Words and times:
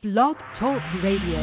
Blog 0.00 0.36
Talk 0.60 0.80
Radio. 1.02 1.40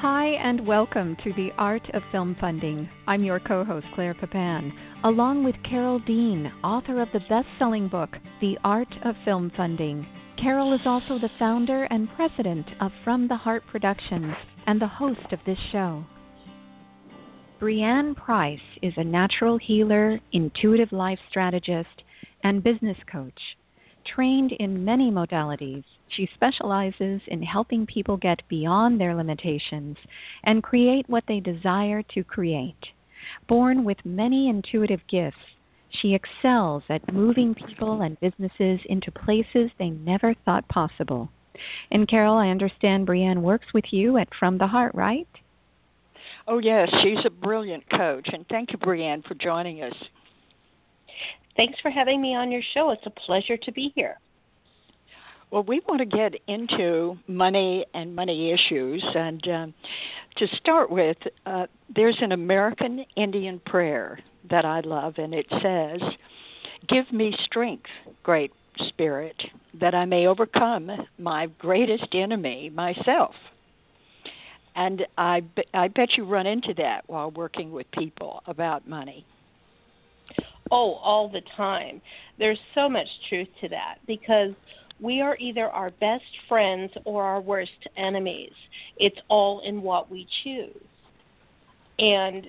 Hi, 0.00 0.26
and 0.42 0.66
welcome 0.66 1.16
to 1.24 1.32
The 1.32 1.48
Art 1.56 1.80
of 1.94 2.02
Film 2.12 2.36
Funding. 2.38 2.90
I'm 3.06 3.24
your 3.24 3.40
co 3.40 3.64
host, 3.64 3.86
Claire 3.94 4.12
Papan, 4.12 4.70
along 5.04 5.44
with 5.44 5.54
Carole 5.62 6.00
Dean, 6.00 6.52
author 6.62 7.00
of 7.00 7.08
the 7.14 7.20
best 7.20 7.46
selling 7.58 7.88
book, 7.88 8.10
The 8.42 8.58
Art 8.62 8.94
of 9.02 9.14
Film 9.24 9.50
Funding. 9.56 10.06
Carole 10.36 10.74
is 10.74 10.86
also 10.86 11.18
the 11.18 11.30
founder 11.38 11.84
and 11.84 12.08
president 12.16 12.66
of 12.80 12.92
From 13.02 13.28
the 13.28 13.36
Heart 13.36 13.64
Productions 13.70 14.34
and 14.66 14.80
the 14.80 14.86
host 14.86 15.32
of 15.32 15.38
this 15.46 15.58
show. 15.70 16.04
Breianne 17.60 18.14
Pryse 18.14 18.58
is 18.82 18.92
a 18.96 19.04
natural 19.04 19.58
healer, 19.58 20.20
intuitive 20.32 20.92
life 20.92 21.18
strategist, 21.30 22.02
and 22.42 22.62
business 22.62 22.98
coach. 23.10 23.56
Trained 24.04 24.52
in 24.52 24.84
many 24.84 25.10
modalities, 25.10 25.84
she 26.08 26.28
specializes 26.34 27.22
in 27.28 27.42
helping 27.42 27.86
people 27.86 28.16
get 28.16 28.46
beyond 28.48 29.00
their 29.00 29.14
limitations 29.14 29.96
and 30.42 30.62
create 30.62 31.08
what 31.08 31.24
they 31.26 31.40
desire 31.40 32.02
to 32.02 32.22
create. 32.22 32.84
Born 33.48 33.84
with 33.84 34.04
many 34.04 34.48
intuitive 34.50 35.00
gifts, 35.08 35.38
she 36.00 36.14
excels 36.14 36.82
at 36.88 37.12
moving 37.12 37.54
people 37.54 38.02
and 38.02 38.18
businesses 38.20 38.80
into 38.86 39.10
places 39.10 39.70
they 39.78 39.90
never 39.90 40.34
thought 40.44 40.66
possible. 40.68 41.28
And 41.90 42.08
Carole, 42.08 42.36
I 42.36 42.48
understand 42.48 43.06
Breianne 43.06 43.40
works 43.40 43.66
with 43.72 43.84
you 43.90 44.18
at 44.18 44.28
From 44.38 44.58
the 44.58 44.66
Heart, 44.66 44.94
right? 44.94 45.28
Oh, 46.46 46.58
yes, 46.58 46.88
she's 47.02 47.24
a 47.24 47.30
brilliant 47.30 47.88
coach. 47.90 48.28
And 48.32 48.46
thank 48.48 48.72
you, 48.72 48.78
Breianne, 48.78 49.26
for 49.26 49.34
joining 49.34 49.82
us. 49.82 49.94
Thanks 51.56 51.78
for 51.80 51.90
having 51.90 52.20
me 52.20 52.34
on 52.34 52.50
your 52.50 52.62
show. 52.74 52.90
It's 52.90 53.06
a 53.06 53.10
pleasure 53.10 53.56
to 53.56 53.72
be 53.72 53.92
here. 53.94 54.18
Well, 55.50 55.62
we 55.62 55.80
want 55.86 56.00
to 56.00 56.04
get 56.04 56.34
into 56.48 57.16
money 57.28 57.86
and 57.94 58.14
money 58.14 58.50
issues. 58.50 59.04
And 59.14 59.46
um, 59.48 59.74
to 60.36 60.46
start 60.56 60.90
with, 60.90 61.16
uh, 61.46 61.66
there's 61.94 62.16
an 62.20 62.32
American 62.32 63.04
Indian 63.16 63.60
prayer 63.66 64.18
that 64.50 64.64
I 64.64 64.80
love, 64.80 65.14
and 65.18 65.32
it 65.32 65.46
says, 65.62 66.00
Give 66.88 67.10
me 67.12 67.34
strength, 67.44 67.86
great 68.22 68.52
spirit, 68.88 69.36
that 69.80 69.94
I 69.94 70.04
may 70.04 70.26
overcome 70.26 70.90
my 71.18 71.46
greatest 71.58 72.08
enemy, 72.12 72.70
myself. 72.70 73.34
And 74.76 75.06
I, 75.16 75.42
I 75.72 75.88
bet 75.88 76.16
you 76.16 76.24
run 76.24 76.46
into 76.46 76.74
that 76.74 77.02
while 77.06 77.30
working 77.30 77.70
with 77.70 77.90
people 77.92 78.42
about 78.46 78.88
money. 78.88 79.24
Oh, 80.70 80.94
all 80.94 81.28
the 81.28 81.42
time. 81.56 82.02
There's 82.38 82.58
so 82.74 82.88
much 82.88 83.06
truth 83.28 83.48
to 83.60 83.68
that 83.68 83.96
because 84.06 84.50
we 85.04 85.20
are 85.20 85.36
either 85.38 85.68
our 85.68 85.90
best 86.00 86.24
friends 86.48 86.90
or 87.04 87.22
our 87.22 87.40
worst 87.40 87.70
enemies. 87.98 88.52
It's 88.96 89.18
all 89.28 89.60
in 89.60 89.82
what 89.82 90.10
we 90.10 90.26
choose. 90.42 90.82
And 91.98 92.46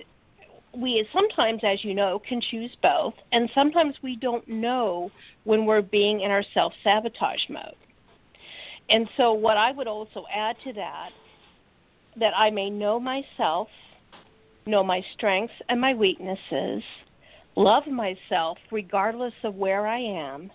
we 0.74 1.06
sometimes, 1.12 1.60
as 1.62 1.84
you 1.84 1.94
know, 1.94 2.20
can 2.26 2.40
choose 2.50 2.70
both, 2.82 3.12
and 3.32 3.50
sometimes 3.54 3.94
we 4.02 4.16
don't 4.16 4.46
know 4.48 5.10
when 5.44 5.66
we're 5.66 5.82
being 5.82 6.22
in 6.22 6.30
our 6.30 6.44
self 6.54 6.72
sabotage 6.82 7.48
mode. 7.50 7.76
And 8.88 9.08
so, 9.16 9.32
what 9.32 9.58
I 9.58 9.72
would 9.72 9.86
also 9.86 10.24
add 10.34 10.56
to 10.64 10.72
that, 10.72 11.10
that 12.18 12.32
I 12.34 12.50
may 12.50 12.70
know 12.70 12.98
myself, 12.98 13.68
know 14.66 14.82
my 14.82 15.02
strengths 15.14 15.54
and 15.68 15.80
my 15.80 15.92
weaknesses, 15.92 16.82
love 17.54 17.86
myself 17.86 18.58
regardless 18.70 19.34
of 19.44 19.54
where 19.56 19.86
I 19.86 19.98
am, 19.98 20.50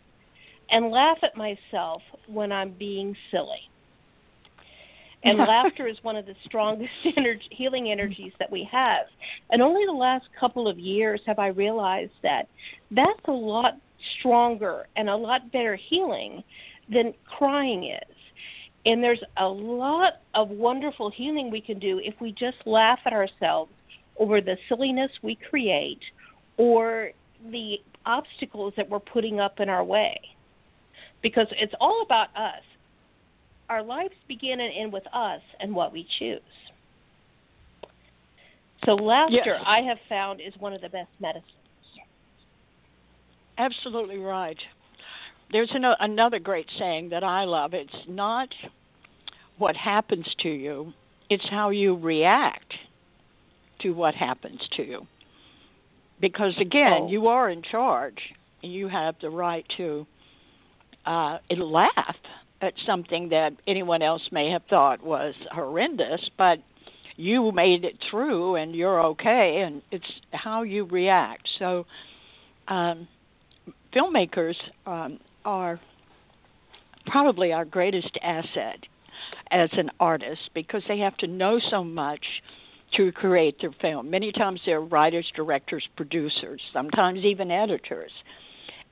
and 0.72 0.90
laugh 0.90 1.18
at 1.22 1.36
myself 1.36 2.02
when 2.28 2.52
I'm 2.52 2.72
being 2.72 3.16
silly. 3.30 3.60
And 5.24 5.38
laughter 5.38 5.88
is 5.88 5.98
one 6.02 6.16
of 6.16 6.26
the 6.26 6.34
strongest 6.46 6.90
energy, 7.16 7.46
healing 7.52 7.92
energies 7.92 8.34
that 8.40 8.52
we 8.52 8.68
have. 8.72 9.06
And 9.52 9.62
only 9.62 9.86
the 9.86 9.92
last 9.92 10.26
couple 10.40 10.68
of 10.68 10.80
years 10.80 11.22
have 11.28 11.38
I 11.38 11.50
realized 11.50 12.14
that 12.24 12.48
that's 12.90 13.22
a 13.26 13.32
lot 13.32 13.78
stronger 14.18 14.88
and 14.96 15.10
a 15.10 15.16
lot 15.16 15.52
better 15.52 15.76
healing 15.76 16.44
than 16.92 17.14
crying 17.38 17.84
is. 17.84 18.16
And 18.88 19.04
there's 19.04 19.22
a 19.38 19.48
lot 19.48 20.22
of 20.34 20.50
wonderful 20.50 21.12
healing 21.12 21.52
we 21.52 21.62
can 21.62 21.78
do 21.78 22.00
if 22.04 22.16
we 22.20 22.32
just 22.32 22.58
laugh 22.66 22.98
at 23.06 23.14
ourselves 23.14 23.72
over 24.18 24.42
the 24.42 24.58
silliness 24.68 25.12
we 25.22 25.38
create 25.50 26.02
or 26.58 27.12
the 27.52 27.76
obstacles 28.08 28.74
that 28.76 28.90
we're 28.90 29.00
putting 29.00 29.40
up 29.40 29.60
in 29.60 29.70
our 29.70 29.84
way. 29.84 30.20
Because 31.22 31.48
it's 31.52 31.74
all 31.80 32.02
about 32.04 32.36
us 32.36 32.64
our 33.72 33.82
lives 33.82 34.14
begin 34.28 34.60
and 34.60 34.70
end 34.78 34.92
with 34.92 35.06
us 35.14 35.40
and 35.62 35.74
what 35.74 35.94
we 35.94 36.06
choose. 36.20 36.42
So 38.86 38.96
laughter, 38.96 39.38
yes. 39.46 39.64
I 39.66 39.80
have 39.80 39.98
found, 40.10 40.42
is 40.42 40.54
one 40.60 40.74
of 40.74 40.82
the 40.82 40.90
best 40.90 41.08
medicines. 41.22 41.46
Absolutely 43.58 44.18
right. 44.18 44.58
There's 45.54 45.72
an, 45.74 45.86
another 46.02 46.38
great 46.38 46.66
saying 46.78 47.10
that 47.10 47.24
I 47.24 47.46
love. 47.46 47.74
It's 47.74 47.94
not 48.10 48.50
what 49.58 49.78
happens 49.78 50.28
to 50.40 50.50
you, 50.50 50.92
it's 51.30 51.48
how 51.50 51.70
you 51.70 51.96
react 51.96 52.74
to 53.84 53.92
what 53.92 54.16
happens 54.16 54.60
to 54.76 54.84
you. 54.84 55.08
Because 56.20 56.54
again, 56.60 57.04
oh. 57.04 57.08
you 57.10 57.28
are 57.28 57.50
in 57.50 57.62
charge, 57.62 58.18
and 58.64 58.74
you 58.74 58.90
have 58.90 59.16
the 59.22 59.30
right 59.30 59.66
to 59.78 60.06
uh, 61.06 61.38
laugh 61.58 62.16
at 62.62 62.74
something 62.86 63.30
that 63.30 63.54
anyone 63.68 64.02
else 64.02 64.22
may 64.32 64.50
have 64.50 64.62
thought 64.70 65.04
was 65.04 65.34
horrendous, 65.52 66.22
but 66.38 66.60
you 67.18 67.52
made 67.52 67.84
it 67.84 67.98
through 68.10 68.56
and 68.56 68.76
you're 68.76 69.04
okay, 69.04 69.64
and 69.66 69.82
it's 69.92 70.06
how 70.32 70.64
you 70.64 70.86
react. 70.86 71.48
So, 71.60 71.86
um, 72.68 73.08
filmmakers 73.94 74.56
um, 74.86 75.20
are 75.44 75.80
probably 77.08 77.52
our 77.52 77.66
greatest 77.66 78.18
asset 78.22 78.78
as 79.52 79.70
an 79.74 79.90
artist 80.00 80.50
because 80.54 80.84
they 80.88 81.00
have 81.00 81.18
to 81.18 81.28
know 81.28 81.60
so 81.70 81.84
much 81.84 82.24
to 82.96 83.12
create 83.12 83.60
their 83.62 83.74
film. 83.82 84.10
Many 84.10 84.32
times 84.32 84.60
they're 84.66 84.82
writers, 84.82 85.30
directors, 85.36 85.88
producers, 85.96 86.62
sometimes 86.74 87.20
even 87.20 87.50
editors. 87.50 88.12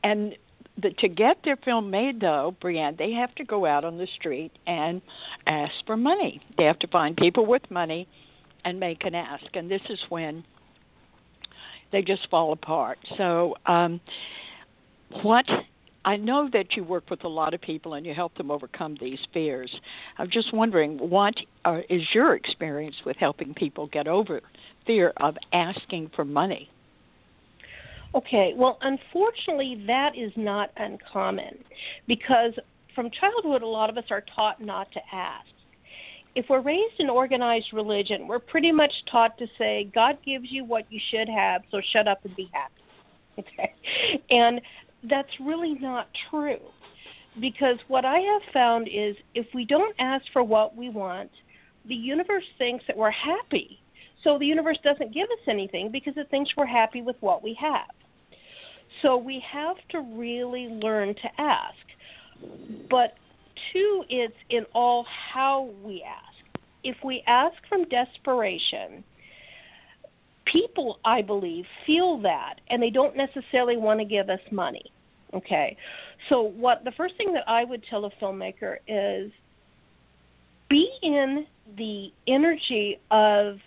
And 0.04 0.36
the, 0.82 0.92
to 0.92 1.08
get 1.08 1.38
their 1.44 1.58
film 1.58 1.90
made, 1.90 2.22
though, 2.22 2.56
Breianne, 2.62 2.98
they 2.98 3.12
have 3.12 3.34
to 3.36 3.44
go 3.44 3.66
out 3.66 3.84
on 3.84 3.98
the 3.98 4.08
street 4.16 4.52
and 4.68 5.02
ask 5.46 5.74
for 5.86 5.98
money. 5.98 6.42
They 6.58 6.66
have 6.66 6.80
to 6.80 6.88
find 6.88 7.18
people 7.18 7.46
with 7.46 7.70
money 7.70 8.08
and 8.66 8.80
make 8.80 9.06
an 9.06 9.16
ask, 9.16 9.46
and 9.54 9.70
this 9.70 9.82
is 9.90 10.00
when 10.10 10.44
they 11.92 12.02
just 12.02 12.30
fall 12.30 12.54
apart. 12.54 13.00
So, 13.18 13.56
um, 13.66 14.00
what 15.24 15.46
I 16.06 16.16
know 16.16 16.50
that 16.54 16.76
you 16.76 16.84
work 16.84 17.10
with 17.10 17.24
a 17.24 17.28
lot 17.28 17.54
of 17.54 17.62
people 17.62 17.96
and 17.96 18.06
you 18.06 18.14
help 18.14 18.36
them 18.36 18.52
overcome 18.52 18.98
these 19.02 19.20
fears. 19.34 19.74
I'm 20.18 20.30
just 20.30 20.54
wondering, 20.54 20.98
what 20.98 21.36
are, 21.66 21.84
is 21.90 22.02
your 22.14 22.36
experience 22.36 22.96
with 23.06 23.18
helping 23.18 23.54
people 23.54 23.88
get 23.88 24.08
over 24.08 24.42
fear 24.86 25.14
of 25.18 25.36
asking 25.52 26.12
for 26.16 26.24
money? 26.24 26.70
Okay, 28.16 28.54
well, 28.56 28.80
unfortunately, 28.82 29.84
that 29.86 30.18
is 30.18 30.32
not 30.36 30.72
uncommon 30.78 31.60
because 32.08 32.54
from 32.96 33.10
childhood, 33.12 33.62
a 33.62 33.68
lot 33.68 33.90
of 33.90 33.98
us 33.98 34.06
are 34.10 34.24
taught 34.36 34.62
not 34.62 34.92
to 34.94 35.00
ask. 35.14 35.48
If 36.36 36.46
we're 36.50 36.62
raised 36.62 37.00
in 37.00 37.10
organized 37.10 37.68
religion, 37.74 38.28
we're 38.28 38.40
pretty 38.40 38.72
much 38.72 38.92
taught 39.12 39.38
to 39.38 39.48
say, 39.58 39.92
God 39.94 40.18
gives 40.26 40.46
you 40.50 40.64
what 40.64 40.86
you 40.90 41.00
should 41.12 41.30
have, 41.30 41.62
so 41.70 41.82
shut 41.94 42.08
up 42.08 42.24
and 42.26 42.36
be 42.36 42.50
happy. 42.54 42.74
Okay? 43.40 43.74
And 44.30 44.60
that's 45.10 45.30
really 45.40 45.76
not 45.76 46.10
true 46.30 46.60
because 47.40 47.78
what 47.88 48.04
I 48.04 48.20
have 48.20 48.42
found 48.54 48.90
is 48.92 49.16
if 49.34 49.46
we 49.54 49.64
don't 49.64 49.96
ask 49.98 50.26
for 50.34 50.44
what 50.44 50.76
we 50.76 50.90
want, 50.90 51.32
the 51.88 51.96
universe 51.96 52.44
thinks 52.58 52.84
that 52.88 52.98
we're 52.98 53.12
happy. 53.12 53.80
So 54.24 54.38
the 54.38 54.46
universe 54.46 54.78
doesn't 54.84 55.14
give 55.14 55.30
us 55.30 55.48
anything 55.48 55.90
because 55.90 56.16
it 56.18 56.30
thinks 56.30 56.52
we're 56.58 56.66
happy 56.66 57.02
with 57.02 57.16
what 57.22 57.42
we 57.42 57.58
have. 57.62 57.88
So 59.02 59.18
we 59.18 59.44
have 59.52 59.78
to 59.92 60.02
really 60.02 60.68
learn 60.68 61.16
to 61.16 61.42
ask. 61.42 61.76
But 62.90 63.14
two, 63.72 64.04
it's 64.10 64.34
in 64.50 64.66
all 64.74 65.06
how 65.34 65.70
we 65.84 66.04
ask. 66.04 66.60
If 66.84 66.98
we 67.04 67.24
ask 67.28 67.56
from 67.68 67.86
desperation, 67.90 69.04
people, 70.46 71.00
I 71.06 71.22
believe, 71.22 71.66
feel 71.86 72.20
that 72.22 72.56
and 72.70 72.82
they 72.82 72.90
don't 72.90 73.16
necessarily 73.16 73.78
want 73.78 74.00
to 74.00 74.06
give 74.06 74.30
us 74.30 74.40
money. 74.52 74.92
Okay. 75.34 75.78
So 76.30 76.42
what 76.42 76.84
the 76.84 76.92
first 76.92 77.16
thing 77.18 77.34
that 77.34 77.48
I 77.48 77.64
would 77.64 77.84
tell 77.90 78.06
a 78.06 78.12
filmmaker 78.22 78.78
is 78.88 79.32
be 80.70 80.90
in 81.02 81.46
the 81.78 82.12
energy 82.28 83.00
of 83.12 83.58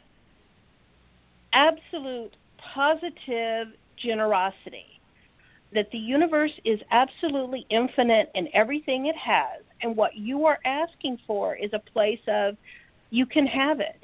absolute 1.53 2.35
positive 2.75 3.69
generosity 4.03 4.93
that 5.75 5.91
the 5.91 5.99
universe 5.99 6.53
is 6.65 6.81
absolutely 6.91 7.67
infinite 7.71 8.31
in 8.35 8.49
everything 8.55 9.07
it 9.07 9.17
has, 9.17 9.63
and 9.83 9.97
what 9.97 10.17
you 10.17 10.47
are 10.47 10.59
asking 10.65 11.19
for 11.27 11.57
is 11.57 11.71
a 11.73 11.79
place 11.79 12.21
of 12.29 12.57
you 13.11 13.27
can 13.27 13.47
have 13.47 13.81
it. 13.81 14.01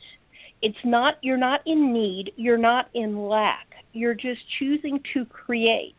It's 0.61 0.85
not 0.85 1.17
you're 1.23 1.37
not 1.37 1.61
in 1.67 1.93
need, 1.93 2.33
you're 2.37 2.59
not 2.59 2.89
in 2.95 3.29
lack. 3.29 3.67
You're 3.93 4.15
just 4.15 4.41
choosing 4.59 5.01
to 5.15 5.25
create. 5.25 5.95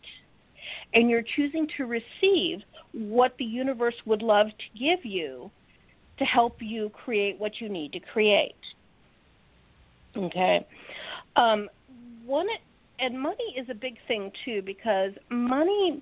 And 0.93 1.09
you're 1.09 1.23
choosing 1.35 1.67
to 1.77 1.85
receive 1.85 2.59
what 2.91 3.35
the 3.37 3.45
universe 3.45 3.95
would 4.05 4.21
love 4.21 4.47
to 4.47 4.79
give 4.79 5.05
you 5.05 5.49
to 6.17 6.25
help 6.25 6.57
you 6.59 6.89
create 6.89 7.39
what 7.39 7.61
you 7.61 7.69
need 7.69 7.93
to 7.93 7.99
create. 7.99 8.55
Okay. 10.15 10.65
Um, 11.35 11.69
one 12.25 12.47
and 13.01 13.19
money 13.19 13.55
is 13.57 13.67
a 13.69 13.73
big 13.73 13.95
thing 14.07 14.31
too 14.45 14.61
because 14.61 15.11
money 15.29 16.01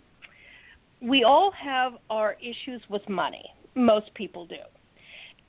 we 1.02 1.24
all 1.24 1.52
have 1.52 1.94
our 2.10 2.36
issues 2.42 2.82
with 2.90 3.08
money. 3.08 3.46
Most 3.76 4.14
people 4.16 4.48
do. 4.48 4.56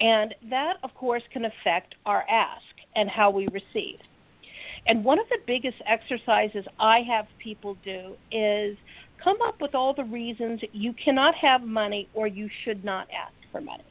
And 0.00 0.34
that 0.50 0.74
of 0.82 0.94
course 0.94 1.22
can 1.32 1.46
affect 1.46 1.94
our 2.06 2.24
ask 2.28 2.62
and 2.94 3.08
how 3.08 3.30
we 3.30 3.48
receive. 3.48 3.98
And 4.86 5.04
one 5.04 5.18
of 5.18 5.28
the 5.28 5.38
biggest 5.46 5.76
exercises 5.86 6.64
i 6.78 7.00
have 7.00 7.26
people 7.42 7.76
do 7.84 8.14
is 8.30 8.76
come 9.22 9.36
up 9.42 9.60
with 9.60 9.74
all 9.74 9.94
the 9.94 10.04
reasons 10.04 10.60
you 10.72 10.94
cannot 11.04 11.34
have 11.34 11.62
money 11.62 12.08
or 12.14 12.26
you 12.26 12.48
should 12.64 12.84
not 12.84 13.08
ask 13.10 13.34
for 13.50 13.60
money. 13.60 13.84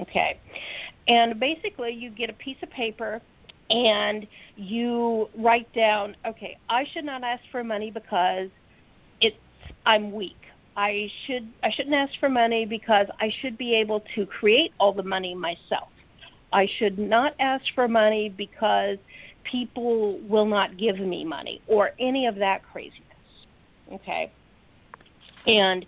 Okay? 0.00 0.38
And 1.08 1.38
basically 1.38 1.92
you 1.92 2.10
get 2.10 2.30
a 2.30 2.34
piece 2.34 2.56
of 2.62 2.70
paper 2.70 3.20
and 3.70 4.26
you 4.56 5.28
write 5.38 5.72
down, 5.74 6.16
okay, 6.26 6.56
I 6.68 6.84
should 6.92 7.04
not 7.04 7.24
ask 7.24 7.42
for 7.50 7.64
money 7.64 7.90
because 7.90 8.48
it's 9.20 9.36
I'm 9.86 10.12
weak. 10.12 10.36
I 10.76 11.08
should 11.26 11.48
I 11.62 11.70
shouldn't 11.74 11.94
ask 11.94 12.12
for 12.18 12.28
money 12.28 12.66
because 12.66 13.06
I 13.20 13.30
should 13.40 13.56
be 13.56 13.74
able 13.74 14.02
to 14.14 14.26
create 14.26 14.72
all 14.78 14.92
the 14.92 15.02
money 15.02 15.34
myself. 15.34 15.88
I 16.52 16.68
should 16.78 16.98
not 16.98 17.34
ask 17.40 17.64
for 17.74 17.88
money 17.88 18.28
because 18.28 18.98
people 19.50 20.20
will 20.28 20.46
not 20.46 20.78
give 20.78 20.98
me 20.98 21.24
money 21.24 21.60
or 21.66 21.90
any 22.00 22.26
of 22.26 22.36
that 22.36 22.62
craziness. 22.70 23.02
Okay? 23.92 24.32
And 25.46 25.84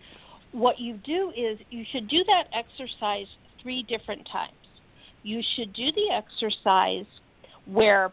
what 0.53 0.79
you 0.79 0.99
do 1.05 1.33
is 1.37 1.59
you 1.71 1.85
should 1.93 2.09
do 2.09 2.25
that 2.25 2.45
exercise 2.53 3.27
3 3.63 3.83
different 3.85 4.29
times. 4.31 4.53
You 5.23 5.43
should 5.55 5.73
do 5.73 5.91
the 5.93 6.11
exercise 6.13 7.07
where 7.67 8.13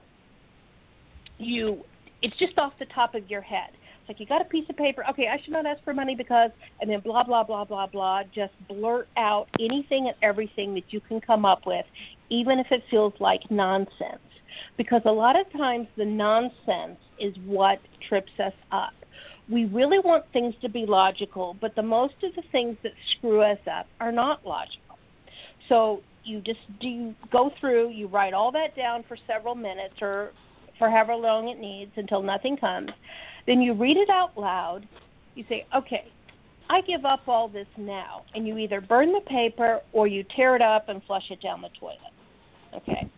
you 1.38 1.83
it's 2.21 2.38
just 2.38 2.57
off 2.57 2.73
the 2.79 2.85
top 2.85 3.15
of 3.15 3.29
your 3.29 3.41
head. 3.41 3.69
It's 3.71 4.09
like 4.09 4.19
you 4.19 4.25
got 4.25 4.41
a 4.41 4.45
piece 4.45 4.65
of 4.69 4.77
paper. 4.77 5.03
Okay, 5.09 5.27
I 5.27 5.41
should 5.41 5.53
not 5.53 5.65
ask 5.65 5.83
for 5.83 5.94
money 5.94 6.15
because, 6.15 6.51
and 6.81 6.89
then 6.89 7.00
blah 7.01 7.23
blah 7.23 7.44
blah 7.44 7.63
blah 7.63 7.88
blah. 7.88 8.23
Just 8.33 8.53
blurt 8.67 9.07
out 9.17 9.47
anything 9.59 10.07
and 10.07 10.15
everything 10.21 10.73
that 10.75 10.83
you 10.89 11.00
can 11.01 11.21
come 11.21 11.45
up 11.45 11.65
with, 11.65 11.85
even 12.29 12.59
if 12.59 12.67
it 12.71 12.83
feels 12.89 13.13
like 13.19 13.41
nonsense. 13.50 14.19
Because 14.77 15.01
a 15.05 15.11
lot 15.11 15.39
of 15.39 15.51
times 15.53 15.88
the 15.97 16.06
nonsense 16.06 16.99
is 17.19 17.33
what 17.45 17.79
trips 18.07 18.31
us 18.44 18.53
up. 18.71 18.94
We 19.49 19.65
really 19.65 19.99
want 19.99 20.25
things 20.31 20.53
to 20.61 20.69
be 20.69 20.85
logical, 20.85 21.56
but 21.59 21.75
the 21.75 21.83
most 21.83 22.15
of 22.23 22.33
the 22.35 22.44
things 22.51 22.77
that 22.83 22.94
screw 23.17 23.41
us 23.41 23.59
up 23.71 23.88
are 23.99 24.11
not 24.11 24.45
logical. 24.45 24.97
So 25.69 26.01
you 26.25 26.41
just 26.41 26.59
do 26.79 26.87
you 26.87 27.15
go 27.31 27.51
through, 27.59 27.89
you 27.89 28.07
write 28.07 28.33
all 28.33 28.51
that 28.51 28.75
down 28.75 29.03
for 29.07 29.17
several 29.27 29.55
minutes 29.55 29.95
or 30.01 30.31
for 30.79 30.89
however 30.89 31.15
long 31.15 31.49
it 31.49 31.59
needs 31.59 31.91
until 31.95 32.21
nothing 32.21 32.57
comes. 32.57 32.89
Then 33.45 33.61
you 33.61 33.73
read 33.73 33.97
it 33.97 34.09
out 34.09 34.37
loud. 34.37 34.87
You 35.35 35.43
say, 35.49 35.65
okay, 35.75 36.07
I 36.69 36.81
give 36.81 37.05
up 37.05 37.27
all 37.27 37.47
this 37.47 37.67
now. 37.77 38.23
And 38.33 38.47
you 38.47 38.57
either 38.57 38.81
burn 38.81 39.11
the 39.11 39.21
paper 39.21 39.81
or 39.91 40.07
you 40.07 40.23
tear 40.35 40.55
it 40.55 40.61
up 40.61 40.89
and 40.89 41.01
flush 41.05 41.29
it 41.29 41.41
down 41.41 41.61
the 41.61 41.69
toilet. 41.79 41.97
Okay. 42.75 43.09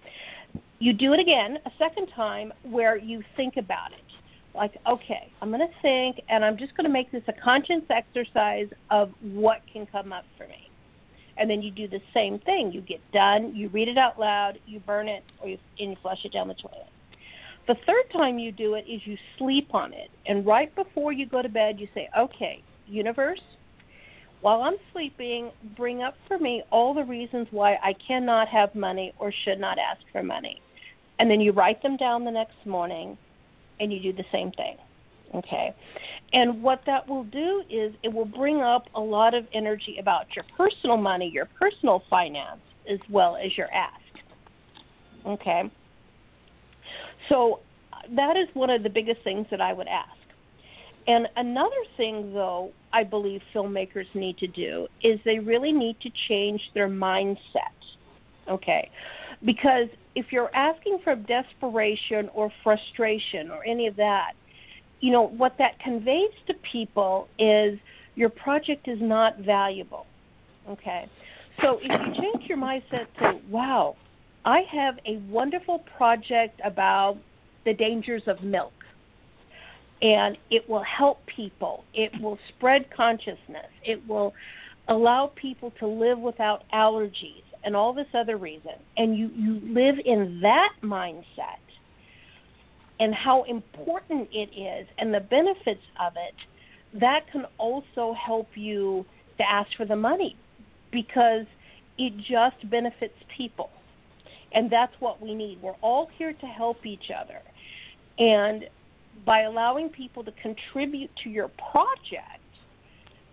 You 0.79 0.93
do 0.93 1.13
it 1.13 1.19
again 1.19 1.57
a 1.65 1.71
second 1.77 2.07
time 2.15 2.51
where 2.63 2.97
you 2.97 3.23
think 3.37 3.55
about 3.57 3.91
it. 3.91 3.99
Like, 4.53 4.77
okay, 4.87 5.31
I'm 5.41 5.49
going 5.49 5.67
to 5.67 5.81
think 5.81 6.17
and 6.29 6.43
I'm 6.43 6.57
just 6.57 6.75
going 6.77 6.85
to 6.85 6.91
make 6.91 7.11
this 7.11 7.23
a 7.27 7.33
conscious 7.43 7.83
exercise 7.89 8.67
of 8.89 9.11
what 9.21 9.61
can 9.71 9.85
come 9.85 10.13
up 10.13 10.23
for 10.37 10.47
me 10.47 10.69
and 11.37 11.49
then 11.49 11.61
you 11.61 11.71
do 11.71 11.87
the 11.87 12.01
same 12.13 12.39
thing. 12.39 12.71
You 12.71 12.81
get 12.81 12.99
done, 13.11 13.55
you 13.55 13.69
read 13.69 13.87
it 13.87 13.97
out 13.97 14.19
loud, 14.19 14.59
you 14.65 14.79
burn 14.79 15.07
it, 15.07 15.23
or 15.41 15.49
you, 15.49 15.57
and 15.79 15.91
you 15.91 15.97
flush 16.01 16.23
it 16.23 16.33
down 16.33 16.47
the 16.47 16.53
toilet. 16.55 16.87
The 17.67 17.75
third 17.87 18.11
time 18.13 18.37
you 18.37 18.51
do 18.51 18.75
it 18.75 18.85
is 18.87 19.01
you 19.05 19.17
sleep 19.37 19.73
on 19.73 19.93
it, 19.93 20.11
and 20.27 20.45
right 20.45 20.73
before 20.75 21.11
you 21.11 21.25
go 21.25 21.41
to 21.41 21.49
bed, 21.49 21.79
you 21.79 21.87
say, 21.93 22.07
"Okay, 22.17 22.61
universe." 22.87 23.41
While 24.41 24.61
I'm 24.61 24.75
sleeping, 24.93 25.51
bring 25.75 26.03
up 26.03 26.15
for 26.27 26.37
me 26.37 26.61
all 26.69 26.93
the 26.93 27.03
reasons 27.03 27.47
why 27.49 27.79
I 27.81 27.93
cannot 27.93 28.47
have 28.49 28.75
money 28.75 29.11
or 29.17 29.31
should 29.31 29.59
not 29.59 29.79
ask 29.79 30.01
for 30.11 30.21
money. 30.21 30.61
And 31.17 31.31
then 31.31 31.41
you 31.41 31.51
write 31.51 31.81
them 31.81 31.97
down 31.97 32.25
the 32.25 32.31
next 32.31 32.63
morning 32.65 33.17
and 33.79 33.91
you 33.91 33.99
do 33.99 34.13
the 34.13 34.25
same 34.31 34.51
thing. 34.51 34.77
Okay. 35.35 35.73
And 36.33 36.61
what 36.63 36.81
that 36.85 37.07
will 37.07 37.25
do 37.25 37.63
is 37.69 37.93
it 38.03 38.13
will 38.13 38.25
bring 38.25 38.61
up 38.61 38.87
a 38.95 38.99
lot 38.99 39.33
of 39.33 39.45
energy 39.53 39.97
about 39.99 40.25
your 40.35 40.45
personal 40.57 40.97
money, 40.97 41.29
your 41.33 41.47
personal 41.59 42.03
finance, 42.09 42.61
as 42.91 42.99
well 43.09 43.35
as 43.35 43.57
your 43.57 43.71
ask. 43.73 44.01
Okay. 45.25 45.63
So 47.29 47.59
that 48.15 48.37
is 48.37 48.47
one 48.53 48.69
of 48.69 48.83
the 48.83 48.89
biggest 48.89 49.21
things 49.23 49.47
that 49.51 49.61
I 49.61 49.73
would 49.73 49.87
ask. 49.87 50.09
And 51.07 51.27
another 51.35 51.69
thing, 51.97 52.33
though, 52.33 52.71
I 52.91 53.03
believe 53.03 53.41
filmmakers 53.53 54.05
need 54.13 54.38
to 54.39 54.47
do 54.47 54.88
is 55.03 55.19
they 55.25 55.39
really 55.39 55.71
need 55.71 55.97
to 56.01 56.09
change 56.27 56.61
their 56.73 56.89
mindset. 56.89 57.38
Okay. 58.49 58.89
Because 59.43 59.88
if 60.15 60.27
you're 60.31 60.53
asking 60.55 60.99
for 61.03 61.15
desperation 61.15 62.29
or 62.33 62.51
frustration 62.63 63.51
or 63.51 63.65
any 63.65 63.88
of 63.88 63.95
that, 63.97 64.33
you 65.05 65.11
know, 65.11 65.27
what 65.27 65.53
that 65.59 65.79
conveys 65.81 66.31
to 66.47 66.55
people 66.71 67.27
is 67.37 67.77
your 68.15 68.29
project 68.29 68.87
is 68.87 68.97
not 68.99 69.37
valuable. 69.37 70.07
Okay? 70.67 71.07
So 71.61 71.77
if 71.79 71.91
you 71.91 72.13
change 72.19 72.49
your 72.49 72.57
mindset 72.57 73.05
to, 73.19 73.39
wow, 73.47 73.97
I 74.45 74.61
have 74.71 74.95
a 75.05 75.17
wonderful 75.29 75.83
project 75.95 76.59
about 76.65 77.19
the 77.65 77.74
dangers 77.75 78.24
of 78.25 78.41
milk, 78.41 78.74
and 80.01 80.39
it 80.50 80.67
will 80.67 80.83
help 80.83 81.19
people, 81.27 81.83
it 81.93 82.12
will 82.19 82.39
spread 82.50 82.88
consciousness, 82.89 83.69
it 83.83 84.01
will 84.07 84.33
allow 84.88 85.31
people 85.35 85.71
to 85.81 85.85
live 85.85 86.17
without 86.17 86.63
allergies 86.74 87.43
and 87.63 87.75
all 87.75 87.93
this 87.93 88.07
other 88.15 88.38
reason, 88.38 88.74
and 88.97 89.15
you, 89.15 89.29
you 89.35 89.62
live 89.71 89.97
in 90.03 90.39
that 90.41 90.69
mindset 90.83 91.64
and 92.99 93.13
how 93.13 93.43
important 93.43 94.29
it 94.31 94.49
is 94.57 94.87
and 94.97 95.13
the 95.13 95.19
benefits 95.19 95.83
of 95.99 96.13
it, 96.15 96.99
that 96.99 97.29
can 97.31 97.45
also 97.57 98.13
help 98.13 98.47
you 98.55 99.05
to 99.37 99.43
ask 99.49 99.69
for 99.75 99.85
the 99.85 99.95
money 99.95 100.35
because 100.91 101.45
it 101.97 102.13
just 102.17 102.69
benefits 102.69 103.15
people. 103.35 103.69
And 104.53 104.71
that's 104.71 104.93
what 104.99 105.21
we 105.21 105.35
need. 105.35 105.61
We're 105.61 105.73
all 105.81 106.09
here 106.17 106.33
to 106.33 106.45
help 106.45 106.85
each 106.85 107.11
other. 107.11 107.41
And 108.17 108.65
by 109.25 109.41
allowing 109.41 109.89
people 109.89 110.23
to 110.23 110.31
contribute 110.41 111.09
to 111.23 111.29
your 111.29 111.49
project, 111.49 112.41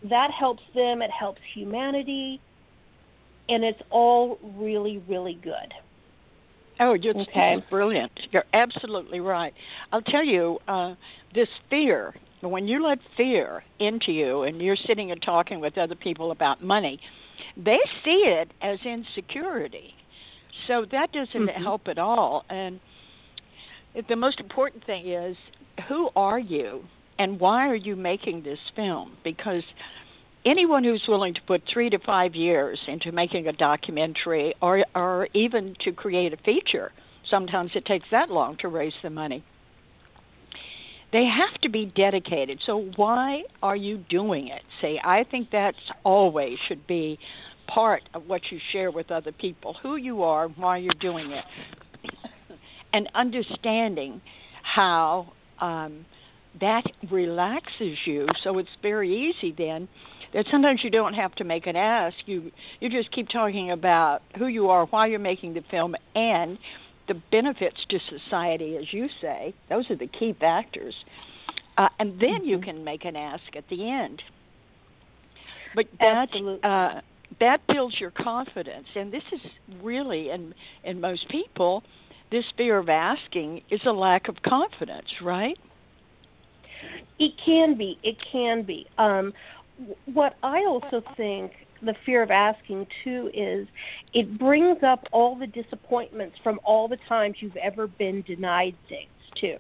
that 0.09 0.31
helps 0.33 0.63
them, 0.75 1.03
it 1.03 1.11
helps 1.11 1.41
humanity, 1.55 2.41
and 3.49 3.63
it's 3.63 3.83
all 3.91 4.39
really, 4.57 5.03
really 5.09 5.39
good. 5.43 5.73
Oh, 6.83 6.95
you're 6.95 7.17
okay. 7.17 7.63
brilliant. 7.71 8.11
You're 8.33 8.45
absolutely 8.53 9.21
right. 9.21 9.55
I'll 9.93 10.03
tell 10.03 10.25
you, 10.25 10.59
uh, 10.67 10.95
this 11.33 11.49
fear, 11.71 12.13
when 12.41 12.67
you 12.67 12.85
let 12.85 12.99
fear 13.17 13.63
into 13.79 14.11
you 14.11 14.43
and 14.43 14.61
you're 14.61 14.77
sitting 14.89 15.13
and 15.13 15.23
talking 15.23 15.61
with 15.61 15.79
other 15.79 15.95
people 15.95 16.33
about 16.33 16.63
money, 16.63 16.99
they 17.57 17.79
see 18.05 18.25
it 18.27 18.51
as 18.63 18.81
insecurity. 18.85 19.95
So 20.67 20.85
that 20.91 21.13
doesn't 21.13 21.49
mm-hmm. 21.49 21.63
help 21.63 21.87
at 21.87 21.99
all. 21.99 22.45
And 22.51 22.81
the 24.09 24.17
most 24.17 24.41
important 24.41 24.85
thing 24.85 25.09
is 25.09 25.37
who 25.89 26.11
are 26.17 26.41
you 26.41 26.83
and 27.21 27.39
why 27.39 27.69
are 27.69 27.77
you 27.77 27.95
making 27.95 28.43
this 28.43 28.59
film? 28.75 29.13
Because 29.23 29.63
anyone 30.45 30.85
who's 30.85 31.03
willing 31.07 31.35
to 31.35 31.41
put 31.43 31.63
three 31.73 31.91
to 31.91 31.99
five 31.99 32.35
years 32.35 32.81
into 32.87 33.13
making 33.13 33.49
a 33.49 33.53
documentary 33.53 34.55
or 34.61 34.85
or 34.95 35.29
even 35.35 35.77
to 35.81 35.93
create 35.93 36.33
a 36.33 36.37
feature, 36.39 36.93
sometimes 37.29 37.71
it 37.75 37.85
takes 37.85 38.07
that 38.11 38.31
long 38.31 38.57
to 38.59 38.69
raise 38.69 38.95
the 39.03 39.11
money. 39.11 39.45
They 41.13 41.27
have 41.27 41.61
to 41.61 41.69
be 41.69 41.93
dedicated. 41.95 42.61
So 42.65 42.91
why 42.97 43.43
are 43.63 43.77
you 43.77 43.99
doing 44.09 44.49
it? 44.49 44.63
See, 44.81 44.99
I 45.05 45.25
think 45.31 45.49
that's 45.53 45.77
always 46.05 46.59
should 46.69 46.87
be 46.87 47.19
part 47.67 48.03
of 48.15 48.27
what 48.27 48.41
you 48.51 48.59
share 48.73 48.91
with 48.91 49.11
other 49.11 49.33
people, 49.33 49.77
who 49.83 49.97
you 49.97 50.23
are, 50.23 50.49
why 50.49 50.79
you're 50.79 50.95
doing 51.01 51.31
it, 51.31 51.45
and 52.95 53.11
understanding 53.15 54.23
how 54.63 55.33
um, 55.61 56.07
that 56.61 56.85
relaxes 57.11 57.99
you. 58.05 58.27
So 58.43 58.59
it's 58.59 58.69
very 58.83 59.31
easy 59.31 59.55
then 59.57 59.89
that 60.35 60.47
sometimes 60.51 60.81
you 60.83 60.91
don't 60.91 61.15
have 61.15 61.35
to 61.37 61.45
make 61.45 61.67
an 61.67 61.77
ask. 61.77 62.17
You 62.27 62.51
you 62.81 62.89
just 62.89 63.11
keep 63.13 63.29
talking 63.29 63.71
about 63.71 64.23
who 64.39 64.47
you 64.47 64.69
are, 64.69 64.87
why 64.87 65.07
you're 65.07 65.19
making 65.19 65.55
the 65.55 65.63
film, 65.71 65.95
and 66.15 66.59
the 67.09 67.15
benefits 67.31 67.85
to 67.91 67.99
society, 68.09 68.77
as 68.77 68.93
you 68.93 69.09
say. 69.21 69.55
Those 69.69 69.91
are 69.91 69.97
the 69.97 70.07
key 70.07 70.35
factors. 70.39 70.95
Uh, 71.77 71.89
and 71.99 72.21
then 72.21 72.41
mm-hmm. 72.41 72.49
you 72.49 72.59
can 72.61 72.85
make 72.85 73.05
an 73.05 73.17
ask 73.17 73.45
at 73.57 73.65
the 73.71 73.89
end. 73.89 74.23
But 75.75 75.87
that 76.01 76.29
uh, 76.63 77.01
that 77.41 77.61
builds 77.67 77.99
your 77.99 78.11
confidence, 78.11 78.87
and 78.95 79.13
this 79.13 79.23
is 79.33 79.41
really, 79.83 80.31
in 80.31 80.55
in 80.85 81.01
most 81.01 81.29
people, 81.29 81.83
this 82.31 82.45
fear 82.57 82.79
of 82.79 82.89
asking 82.89 83.63
is 83.71 83.81
a 83.87 83.93
lack 83.93 84.29
of 84.29 84.37
confidence, 84.43 85.09
right? 85.23 85.59
It 87.19 87.33
can 87.45 87.77
be. 87.77 87.99
It 88.03 88.17
can 88.31 88.63
be. 88.63 88.87
Um, 88.99 89.33
what 90.07 90.37
I 90.43 90.59
also 90.67 91.03
think 91.17 91.53
the 91.83 91.95
fear 92.07 92.23
of 92.23 92.31
asking 92.31 92.87
too 93.03 93.31
is 93.35 93.67
it 94.15 94.39
brings 94.39 94.83
up 94.83 95.05
all 95.13 95.37
the 95.37 95.47
disappointments 95.47 96.37
from 96.43 96.61
all 96.65 96.89
the 96.89 96.99
times 97.09 97.37
you've 97.41 97.57
ever 97.57 97.87
been 97.87 98.23
denied 98.23 98.77
things 98.89 99.11
too. 99.41 99.57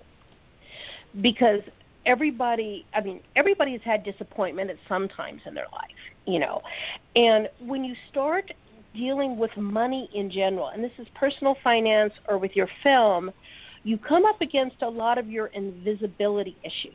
Because 1.21 1.61
everybody, 2.07 2.87
I 2.95 3.00
mean, 3.00 3.21
everybody 3.37 3.73
has 3.73 3.81
had 3.85 4.05
disappointment 4.05 4.71
at 4.71 4.76
some 4.88 5.09
times 5.09 5.43
in 5.47 5.55
their 5.55 5.67
life, 5.73 5.91
you 6.26 6.38
know. 6.38 6.62
And 7.17 7.49
when 7.61 7.85
you 7.85 7.95
start 8.11 8.50
dealing 8.95 9.37
with 9.37 9.50
money 9.57 10.09
in 10.14 10.31
general, 10.31 10.69
and 10.69 10.83
this 10.83 10.93
is 10.99 11.07
personal 11.14 11.57
finance 11.62 12.12
or 12.29 12.38
with 12.38 12.52
your 12.55 12.69
film, 12.83 13.31
you 13.85 13.99
come 13.99 14.25
up 14.25 14.41
against 14.41 14.76
a 14.83 14.88
lot 14.88 15.19
of 15.19 15.29
your 15.29 15.49
invisibility 15.49 16.57
issues. 16.62 16.95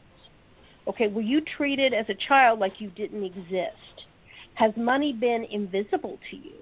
Okay, 0.88 1.08
were 1.08 1.22
you 1.22 1.41
treated 1.58 1.94
as 1.94 2.06
a 2.10 2.15
child 2.27 2.60
like 2.60 2.74
you 2.79 2.89
didn't 2.91 3.24
exist? 3.24 4.06
Has 4.56 4.72
money 4.77 5.13
been 5.13 5.46
invisible 5.51 6.17
to 6.32 6.38
you? 6.38 6.53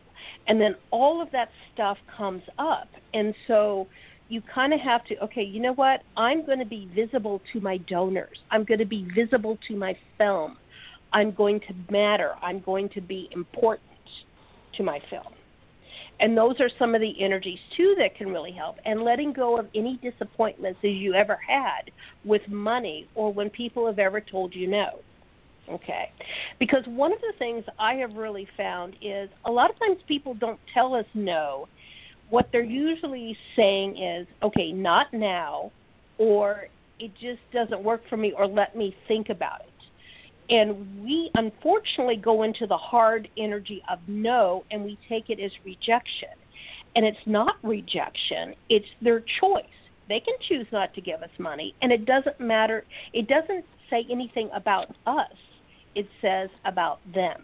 And 0.48 0.60
then 0.60 0.76
all 0.92 1.22
of 1.22 1.32
that 1.32 1.50
stuff 1.74 1.98
comes 2.18 2.44
up. 2.58 2.88
And 3.14 3.34
so 3.48 3.88
you 4.28 4.42
kind 4.54 4.74
of 4.74 4.80
have 4.80 5.06
to, 5.06 5.18
okay, 5.24 5.44
you 5.44 5.62
know 5.62 5.74
what? 5.74 6.02
I'm 6.18 6.46
going 6.46 6.60
to 6.60 6.66
be 6.66 6.90
visible 6.96 7.42
to 7.54 7.62
my 7.62 7.78
donors. 7.78 8.38
I'm 8.52 8.64
going 8.64 8.80
to 8.80 8.86
be 8.86 9.08
visible 9.16 9.58
to 9.68 9.76
my 9.76 9.96
film. 10.18 10.58
I'm 11.14 11.32
going 11.32 11.60
to 11.62 11.92
matter. 11.92 12.34
I'm 12.42 12.60
going 12.62 12.90
to 12.90 13.02
be 13.02 13.30
important 13.32 13.88
to 14.78 14.84
my 14.84 15.00
film. 15.10 15.34
And 16.20 16.38
those 16.38 16.60
are 16.60 16.70
some 16.80 16.96
of 16.96 17.02
the 17.02 17.14
energies 17.22 17.60
too 17.76 17.96
that 17.98 18.16
can 18.16 18.30
really 18.30 18.52
help. 18.52 18.78
And 18.86 19.04
letting 19.04 19.34
go 19.34 19.58
of 19.58 19.68
any 19.76 20.00
disappointments 20.02 20.80
that 20.82 20.90
you 20.90 21.14
ever 21.14 21.38
had 21.48 21.92
with 22.24 22.42
money 22.48 23.08
or 23.16 23.34
when 23.34 23.50
people 23.50 23.86
have 23.88 24.00
ever 24.00 24.22
told 24.22 24.56
you 24.56 24.68
no. 24.68 25.00
Okay. 25.70 26.12
Because 26.60 26.84
one 26.86 27.12
of 27.12 27.20
the 27.22 27.34
things 27.40 27.64
I 27.80 27.96
have 27.96 28.14
really 28.14 28.48
found 28.56 28.96
is 29.02 29.30
a 29.46 29.52
lot 29.52 29.70
of 29.70 29.80
times 29.80 29.98
people 30.08 30.34
don't 30.36 30.60
tell 30.74 30.94
us 30.94 31.06
no. 31.14 31.68
What 32.30 32.50
they're 32.52 32.64
usually 32.64 33.38
saying 33.56 33.98
is, 33.98 34.28
okay, 34.42 34.72
not 34.72 35.14
now, 35.14 35.72
or 36.18 36.68
it 37.00 37.12
just 37.20 37.42
doesn't 37.52 37.84
work 37.84 38.02
for 38.10 38.18
me, 38.18 38.34
or 38.38 38.48
let 38.48 38.76
me 38.76 38.96
think 39.08 39.30
about 39.30 39.62
it. 39.62 39.70
And 40.50 41.04
we 41.04 41.32
unfortunately 41.36 42.18
go 42.18 42.44
into 42.44 42.68
the 42.68 42.78
hard 42.78 43.28
energy 43.38 43.82
of 43.90 44.00
no 44.08 44.64
and 44.72 44.84
we 44.84 44.98
take 45.10 45.30
it 45.30 45.40
as 45.40 45.52
rejection. 45.64 46.30
And 46.96 47.06
it's 47.06 47.18
not 47.26 47.56
rejection, 47.64 48.56
it's 48.70 48.86
their 49.02 49.24
choice. 49.42 49.66
They 50.08 50.20
can 50.20 50.36
choose 50.48 50.68
not 50.72 50.94
to 50.94 51.02
give 51.02 51.22
us 51.24 51.30
money, 51.40 51.74
and 51.82 51.92
it 51.92 52.06
doesn't 52.06 52.40
matter, 52.40 52.86
it 53.12 53.28
doesn't 53.28 53.66
say 53.90 54.06
anything 54.10 54.50
about 54.54 54.96
us, 55.06 55.34
it 55.96 56.08
says 56.22 56.50
about 56.64 57.00
them. 57.14 57.44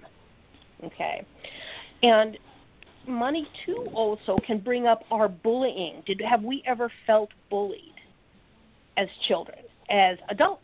Okay? 0.86 1.26
And 2.04 2.38
money 3.08 3.48
too 3.66 3.88
also 3.94 4.38
can 4.46 4.60
bring 4.60 4.88
up 4.88 5.04
our 5.12 5.28
bullying. 5.28 6.04
Did 6.06 6.22
have 6.22 6.44
we 6.44 6.64
ever 6.66 6.92
felt 7.06 7.30
bullied 7.50 7.96
as 8.98 9.08
children, 9.28 9.60
as 9.90 10.18
adults? 10.30 10.62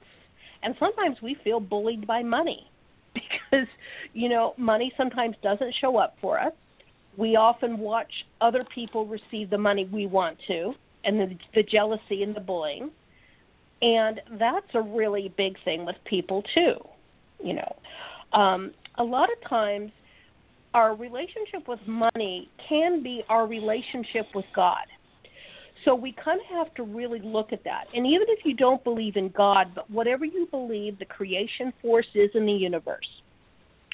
And 0.63 0.75
sometimes 0.79 1.17
we 1.21 1.37
feel 1.43 1.59
bullied 1.59 2.07
by 2.07 2.23
money 2.23 2.69
because, 3.13 3.67
you 4.13 4.29
know, 4.29 4.53
money 4.57 4.91
sometimes 4.97 5.35
doesn't 5.41 5.73
show 5.79 5.97
up 5.97 6.15
for 6.21 6.39
us. 6.39 6.53
We 7.17 7.35
often 7.35 7.79
watch 7.79 8.11
other 8.41 8.63
people 8.75 9.05
receive 9.05 9.49
the 9.49 9.57
money 9.57 9.89
we 9.91 10.05
want 10.05 10.37
to, 10.47 10.73
and 11.03 11.19
the, 11.19 11.37
the 11.55 11.63
jealousy 11.63 12.21
and 12.21 12.35
the 12.35 12.39
bullying. 12.39 12.91
And 13.81 14.21
that's 14.39 14.67
a 14.73 14.81
really 14.81 15.33
big 15.35 15.55
thing 15.63 15.85
with 15.85 15.95
people, 16.05 16.43
too. 16.53 16.75
You 17.43 17.53
know, 17.53 17.75
um, 18.33 18.71
a 18.97 19.03
lot 19.03 19.29
of 19.31 19.49
times 19.49 19.91
our 20.73 20.95
relationship 20.95 21.67
with 21.67 21.79
money 21.87 22.49
can 22.67 23.01
be 23.01 23.23
our 23.29 23.47
relationship 23.47 24.27
with 24.35 24.45
God. 24.55 24.85
So 25.85 25.95
we 25.95 26.11
kind 26.11 26.39
of 26.39 26.47
have 26.57 26.73
to 26.75 26.83
really 26.83 27.19
look 27.19 27.53
at 27.53 27.63
that. 27.63 27.85
And 27.93 28.05
even 28.05 28.27
if 28.29 28.45
you 28.45 28.53
don't 28.53 28.83
believe 28.83 29.15
in 29.15 29.29
God, 29.29 29.73
but 29.75 29.89
whatever 29.89 30.25
you 30.25 30.47
believe 30.51 30.99
the 30.99 31.05
creation 31.05 31.71
force 31.81 32.07
is 32.13 32.29
in 32.33 32.45
the 32.45 32.53
universe 32.53 33.07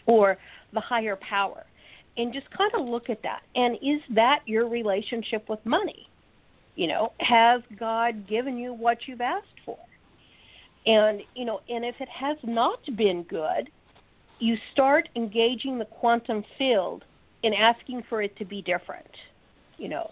or 0.05 0.37
the 0.73 0.79
higher 0.79 1.17
power, 1.17 1.65
and 2.17 2.33
just 2.33 2.49
kind 2.51 2.71
of 2.75 2.87
look 2.87 3.09
at 3.09 3.21
that. 3.23 3.41
And 3.55 3.75
is 3.75 4.01
that 4.11 4.39
your 4.45 4.67
relationship 4.67 5.49
with 5.49 5.65
money? 5.65 6.07
You 6.75 6.87
know, 6.87 7.13
has 7.19 7.61
God 7.79 8.27
given 8.27 8.57
you 8.57 8.73
what 8.73 8.99
you've 9.07 9.21
asked 9.21 9.59
for? 9.65 9.77
And, 10.85 11.21
you 11.35 11.45
know, 11.45 11.61
and 11.69 11.85
if 11.85 11.95
it 11.99 12.09
has 12.09 12.37
not 12.43 12.79
been 12.97 13.23
good, 13.23 13.69
you 14.39 14.57
start 14.73 15.07
engaging 15.15 15.79
the 15.79 15.85
quantum 15.85 16.43
field 16.57 17.05
and 17.43 17.53
asking 17.53 18.03
for 18.09 18.21
it 18.21 18.35
to 18.37 18.45
be 18.45 18.61
different. 18.61 19.09
You 19.77 19.89
know, 19.89 20.11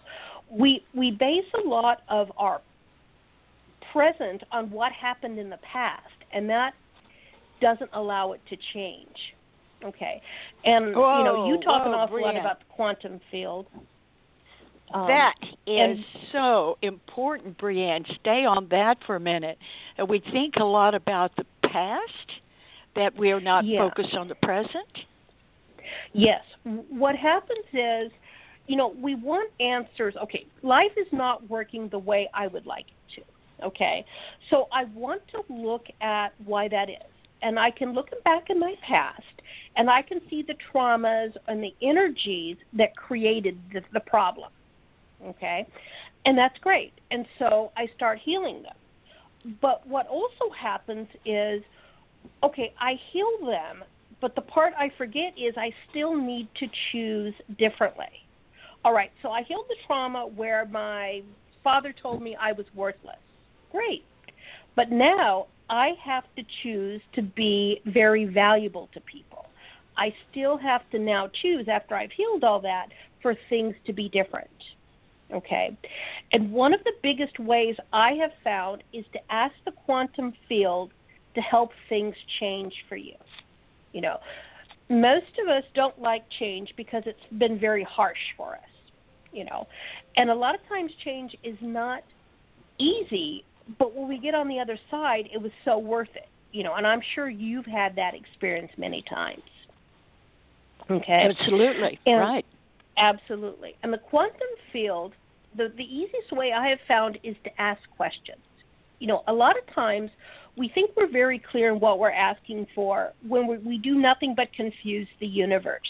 we 0.52 0.84
we 0.94 1.10
base 1.10 1.44
a 1.64 1.68
lot 1.68 2.02
of 2.08 2.30
our 2.36 2.60
present 3.92 4.42
on 4.52 4.70
what 4.70 4.92
happened 4.92 5.38
in 5.38 5.50
the 5.50 5.58
past, 5.58 6.02
and 6.32 6.48
that 6.48 6.74
doesn't 7.60 7.90
allow 7.94 8.32
it 8.32 8.40
to 8.50 8.56
change. 8.74 9.16
Okay, 9.84 10.20
and 10.64 10.94
whoa, 10.94 11.18
you 11.18 11.24
know 11.24 11.48
you 11.48 11.56
talk 11.56 11.84
whoa, 11.84 11.92
an 11.92 11.98
awful 11.98 12.22
lot 12.22 12.36
about 12.36 12.60
the 12.60 12.66
quantum 12.68 13.20
field. 13.30 13.66
Um, 14.94 15.06
that 15.06 15.34
is 15.42 15.50
and, 15.66 16.04
so 16.32 16.76
important, 16.82 17.56
Breianne. 17.58 18.04
Stay 18.20 18.44
on 18.44 18.68
that 18.70 18.98
for 19.06 19.16
a 19.16 19.20
minute. 19.20 19.58
We 20.06 20.22
think 20.32 20.56
a 20.56 20.64
lot 20.64 20.94
about 20.94 21.34
the 21.36 21.46
past, 21.68 22.28
that 22.94 23.16
we 23.16 23.32
are 23.32 23.40
not 23.40 23.64
Yeah. 23.64 23.88
focused 23.88 24.14
on 24.14 24.28
the 24.28 24.34
present. 24.34 25.06
Yes. 26.12 26.42
What 26.64 27.16
happens 27.16 27.64
is, 27.72 28.12
you 28.66 28.76
know, 28.76 28.94
we 29.00 29.14
want 29.14 29.50
answers. 29.60 30.14
Okay, 30.22 30.46
life 30.62 30.92
is 30.96 31.06
not 31.12 31.48
working 31.48 31.88
the 31.88 31.98
way 31.98 32.28
I 32.34 32.46
would 32.46 32.66
like 32.66 32.86
it 32.86 33.20
to. 33.20 33.66
Okay, 33.66 34.04
so 34.50 34.66
I 34.72 34.84
want 34.94 35.22
to 35.28 35.42
look 35.52 35.84
at 36.00 36.28
why 36.44 36.68
that 36.68 36.88
is. 36.88 36.96
And 37.42 37.58
I 37.58 37.72
can 37.72 37.92
look 37.92 38.10
back 38.24 38.50
in 38.50 38.60
my 38.60 38.74
past 38.86 39.22
and 39.76 39.90
I 39.90 40.02
can 40.02 40.20
see 40.30 40.42
the 40.46 40.54
traumas 40.72 41.32
and 41.48 41.62
the 41.62 41.74
energies 41.82 42.56
that 42.74 42.94
created 42.96 43.58
the, 43.72 43.80
the 43.92 44.00
problem. 44.00 44.50
Okay, 45.24 45.66
and 46.24 46.36
that's 46.36 46.58
great. 46.58 46.92
And 47.10 47.26
so 47.38 47.72
I 47.76 47.86
start 47.96 48.18
healing 48.24 48.62
them. 48.62 49.56
But 49.60 49.86
what 49.86 50.06
also 50.06 50.52
happens 50.56 51.08
is, 51.26 51.62
okay, 52.44 52.72
I 52.80 52.94
heal 53.12 53.46
them, 53.46 53.82
but 54.20 54.36
the 54.36 54.40
part 54.40 54.72
I 54.78 54.90
forget 54.96 55.32
is 55.36 55.54
I 55.56 55.70
still 55.90 56.16
need 56.16 56.48
to 56.60 56.66
choose 56.92 57.34
differently. 57.58 58.06
All 58.84 58.92
right, 58.92 59.10
so 59.22 59.30
I 59.30 59.42
healed 59.42 59.66
the 59.68 59.76
trauma 59.86 60.26
where 60.26 60.66
my 60.66 61.22
father 61.62 61.94
told 62.02 62.20
me 62.20 62.36
I 62.40 62.52
was 62.52 62.66
worthless. 62.74 63.16
Great. 63.70 64.04
But 64.74 64.90
now 64.90 65.46
I 65.70 65.90
have 66.04 66.24
to 66.36 66.42
choose 66.62 67.00
to 67.14 67.22
be 67.22 67.80
very 67.86 68.24
valuable 68.24 68.88
to 68.94 69.00
people. 69.00 69.46
I 69.96 70.12
still 70.30 70.56
have 70.56 70.88
to 70.90 70.98
now 70.98 71.30
choose, 71.42 71.68
after 71.68 71.94
I've 71.94 72.10
healed 72.12 72.44
all 72.44 72.60
that, 72.60 72.88
for 73.20 73.36
things 73.48 73.74
to 73.86 73.92
be 73.92 74.08
different. 74.08 74.48
Okay? 75.32 75.76
And 76.32 76.50
one 76.50 76.74
of 76.74 76.82
the 76.84 76.92
biggest 77.02 77.38
ways 77.38 77.76
I 77.92 78.12
have 78.12 78.32
found 78.42 78.82
is 78.92 79.04
to 79.12 79.20
ask 79.30 79.54
the 79.64 79.72
quantum 79.72 80.32
field 80.48 80.90
to 81.34 81.40
help 81.40 81.70
things 81.88 82.14
change 82.40 82.74
for 82.88 82.96
you. 82.96 83.14
You 83.92 84.00
know, 84.00 84.18
most 84.90 85.38
of 85.42 85.48
us 85.48 85.64
don't 85.74 85.98
like 86.00 86.24
change 86.38 86.74
because 86.76 87.04
it's 87.06 87.38
been 87.38 87.58
very 87.58 87.84
harsh 87.84 88.18
for 88.36 88.54
us, 88.54 88.71
you 89.32 89.44
know. 89.44 89.66
And 90.16 90.30
a 90.30 90.34
lot 90.34 90.54
of 90.54 90.60
times 90.68 90.92
change 91.04 91.36
is 91.42 91.56
not 91.60 92.02
easy, 92.78 93.44
but 93.78 93.94
when 93.94 94.08
we 94.08 94.18
get 94.18 94.34
on 94.34 94.48
the 94.48 94.58
other 94.58 94.78
side, 94.90 95.28
it 95.32 95.40
was 95.40 95.52
so 95.64 95.78
worth 95.78 96.14
it, 96.14 96.28
you 96.52 96.62
know. 96.62 96.74
And 96.74 96.86
I'm 96.86 97.00
sure 97.14 97.28
you've 97.28 97.66
had 97.66 97.96
that 97.96 98.14
experience 98.14 98.72
many 98.76 99.02
times. 99.08 99.42
Okay. 100.90 101.28
Absolutely. 101.30 101.98
And 102.06 102.20
right. 102.20 102.46
Absolutely. 102.96 103.74
And 103.82 103.92
the 103.92 103.98
quantum 103.98 104.36
field, 104.72 105.12
the, 105.56 105.72
the 105.76 105.84
easiest 105.84 106.32
way 106.32 106.52
I 106.52 106.68
have 106.68 106.78
found 106.86 107.18
is 107.22 107.36
to 107.44 107.60
ask 107.60 107.80
questions. 107.96 108.40
You 108.98 109.06
know, 109.06 109.24
a 109.28 109.32
lot 109.32 109.56
of 109.56 109.74
times 109.74 110.10
we 110.56 110.68
think 110.68 110.90
we're 110.96 111.10
very 111.10 111.38
clear 111.50 111.72
in 111.72 111.80
what 111.80 111.98
we're 111.98 112.10
asking 112.10 112.66
for 112.74 113.12
when 113.26 113.46
we, 113.46 113.58
we 113.58 113.78
do 113.78 113.94
nothing 113.94 114.34
but 114.36 114.52
confuse 114.52 115.08
the 115.20 115.26
universe. 115.26 115.80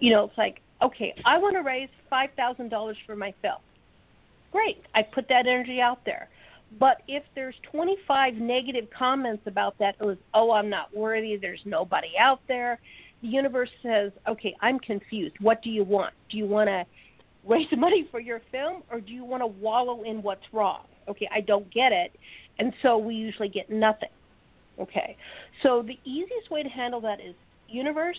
You 0.00 0.12
know, 0.12 0.24
it's 0.24 0.38
like, 0.38 0.60
okay, 0.84 1.14
I 1.24 1.38
want 1.38 1.56
to 1.56 1.62
raise 1.62 1.88
$5,000 2.12 2.94
for 3.06 3.16
my 3.16 3.34
film. 3.42 3.58
Great. 4.52 4.82
I 4.94 5.02
put 5.02 5.28
that 5.28 5.46
energy 5.46 5.80
out 5.80 6.04
there. 6.04 6.28
But 6.78 7.02
if 7.08 7.22
there's 7.34 7.54
25 7.70 8.34
negative 8.34 8.84
comments 8.96 9.42
about 9.46 9.78
that, 9.78 9.96
it 10.00 10.04
was, 10.04 10.18
oh, 10.34 10.52
I'm 10.52 10.68
not 10.68 10.94
worthy, 10.94 11.36
there's 11.36 11.60
nobody 11.64 12.12
out 12.18 12.40
there, 12.48 12.78
the 13.22 13.28
universe 13.28 13.70
says, 13.82 14.12
okay, 14.28 14.54
I'm 14.60 14.78
confused. 14.78 15.36
What 15.40 15.62
do 15.62 15.70
you 15.70 15.82
want? 15.84 16.12
Do 16.30 16.36
you 16.36 16.46
want 16.46 16.68
to 16.68 16.84
raise 17.48 17.68
money 17.76 18.06
for 18.10 18.20
your 18.20 18.42
film 18.52 18.82
or 18.90 19.00
do 19.00 19.12
you 19.12 19.24
want 19.24 19.42
to 19.42 19.46
wallow 19.46 20.02
in 20.02 20.22
what's 20.22 20.44
wrong? 20.52 20.82
Okay, 21.08 21.28
I 21.32 21.40
don't 21.40 21.72
get 21.72 21.92
it. 21.92 22.12
And 22.58 22.72
so 22.82 22.98
we 22.98 23.14
usually 23.14 23.48
get 23.48 23.70
nothing. 23.70 24.10
Okay, 24.78 25.16
so 25.62 25.82
the 25.86 25.98
easiest 26.04 26.50
way 26.50 26.64
to 26.64 26.68
handle 26.68 27.00
that 27.02 27.20
is 27.20 27.34
universe, 27.68 28.18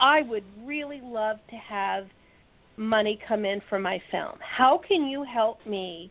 I 0.00 0.22
would 0.22 0.44
really 0.64 1.00
love 1.02 1.38
to 1.50 1.56
have 1.56 2.06
money 2.76 3.18
come 3.26 3.44
in 3.44 3.60
for 3.68 3.78
my 3.80 4.00
film. 4.10 4.38
How 4.40 4.78
can 4.78 5.06
you 5.06 5.24
help 5.24 5.64
me 5.66 6.10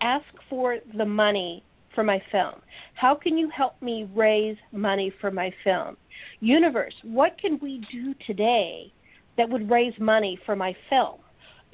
ask 0.00 0.24
for 0.48 0.78
the 0.96 1.04
money 1.04 1.62
for 1.94 2.02
my 2.02 2.22
film? 2.32 2.54
How 2.94 3.14
can 3.14 3.36
you 3.36 3.50
help 3.50 3.80
me 3.82 4.08
raise 4.14 4.56
money 4.72 5.12
for 5.20 5.30
my 5.30 5.52
film? 5.62 5.96
Universe, 6.40 6.94
what 7.02 7.36
can 7.38 7.58
we 7.60 7.84
do 7.92 8.14
today 8.26 8.90
that 9.36 9.48
would 9.48 9.70
raise 9.70 9.94
money 9.98 10.38
for 10.46 10.56
my 10.56 10.74
film? 10.88 11.18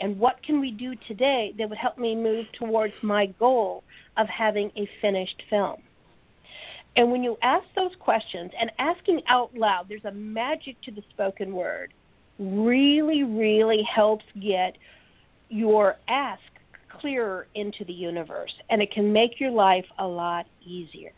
And 0.00 0.18
what 0.18 0.42
can 0.42 0.60
we 0.60 0.72
do 0.72 0.94
today 1.06 1.54
that 1.58 1.68
would 1.68 1.78
help 1.78 1.98
me 1.98 2.14
move 2.14 2.46
towards 2.58 2.94
my 3.02 3.26
goal 3.38 3.82
of 4.16 4.26
having 4.28 4.70
a 4.76 4.88
finished 5.00 5.42
film? 5.50 5.82
And 6.96 7.12
when 7.12 7.22
you 7.22 7.36
ask 7.42 7.64
those 7.76 7.92
questions 7.98 8.50
and 8.58 8.70
asking 8.78 9.22
out 9.28 9.54
loud, 9.54 9.86
there's 9.88 10.04
a 10.04 10.12
magic 10.12 10.80
to 10.82 10.90
the 10.90 11.02
spoken 11.10 11.52
word, 11.52 11.92
really, 12.38 13.22
really 13.22 13.82
helps 13.82 14.24
get 14.40 14.76
your 15.48 15.96
ask 16.08 16.42
clearer 17.00 17.46
into 17.54 17.84
the 17.84 17.92
universe. 17.92 18.52
And 18.70 18.82
it 18.82 18.90
can 18.92 19.12
make 19.12 19.38
your 19.38 19.50
life 19.50 19.86
a 19.98 20.06
lot 20.06 20.46
easier. 20.64 21.12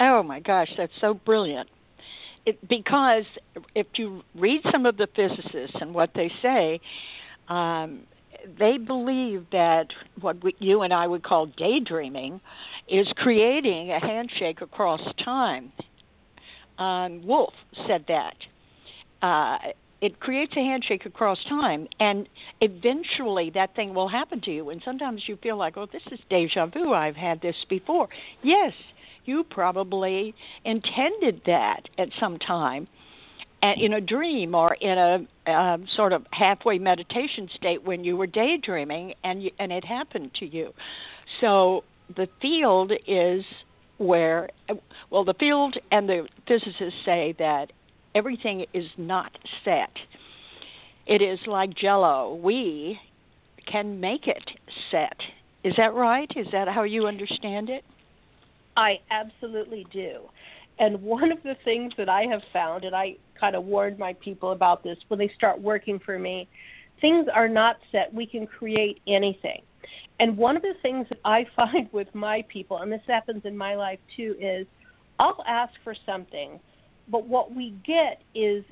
Oh 0.00 0.22
my 0.22 0.40
gosh, 0.40 0.70
that's 0.76 0.92
so 1.00 1.14
brilliant. 1.14 1.68
It, 2.46 2.66
because 2.68 3.24
if 3.74 3.86
you 3.94 4.22
read 4.34 4.60
some 4.70 4.86
of 4.86 4.96
the 4.96 5.08
physicists 5.14 5.76
and 5.80 5.94
what 5.94 6.10
they 6.14 6.30
say, 6.42 6.80
um, 7.48 8.00
they 8.58 8.78
believe 8.78 9.46
that 9.52 9.86
what 10.20 10.42
we, 10.42 10.54
you 10.58 10.82
and 10.82 10.92
I 10.92 11.06
would 11.06 11.22
call 11.22 11.46
daydreaming 11.46 12.40
is 12.88 13.06
creating 13.16 13.90
a 13.92 13.98
handshake 13.98 14.60
across 14.60 15.00
time. 15.24 15.72
Um, 16.78 17.26
Wolf 17.26 17.54
said 17.86 18.04
that. 18.08 18.36
Uh, 19.22 19.58
it 20.00 20.20
creates 20.20 20.52
a 20.56 20.60
handshake 20.60 21.06
across 21.06 21.38
time, 21.48 21.88
and 21.98 22.28
eventually 22.60 23.50
that 23.54 23.74
thing 23.74 23.94
will 23.94 24.08
happen 24.08 24.40
to 24.42 24.50
you. 24.50 24.68
And 24.68 24.82
sometimes 24.84 25.22
you 25.26 25.36
feel 25.36 25.56
like, 25.56 25.78
oh, 25.78 25.86
this 25.90 26.02
is 26.12 26.20
deja 26.28 26.66
vu. 26.66 26.92
I've 26.92 27.16
had 27.16 27.40
this 27.40 27.56
before. 27.70 28.08
Yes, 28.42 28.74
you 29.24 29.44
probably 29.44 30.34
intended 30.64 31.40
that 31.46 31.88
at 31.96 32.08
some 32.20 32.38
time 32.38 32.86
in 33.72 33.94
a 33.94 34.00
dream 34.00 34.54
or 34.54 34.74
in 34.74 34.98
a 35.46 35.50
um, 35.50 35.86
sort 35.94 36.12
of 36.12 36.26
halfway 36.30 36.78
meditation 36.78 37.48
state 37.54 37.82
when 37.84 38.04
you 38.04 38.16
were 38.16 38.26
daydreaming 38.26 39.14
and 39.24 39.42
you, 39.42 39.50
and 39.58 39.72
it 39.72 39.84
happened 39.84 40.30
to 40.40 40.46
you. 40.46 40.72
So 41.40 41.84
the 42.16 42.28
field 42.40 42.92
is 43.06 43.44
where 43.98 44.48
well 45.10 45.24
the 45.24 45.34
field 45.34 45.76
and 45.92 46.08
the 46.08 46.26
physicists 46.48 46.98
say 47.04 47.34
that 47.38 47.72
everything 48.14 48.66
is 48.74 48.86
not 48.96 49.36
set. 49.64 49.90
It 51.06 51.22
is 51.22 51.38
like 51.46 51.74
jello. 51.74 52.34
We 52.34 52.98
can 53.70 54.00
make 54.00 54.26
it 54.26 54.50
set. 54.90 55.16
Is 55.62 55.74
that 55.76 55.94
right? 55.94 56.30
Is 56.36 56.46
that 56.52 56.68
how 56.68 56.82
you 56.82 57.06
understand 57.06 57.70
it? 57.70 57.84
I 58.76 59.00
absolutely 59.10 59.86
do. 59.92 60.20
And 60.78 61.00
one 61.02 61.30
of 61.30 61.42
the 61.42 61.56
things 61.64 61.92
that 61.96 62.08
I 62.08 62.22
have 62.22 62.42
found, 62.52 62.84
and 62.84 62.94
I 62.94 63.16
kind 63.38 63.54
of 63.54 63.64
warned 63.64 63.98
my 63.98 64.14
people 64.14 64.52
about 64.52 64.82
this 64.82 64.98
when 65.08 65.18
they 65.18 65.30
start 65.36 65.60
working 65.60 66.00
for 66.00 66.18
me, 66.18 66.48
things 67.00 67.26
are 67.32 67.48
not 67.48 67.76
set. 67.92 68.12
We 68.12 68.26
can 68.26 68.46
create 68.46 69.00
anything. 69.06 69.62
And 70.20 70.36
one 70.36 70.56
of 70.56 70.62
the 70.62 70.74
things 70.82 71.06
that 71.10 71.18
I 71.24 71.46
find 71.56 71.88
with 71.92 72.12
my 72.14 72.44
people, 72.48 72.78
and 72.78 72.90
this 72.90 73.02
happens 73.06 73.42
in 73.44 73.56
my 73.56 73.76
life 73.76 74.00
too, 74.16 74.34
is 74.40 74.66
I'll 75.18 75.44
ask 75.46 75.72
for 75.84 75.94
something, 76.06 76.58
but 77.08 77.26
what 77.26 77.54
we 77.54 77.74
get 77.86 78.22
is 78.34 78.64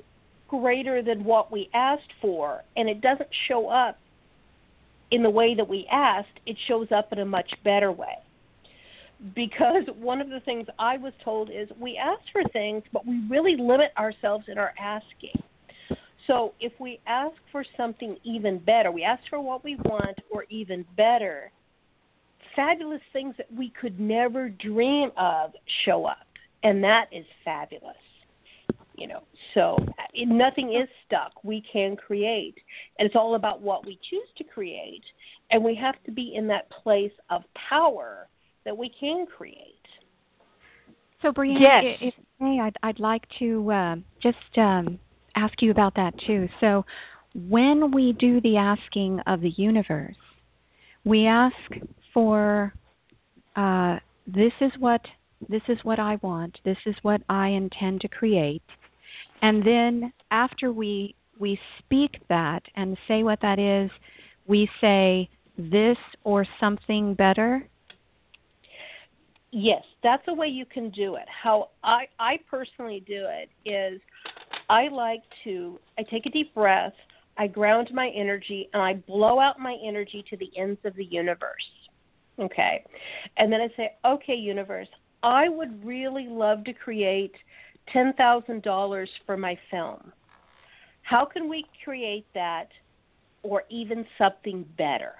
greater 0.49 1.01
than 1.01 1.23
what 1.23 1.51
we 1.51 1.69
asked 1.73 2.11
for, 2.21 2.63
and 2.75 2.89
it 2.89 3.01
doesn't 3.01 3.29
show 3.47 3.69
up 3.69 3.97
in 5.11 5.23
the 5.23 5.29
way 5.29 5.55
that 5.55 5.67
we 5.67 5.87
asked, 5.91 6.39
it 6.45 6.57
shows 6.67 6.87
up 6.91 7.13
in 7.13 7.19
a 7.19 7.25
much 7.25 7.51
better 7.63 7.91
way 7.91 8.15
because 9.35 9.83
one 9.97 10.21
of 10.21 10.29
the 10.29 10.41
things 10.41 10.67
I 10.79 10.97
was 10.97 11.13
told 11.23 11.49
is 11.49 11.69
we 11.79 11.97
ask 11.97 12.21
for 12.31 12.43
things, 12.51 12.83
but 12.91 13.05
we 13.05 13.21
really 13.29 13.55
limit 13.55 13.91
ourselves 13.97 14.45
in 14.47 14.57
our 14.57 14.73
asking. 14.79 15.41
So 16.27 16.53
if 16.59 16.73
we 16.79 16.99
ask 17.05 17.35
for 17.51 17.65
something 17.77 18.17
even 18.23 18.59
better, 18.59 18.91
we 18.91 19.03
ask 19.03 19.21
for 19.29 19.39
what 19.39 19.63
we 19.63 19.75
want 19.85 20.17
or 20.29 20.45
even 20.49 20.85
better, 20.95 21.51
fabulous 22.55 23.01
things 23.11 23.35
that 23.37 23.51
we 23.53 23.69
could 23.69 23.99
never 23.99 24.49
dream 24.49 25.11
of 25.17 25.51
show 25.85 26.05
up. 26.05 26.27
And 26.63 26.83
that 26.83 27.07
is 27.11 27.25
fabulous. 27.43 27.95
You 28.95 29.07
know, 29.07 29.23
so 29.53 29.77
uh, 29.97 30.03
nothing 30.27 30.75
is 30.75 30.87
stuck. 31.05 31.43
We 31.43 31.63
can 31.71 31.95
create. 31.95 32.55
And 32.99 33.05
it's 33.05 33.15
all 33.15 33.35
about 33.35 33.61
what 33.61 33.85
we 33.85 33.99
choose 34.09 34.27
to 34.37 34.43
create. 34.43 35.03
And 35.49 35.63
we 35.63 35.75
have 35.75 35.95
to 36.05 36.11
be 36.11 36.35
in 36.35 36.47
that 36.47 36.69
place 36.69 37.11
of 37.29 37.43
power 37.69 38.27
that 38.65 38.77
we 38.77 38.91
can 38.99 39.25
create. 39.25 39.73
So, 41.21 41.31
Breianne, 41.31 41.61
yes. 41.61 41.97
if 42.01 42.13
may, 42.39 42.59
I'd, 42.59 42.75
I'd 42.83 42.99
like 42.99 43.23
to 43.39 43.71
uh, 43.71 43.95
just 44.21 44.37
um, 44.57 44.99
ask 45.35 45.61
you 45.61 45.71
about 45.71 45.95
that 45.95 46.13
too. 46.27 46.49
So, 46.59 46.85
when 47.47 47.91
we 47.91 48.13
do 48.13 48.41
the 48.41 48.57
asking 48.57 49.19
of 49.25 49.41
the 49.41 49.51
universe, 49.51 50.15
we 51.05 51.25
ask 51.25 51.55
for 52.13 52.73
uh, 53.55 53.97
this 54.27 54.53
is 54.61 54.71
what 54.79 55.01
this 55.49 55.61
is 55.67 55.77
what 55.83 55.99
I 55.99 56.17
want. 56.21 56.59
This 56.63 56.77
is 56.85 56.95
what 57.01 57.21
I 57.29 57.49
intend 57.49 58.01
to 58.01 58.07
create, 58.07 58.63
and 59.41 59.65
then 59.65 60.13
after 60.31 60.71
we 60.71 61.15
we 61.39 61.59
speak 61.79 62.21
that 62.29 62.63
and 62.75 62.97
say 63.07 63.23
what 63.23 63.39
that 63.41 63.59
is, 63.59 63.89
we 64.45 64.69
say 64.79 65.29
this 65.57 65.97
or 66.23 66.45
something 66.59 67.13
better 67.13 67.67
yes, 69.53 69.83
that's 70.01 70.23
a 70.27 70.33
way 70.33 70.47
you 70.47 70.65
can 70.65 70.89
do 70.89 71.15
it. 71.15 71.25
How 71.27 71.69
I 71.83 72.07
I 72.19 72.39
personally 72.49 73.03
do 73.07 73.25
it 73.29 73.49
is 73.69 74.01
I 74.69 74.87
like 74.87 75.21
to 75.43 75.79
I 75.97 76.03
take 76.03 76.25
a 76.25 76.29
deep 76.29 76.53
breath, 76.53 76.93
I 77.37 77.47
ground 77.47 77.89
my 77.93 78.09
energy 78.09 78.69
and 78.73 78.81
I 78.81 78.95
blow 78.95 79.39
out 79.39 79.59
my 79.59 79.77
energy 79.85 80.25
to 80.29 80.37
the 80.37 80.49
ends 80.57 80.79
of 80.83 80.95
the 80.95 81.05
universe. 81.05 81.49
Okay. 82.39 82.83
And 83.37 83.53
then 83.53 83.61
I 83.61 83.69
say, 83.77 83.95
"Okay, 84.03 84.33
universe, 84.33 84.87
I 85.21 85.47
would 85.49 85.85
really 85.85 86.27
love 86.27 86.63
to 86.63 86.73
create 86.73 87.35
$10,000 87.93 89.09
for 89.25 89.37
my 89.37 89.57
film. 89.69 90.11
How 91.03 91.25
can 91.25 91.47
we 91.47 91.65
create 91.83 92.25
that 92.33 92.69
or 93.43 93.63
even 93.69 94.05
something 94.17 94.63
better?" 94.77 95.13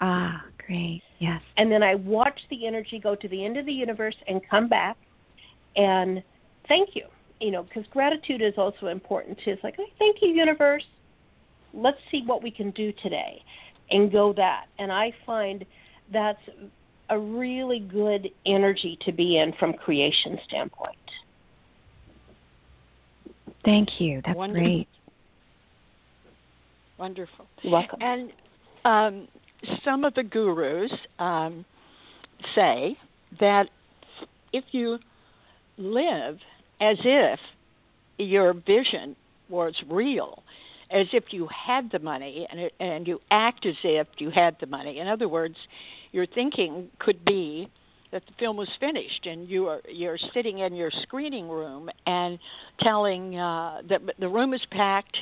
Ah, 0.00 0.44
great. 0.66 1.02
Yes. 1.18 1.40
And 1.56 1.70
then 1.70 1.82
I 1.82 1.94
watch 1.94 2.38
the 2.50 2.66
energy 2.66 2.98
go 2.98 3.14
to 3.14 3.28
the 3.28 3.44
end 3.44 3.56
of 3.56 3.66
the 3.66 3.72
universe 3.72 4.16
and 4.28 4.40
come 4.48 4.68
back 4.68 4.96
and 5.76 6.22
thank 6.68 6.90
you. 6.94 7.06
You 7.40 7.50
know, 7.50 7.62
because 7.64 7.84
gratitude 7.90 8.40
is 8.40 8.54
also 8.56 8.86
important 8.86 9.38
too. 9.44 9.50
It's 9.50 9.64
like, 9.64 9.76
oh, 9.78 9.86
thank 9.98 10.18
you, 10.22 10.28
universe. 10.28 10.84
Let's 11.72 11.98
see 12.10 12.22
what 12.24 12.42
we 12.42 12.50
can 12.50 12.70
do 12.70 12.92
today 13.02 13.42
and 13.90 14.10
go 14.10 14.32
that. 14.34 14.66
And 14.78 14.92
I 14.92 15.12
find 15.26 15.64
that's 16.12 16.38
a 17.10 17.18
really 17.18 17.80
good 17.80 18.30
energy 18.46 18.98
to 19.04 19.12
be 19.12 19.38
in 19.38 19.52
from 19.58 19.74
creation 19.74 20.38
standpoint. 20.48 20.96
Thank 23.64 24.00
you. 24.00 24.22
That's 24.24 24.36
Wonderful. 24.36 24.64
great. 24.64 24.88
Wonderful. 26.98 27.46
You're 27.62 27.72
welcome. 27.72 27.98
And 28.00 28.32
um, 28.84 29.28
some 29.84 30.04
of 30.04 30.14
the 30.14 30.22
gurus 30.22 30.92
um, 31.18 31.64
say 32.54 32.96
that 33.40 33.68
if 34.52 34.64
you 34.72 34.98
live 35.78 36.38
as 36.80 36.96
if 37.04 37.40
your 38.18 38.52
vision 38.52 39.16
was 39.48 39.74
real, 39.88 40.42
as 40.90 41.06
if 41.12 41.24
you 41.30 41.48
had 41.66 41.90
the 41.90 41.98
money, 41.98 42.46
and 42.50 42.70
and 42.80 43.06
you 43.06 43.20
act 43.30 43.66
as 43.66 43.74
if 43.82 44.06
you 44.18 44.30
had 44.30 44.56
the 44.60 44.66
money. 44.66 44.98
In 44.98 45.08
other 45.08 45.28
words, 45.28 45.56
your 46.12 46.26
thinking 46.26 46.88
could 46.98 47.24
be 47.24 47.68
that 48.14 48.22
the 48.26 48.32
film 48.38 48.56
was 48.56 48.68
finished 48.78 49.26
and 49.26 49.48
you 49.48 49.66
are 49.66 49.80
you're 49.88 50.18
sitting 50.32 50.60
in 50.60 50.74
your 50.76 50.90
screening 51.02 51.48
room 51.48 51.90
and 52.06 52.38
telling 52.80 53.36
uh 53.36 53.82
that 53.88 54.00
the 54.20 54.28
room 54.28 54.54
is 54.54 54.60
packed 54.70 55.16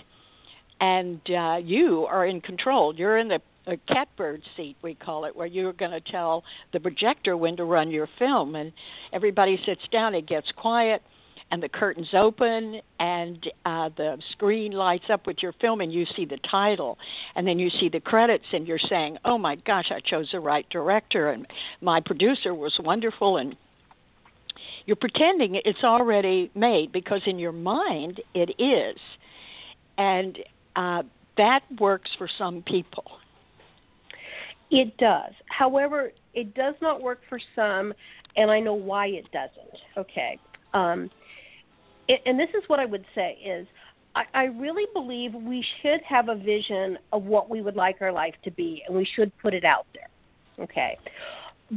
and 0.78 1.18
uh 1.30 1.56
you 1.56 2.06
are 2.10 2.26
in 2.26 2.38
control 2.42 2.94
you're 2.94 3.16
in 3.16 3.28
the 3.28 3.40
a 3.66 3.76
catbird 3.88 4.42
seat 4.56 4.76
we 4.82 4.94
call 4.94 5.24
it 5.24 5.34
where 5.34 5.46
you're 5.46 5.72
going 5.72 5.90
to 5.90 6.00
tell 6.00 6.44
the 6.72 6.80
projector 6.80 7.36
when 7.36 7.56
to 7.56 7.64
run 7.64 7.90
your 7.90 8.08
film. 8.18 8.56
And 8.56 8.72
everybody 9.12 9.60
sits 9.64 9.82
down 9.90 10.14
it 10.14 10.26
gets 10.26 10.50
quiet 10.56 11.02
and 11.50 11.62
the 11.62 11.68
curtains 11.68 12.08
open 12.14 12.80
and 12.98 13.46
uh, 13.66 13.90
the 13.96 14.16
screen 14.32 14.72
lights 14.72 15.04
up 15.12 15.26
with 15.26 15.36
your 15.42 15.52
film 15.60 15.80
and 15.80 15.92
you 15.92 16.06
see 16.16 16.24
the 16.24 16.38
title. 16.50 16.98
And 17.36 17.46
then 17.46 17.58
you 17.58 17.68
see 17.70 17.88
the 17.88 18.00
credits 18.00 18.46
and 18.52 18.66
you're 18.66 18.78
saying 18.78 19.18
oh 19.24 19.38
my 19.38 19.56
gosh 19.56 19.90
i 19.90 20.00
chose 20.00 20.28
the 20.32 20.40
right 20.40 20.68
director 20.70 21.30
and 21.30 21.46
my 21.80 22.00
producer 22.00 22.54
was 22.54 22.74
wonderful. 22.80 23.36
And 23.36 23.56
you're 24.86 24.96
pretending 24.96 25.60
it's 25.64 25.84
already 25.84 26.50
made 26.54 26.90
because 26.90 27.20
in 27.26 27.38
your 27.38 27.52
mind 27.52 28.20
it 28.34 28.50
is. 28.58 28.98
And 29.98 30.38
uh, 30.74 31.02
that 31.36 31.60
works 31.78 32.10
for 32.18 32.28
some 32.38 32.62
people 32.62 33.04
it 34.72 34.96
does 34.96 35.32
however 35.46 36.10
it 36.34 36.52
does 36.54 36.74
not 36.82 37.00
work 37.00 37.20
for 37.28 37.38
some 37.54 37.92
and 38.36 38.50
i 38.50 38.58
know 38.58 38.74
why 38.74 39.06
it 39.06 39.26
doesn't 39.32 39.78
okay 39.96 40.38
um, 40.74 41.10
and 42.26 42.38
this 42.38 42.48
is 42.50 42.62
what 42.68 42.80
I 42.80 42.84
would 42.84 43.04
say 43.14 43.38
is 43.44 43.66
I, 44.14 44.24
I 44.34 44.44
really 44.44 44.86
believe 44.92 45.34
we 45.34 45.64
should 45.80 46.00
have 46.02 46.28
a 46.28 46.34
vision 46.34 46.98
of 47.12 47.24
what 47.24 47.48
we 47.48 47.62
would 47.62 47.76
like 47.76 47.96
our 48.00 48.12
life 48.12 48.34
to 48.44 48.50
be, 48.50 48.82
and 48.86 48.96
we 48.96 49.06
should 49.16 49.36
put 49.38 49.54
it 49.54 49.64
out 49.64 49.86
there. 49.94 50.08
Okay, 50.64 50.98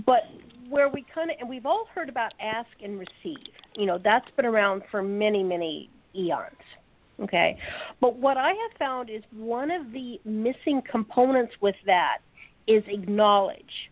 but 0.06 0.24
where 0.70 0.90
we 0.90 1.06
kind 1.14 1.30
of 1.30 1.38
and 1.40 1.50
we've 1.50 1.66
all 1.66 1.88
heard 1.94 2.10
about 2.10 2.34
ask 2.42 2.70
and 2.84 3.00
receive. 3.00 3.38
You 3.76 3.86
know 3.86 4.00
that's 4.04 4.30
been 4.36 4.46
around 4.46 4.84
for 4.92 5.02
many 5.02 5.44
many 5.44 5.90
eons. 6.16 6.56
Okay, 7.22 7.58
but 8.02 8.18
what 8.18 8.36
I 8.36 8.50
have 8.50 8.78
found 8.78 9.10
is 9.10 9.24
one 9.32 9.72
of 9.72 9.94
the 9.94 10.20
missing 10.26 10.82
components 10.90 11.54
with 11.62 11.76
that 11.86 12.18
is 12.68 12.84
acknowledge. 12.88 13.90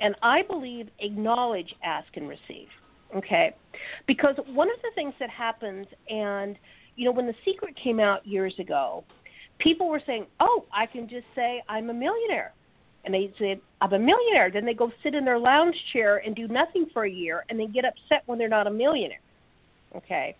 And 0.00 0.14
I 0.22 0.42
believe 0.42 0.88
acknowledge, 0.98 1.74
ask, 1.82 2.08
and 2.16 2.28
receive. 2.28 2.68
Okay, 3.14 3.54
because 4.06 4.34
one 4.52 4.68
of 4.68 4.76
the 4.82 4.90
things 4.94 5.14
that 5.20 5.30
happens, 5.30 5.86
and 6.08 6.58
you 6.96 7.04
know, 7.04 7.12
when 7.12 7.26
The 7.26 7.34
Secret 7.44 7.76
came 7.82 8.00
out 8.00 8.26
years 8.26 8.54
ago, 8.58 9.04
people 9.58 9.88
were 9.88 10.02
saying, 10.04 10.26
"Oh, 10.40 10.64
I 10.72 10.86
can 10.86 11.08
just 11.08 11.26
say 11.34 11.62
I'm 11.68 11.88
a 11.88 11.94
millionaire," 11.94 12.52
and 13.04 13.14
they 13.14 13.32
said, 13.38 13.60
"I'm 13.80 13.92
a 13.92 13.98
millionaire." 13.98 14.50
Then 14.50 14.64
they 14.64 14.74
go 14.74 14.90
sit 15.02 15.14
in 15.14 15.24
their 15.24 15.38
lounge 15.38 15.76
chair 15.92 16.18
and 16.18 16.34
do 16.34 16.48
nothing 16.48 16.86
for 16.92 17.04
a 17.04 17.10
year, 17.10 17.44
and 17.48 17.58
they 17.58 17.66
get 17.66 17.84
upset 17.84 18.22
when 18.26 18.38
they're 18.38 18.48
not 18.48 18.66
a 18.66 18.70
millionaire. 18.70 19.20
Okay, 19.94 20.34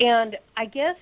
and 0.00 0.36
I 0.56 0.64
guess 0.64 0.96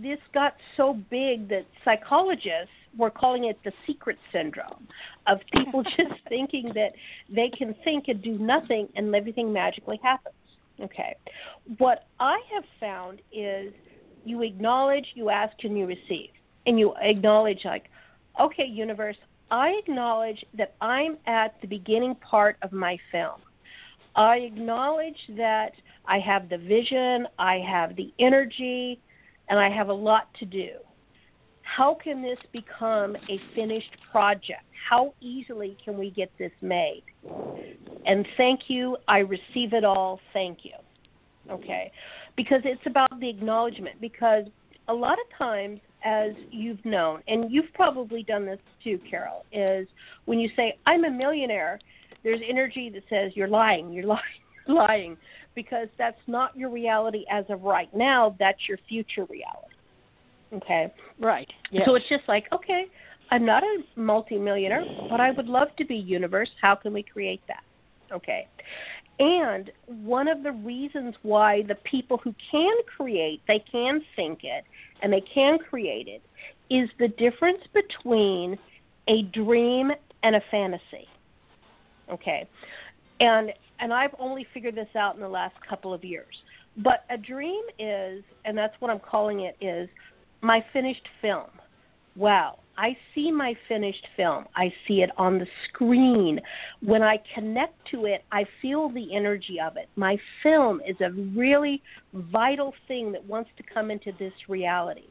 this 0.00 0.18
got 0.34 0.54
so 0.76 0.94
big 1.10 1.48
that 1.48 1.64
psychologists 1.84 2.74
were 2.96 3.10
calling 3.10 3.44
it 3.44 3.58
the 3.64 3.72
secret 3.86 4.18
syndrome 4.32 4.86
of 5.26 5.38
people 5.52 5.82
just 5.96 6.20
thinking 6.28 6.72
that 6.74 6.92
they 7.34 7.48
can 7.50 7.74
think 7.84 8.08
and 8.08 8.22
do 8.22 8.38
nothing 8.38 8.88
and 8.96 9.14
everything 9.14 9.52
magically 9.52 10.00
happens. 10.02 10.34
Okay. 10.82 11.14
What 11.78 12.06
I 12.18 12.40
have 12.54 12.64
found 12.78 13.20
is 13.32 13.72
you 14.24 14.42
acknowledge, 14.42 15.06
you 15.14 15.30
ask, 15.30 15.52
and 15.62 15.78
you 15.78 15.86
receive. 15.86 16.30
And 16.66 16.78
you 16.78 16.94
acknowledge, 17.00 17.60
like, 17.64 17.84
okay, 18.38 18.66
universe, 18.66 19.16
I 19.50 19.70
acknowledge 19.70 20.44
that 20.56 20.74
I'm 20.80 21.16
at 21.26 21.60
the 21.60 21.66
beginning 21.66 22.14
part 22.16 22.56
of 22.62 22.72
my 22.72 22.98
film. 23.10 23.40
I 24.14 24.38
acknowledge 24.38 25.18
that 25.36 25.72
I 26.06 26.18
have 26.18 26.48
the 26.48 26.58
vision, 26.58 27.26
I 27.38 27.58
have 27.58 27.96
the 27.96 28.12
energy, 28.18 29.00
and 29.48 29.58
I 29.58 29.70
have 29.70 29.88
a 29.88 29.92
lot 29.94 30.28
to 30.40 30.44
do. 30.44 30.70
How 31.76 31.94
can 31.94 32.20
this 32.20 32.38
become 32.52 33.16
a 33.28 33.40
finished 33.54 33.96
project? 34.10 34.64
How 34.88 35.14
easily 35.20 35.76
can 35.84 35.96
we 35.96 36.10
get 36.10 36.30
this 36.36 36.52
made? 36.60 37.04
And 38.06 38.26
thank 38.36 38.62
you, 38.68 38.96
I 39.06 39.18
receive 39.18 39.72
it 39.72 39.84
all, 39.84 40.20
thank 40.32 40.58
you. 40.64 40.72
Okay? 41.50 41.92
Because 42.36 42.60
it's 42.64 42.82
about 42.86 43.20
the 43.20 43.28
acknowledgement. 43.28 44.00
Because 44.00 44.46
a 44.88 44.92
lot 44.92 45.12
of 45.12 45.38
times, 45.38 45.80
as 46.04 46.32
you've 46.50 46.84
known, 46.84 47.22
and 47.28 47.52
you've 47.52 47.72
probably 47.74 48.24
done 48.24 48.46
this 48.46 48.58
too, 48.82 48.98
Carole, 49.08 49.44
is 49.52 49.86
when 50.24 50.40
you 50.40 50.50
say, 50.56 50.76
I'm 50.86 51.04
a 51.04 51.10
millionaire, 51.10 51.78
there's 52.24 52.40
energy 52.48 52.90
that 52.90 53.04
says, 53.08 53.32
You're 53.36 53.48
lying, 53.48 53.92
you're 53.92 54.04
lying, 54.06 54.22
lying. 54.66 55.16
Because 55.54 55.88
that's 55.98 56.20
not 56.26 56.56
your 56.56 56.70
reality 56.70 57.24
as 57.30 57.44
of 57.48 57.62
right 57.62 57.94
now, 57.94 58.34
that's 58.38 58.68
your 58.68 58.78
future 58.88 59.24
reality. 59.26 59.74
Okay. 60.52 60.92
Right. 61.18 61.48
Yes. 61.70 61.84
So 61.86 61.94
it's 61.94 62.08
just 62.08 62.24
like, 62.26 62.46
okay, 62.52 62.86
I'm 63.30 63.44
not 63.44 63.62
a 63.62 63.78
multimillionaire, 63.96 64.84
but 65.08 65.20
I 65.20 65.30
would 65.30 65.46
love 65.46 65.68
to 65.78 65.84
be 65.84 65.94
universe. 65.94 66.50
How 66.60 66.74
can 66.74 66.92
we 66.92 67.02
create 67.02 67.40
that? 67.48 67.62
Okay. 68.12 68.48
And 69.20 69.70
one 69.86 70.28
of 70.28 70.42
the 70.42 70.52
reasons 70.52 71.14
why 71.22 71.62
the 71.68 71.76
people 71.76 72.18
who 72.18 72.34
can 72.50 72.72
create, 72.96 73.42
they 73.46 73.62
can 73.70 74.00
think 74.16 74.40
it 74.42 74.64
and 75.02 75.12
they 75.12 75.22
can 75.32 75.58
create 75.58 76.08
it, 76.08 76.22
is 76.70 76.88
the 76.98 77.08
difference 77.08 77.60
between 77.72 78.58
a 79.08 79.22
dream 79.22 79.90
and 80.22 80.36
a 80.36 80.40
fantasy. 80.50 81.06
Okay. 82.12 82.48
And 83.20 83.52
and 83.78 83.92
I've 83.94 84.14
only 84.18 84.46
figured 84.52 84.74
this 84.74 84.88
out 84.94 85.14
in 85.14 85.20
the 85.20 85.28
last 85.28 85.54
couple 85.68 85.94
of 85.94 86.04
years. 86.04 86.34
But 86.76 87.04
a 87.10 87.16
dream 87.16 87.62
is, 87.78 88.22
and 88.44 88.56
that's 88.56 88.74
what 88.78 88.90
I'm 88.90 89.00
calling 89.00 89.40
it, 89.40 89.56
is 89.60 89.88
my 90.42 90.64
finished 90.72 91.06
film. 91.20 91.48
Wow, 92.16 92.58
I 92.76 92.96
see 93.14 93.30
my 93.30 93.54
finished 93.68 94.06
film. 94.16 94.46
I 94.56 94.72
see 94.88 95.02
it 95.02 95.10
on 95.18 95.38
the 95.38 95.46
screen. 95.68 96.40
When 96.80 97.02
I 97.02 97.18
connect 97.34 97.74
to 97.90 98.06
it, 98.06 98.24
I 98.32 98.46
feel 98.62 98.88
the 98.88 99.14
energy 99.14 99.58
of 99.60 99.76
it. 99.76 99.88
My 99.96 100.16
film 100.42 100.80
is 100.86 100.96
a 101.00 101.10
really 101.10 101.82
vital 102.14 102.74
thing 102.88 103.12
that 103.12 103.24
wants 103.24 103.50
to 103.58 103.62
come 103.62 103.90
into 103.90 104.12
this 104.18 104.32
reality. 104.48 105.08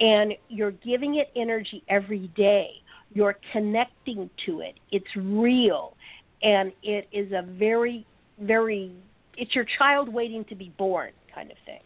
And 0.00 0.32
you're 0.48 0.70
giving 0.70 1.16
it 1.16 1.30
energy 1.36 1.82
every 1.88 2.28
day. 2.36 2.70
You're 3.12 3.36
connecting 3.52 4.30
to 4.46 4.60
it. 4.60 4.74
It's 4.90 5.14
real. 5.16 5.94
And 6.42 6.72
it 6.82 7.08
is 7.12 7.32
a 7.32 7.42
very, 7.42 8.06
very, 8.40 8.92
it's 9.36 9.54
your 9.54 9.66
child 9.76 10.08
waiting 10.08 10.44
to 10.46 10.54
be 10.54 10.72
born 10.78 11.10
kind 11.34 11.50
of 11.50 11.56
thing. 11.66 11.80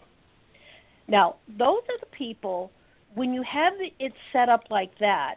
Now, 1.08 1.36
those 1.48 1.82
are 1.88 1.98
the 2.00 2.16
people, 2.16 2.70
when 3.14 3.34
you 3.34 3.42
have 3.42 3.74
it 3.78 4.12
set 4.32 4.48
up 4.48 4.64
like 4.70 4.96
that, 5.00 5.36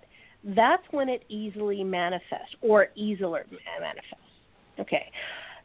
that's 0.55 0.83
when 0.91 1.09
it 1.09 1.23
easily 1.27 1.83
manifests 1.83 2.55
or 2.61 2.87
easier 2.95 3.45
manifests. 3.81 4.15
Okay. 4.79 5.11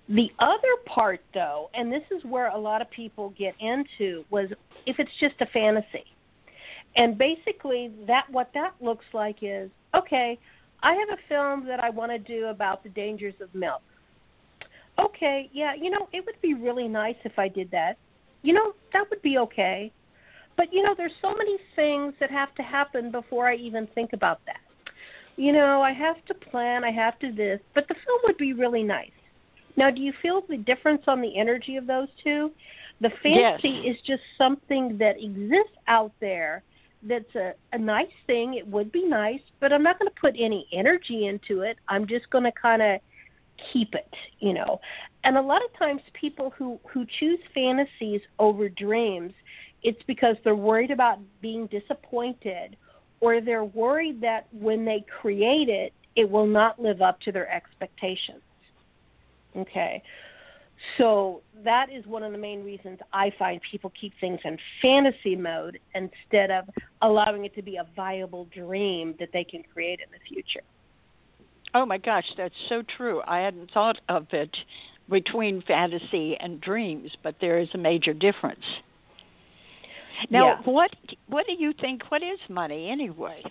The 0.08 0.30
other 0.38 0.74
part, 0.86 1.20
though, 1.34 1.70
and 1.74 1.92
this 1.92 2.02
is 2.10 2.24
where 2.24 2.48
a 2.48 2.58
lot 2.58 2.80
of 2.80 2.90
people 2.90 3.34
get 3.38 3.54
into, 3.60 4.24
was 4.30 4.48
if 4.86 4.98
it's 4.98 5.10
just 5.20 5.34
a 5.40 5.46
fantasy. 5.46 6.04
And 6.96 7.16
basically, 7.16 7.92
that 8.06 8.24
what 8.30 8.50
that 8.54 8.74
looks 8.80 9.04
like 9.12 9.36
is 9.42 9.70
okay. 9.94 10.38
I 10.82 10.94
have 10.94 11.10
a 11.10 11.28
film 11.28 11.66
that 11.66 11.78
I 11.78 11.90
want 11.90 12.10
to 12.10 12.18
do 12.18 12.46
about 12.46 12.82
the 12.82 12.88
dangers 12.88 13.34
of 13.40 13.54
milk. 13.54 13.82
Okay, 14.98 15.50
yeah, 15.52 15.74
you 15.74 15.90
know, 15.90 16.08
it 16.12 16.24
would 16.24 16.40
be 16.42 16.54
really 16.54 16.88
nice 16.88 17.16
if 17.24 17.38
I 17.38 17.48
did 17.48 17.70
that 17.70 17.96
you 18.42 18.52
know, 18.52 18.72
that 18.92 19.08
would 19.10 19.22
be 19.22 19.38
okay. 19.38 19.92
But 20.56 20.72
you 20.72 20.82
know, 20.82 20.94
there's 20.96 21.12
so 21.22 21.34
many 21.34 21.56
things 21.76 22.14
that 22.20 22.30
have 22.30 22.54
to 22.56 22.62
happen 22.62 23.10
before 23.10 23.48
I 23.48 23.56
even 23.56 23.86
think 23.94 24.12
about 24.12 24.40
that. 24.46 24.60
You 25.36 25.52
know, 25.52 25.80
I 25.80 25.92
have 25.92 26.22
to 26.26 26.34
plan, 26.34 26.84
I 26.84 26.90
have 26.90 27.18
to 27.20 27.32
this, 27.32 27.60
but 27.74 27.88
the 27.88 27.94
film 27.94 28.20
would 28.24 28.36
be 28.36 28.52
really 28.52 28.82
nice. 28.82 29.10
Now, 29.76 29.90
do 29.90 30.02
you 30.02 30.12
feel 30.20 30.42
the 30.48 30.58
difference 30.58 31.02
on 31.06 31.20
the 31.22 31.38
energy 31.38 31.76
of 31.76 31.86
those 31.86 32.08
two? 32.22 32.50
The 33.00 33.10
fantasy 33.22 33.80
yes. 33.84 33.96
is 33.96 34.02
just 34.06 34.22
something 34.36 34.98
that 34.98 35.16
exists 35.16 35.76
out 35.88 36.12
there 36.20 36.62
that's 37.02 37.34
a, 37.34 37.54
a 37.72 37.78
nice 37.78 38.12
thing. 38.26 38.54
It 38.54 38.66
would 38.66 38.92
be 38.92 39.04
nice, 39.04 39.40
but 39.58 39.72
I'm 39.72 39.82
not 39.82 39.98
going 39.98 40.10
to 40.10 40.20
put 40.20 40.34
any 40.38 40.66
energy 40.72 41.26
into 41.26 41.62
it. 41.62 41.78
I'm 41.88 42.06
just 42.06 42.28
going 42.30 42.44
to 42.44 42.52
kind 42.52 42.82
of 42.82 43.00
keep 43.72 43.94
it, 43.94 44.12
you 44.40 44.52
know. 44.52 44.80
And 45.24 45.36
a 45.36 45.42
lot 45.42 45.62
of 45.64 45.78
times 45.78 46.00
people 46.18 46.52
who 46.56 46.80
who 46.92 47.04
choose 47.18 47.38
fantasies 47.54 48.20
over 48.38 48.68
dreams, 48.68 49.32
it's 49.82 50.02
because 50.06 50.36
they're 50.44 50.54
worried 50.54 50.90
about 50.90 51.18
being 51.40 51.66
disappointed 51.66 52.76
or 53.20 53.40
they're 53.40 53.64
worried 53.64 54.20
that 54.22 54.46
when 54.52 54.84
they 54.84 55.04
create 55.20 55.68
it, 55.68 55.92
it 56.16 56.28
will 56.28 56.46
not 56.46 56.80
live 56.80 57.02
up 57.02 57.20
to 57.20 57.32
their 57.32 57.50
expectations. 57.50 58.40
Okay. 59.56 60.02
So 60.96 61.42
that 61.62 61.92
is 61.92 62.06
one 62.06 62.22
of 62.22 62.32
the 62.32 62.38
main 62.38 62.64
reasons 62.64 62.98
I 63.12 63.32
find 63.38 63.60
people 63.70 63.92
keep 64.00 64.14
things 64.18 64.40
in 64.44 64.56
fantasy 64.80 65.36
mode 65.36 65.78
instead 65.94 66.50
of 66.50 66.64
allowing 67.02 67.44
it 67.44 67.54
to 67.56 67.62
be 67.62 67.76
a 67.76 67.86
viable 67.94 68.46
dream 68.46 69.14
that 69.18 69.28
they 69.32 69.44
can 69.44 69.62
create 69.74 70.00
in 70.00 70.10
the 70.10 70.18
future. 70.26 70.62
Oh 71.74 71.84
my 71.84 71.98
gosh, 71.98 72.24
that's 72.36 72.54
so 72.68 72.82
true. 72.96 73.20
I 73.26 73.40
hadn't 73.40 73.70
thought 73.72 74.00
of 74.08 74.26
it 74.32 74.56
between 75.10 75.62
fantasy 75.62 76.36
and 76.40 76.60
dreams, 76.60 77.10
but 77.22 77.34
there 77.40 77.58
is 77.58 77.68
a 77.74 77.78
major 77.78 78.14
difference. 78.14 78.64
Now, 80.30 80.46
Yeah. 80.46 80.62
what 80.64 80.90
what 81.28 81.46
do 81.46 81.54
you 81.54 81.72
think? 81.72 82.10
What 82.10 82.22
is 82.22 82.38
money 82.48 82.88
anyway? 82.90 83.42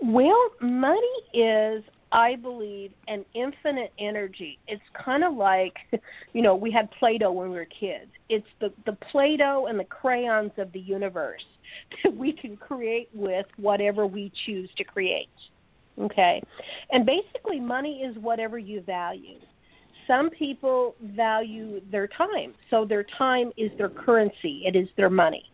Well, 0.00 0.50
money 0.60 1.16
is, 1.34 1.84
I 2.12 2.36
believe, 2.36 2.92
an 3.08 3.24
infinite 3.34 3.92
energy. 3.98 4.58
It's 4.66 4.82
kind 4.94 5.24
of 5.24 5.34
like, 5.34 5.76
you 6.32 6.42
know, 6.42 6.54
we 6.54 6.70
had 6.70 6.90
Play-Doh 6.92 7.32
when 7.32 7.50
we 7.50 7.56
were 7.56 7.66
kids. 7.66 8.10
It's 8.28 8.46
the 8.60 8.72
the 8.86 8.92
Play-Doh 9.10 9.66
and 9.66 9.78
the 9.78 9.84
crayons 9.84 10.52
of 10.58 10.72
the 10.72 10.80
universe 10.80 11.44
that 12.04 12.14
we 12.14 12.32
can 12.32 12.56
create 12.56 13.08
with 13.12 13.46
whatever 13.56 14.06
we 14.06 14.32
choose 14.46 14.70
to 14.76 14.84
create. 14.84 15.28
Okay, 15.98 16.40
and 16.92 17.04
basically, 17.04 17.60
money 17.60 18.02
is 18.02 18.16
whatever 18.18 18.58
you 18.58 18.80
value. 18.80 19.38
Some 20.10 20.28
people 20.30 20.96
value 21.14 21.80
their 21.92 22.08
time, 22.08 22.52
so 22.68 22.84
their 22.84 23.06
time 23.16 23.52
is 23.56 23.70
their 23.78 23.88
currency. 23.88 24.64
It 24.66 24.74
is 24.74 24.88
their 24.96 25.08
money. 25.08 25.44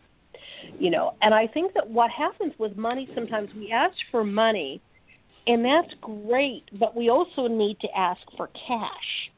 You 0.79 0.89
know 0.89 1.13
and 1.21 1.33
i 1.33 1.45
think 1.45 1.73
that 1.75 1.87
what 1.87 2.09
happens 2.09 2.53
with 2.57 2.75
money 2.75 3.07
sometimes 3.13 3.49
we 3.55 3.71
ask 3.71 3.95
for 4.11 4.23
money 4.23 4.81
and 5.45 5.63
that's 5.63 5.93
great 6.01 6.63
but 6.79 6.95
we 6.95 7.09
also 7.09 7.47
need 7.47 7.79
to 7.81 7.87
ask 7.95 8.21
for 8.35 8.49
cash. 8.67 9.31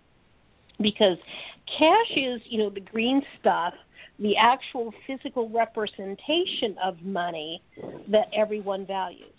Because 0.82 1.18
cash 1.78 2.12
is 2.16 2.42
you 2.46 2.58
know 2.58 2.70
the 2.70 2.80
green 2.80 3.22
stuff 3.40 3.74
the 4.18 4.38
actual 4.38 4.94
physical 5.06 5.50
representation 5.50 6.76
of 6.84 7.02
money 7.02 7.62
that 8.08 8.30
everyone 8.34 8.86
values. 8.86 9.34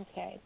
Okay 0.00 0.40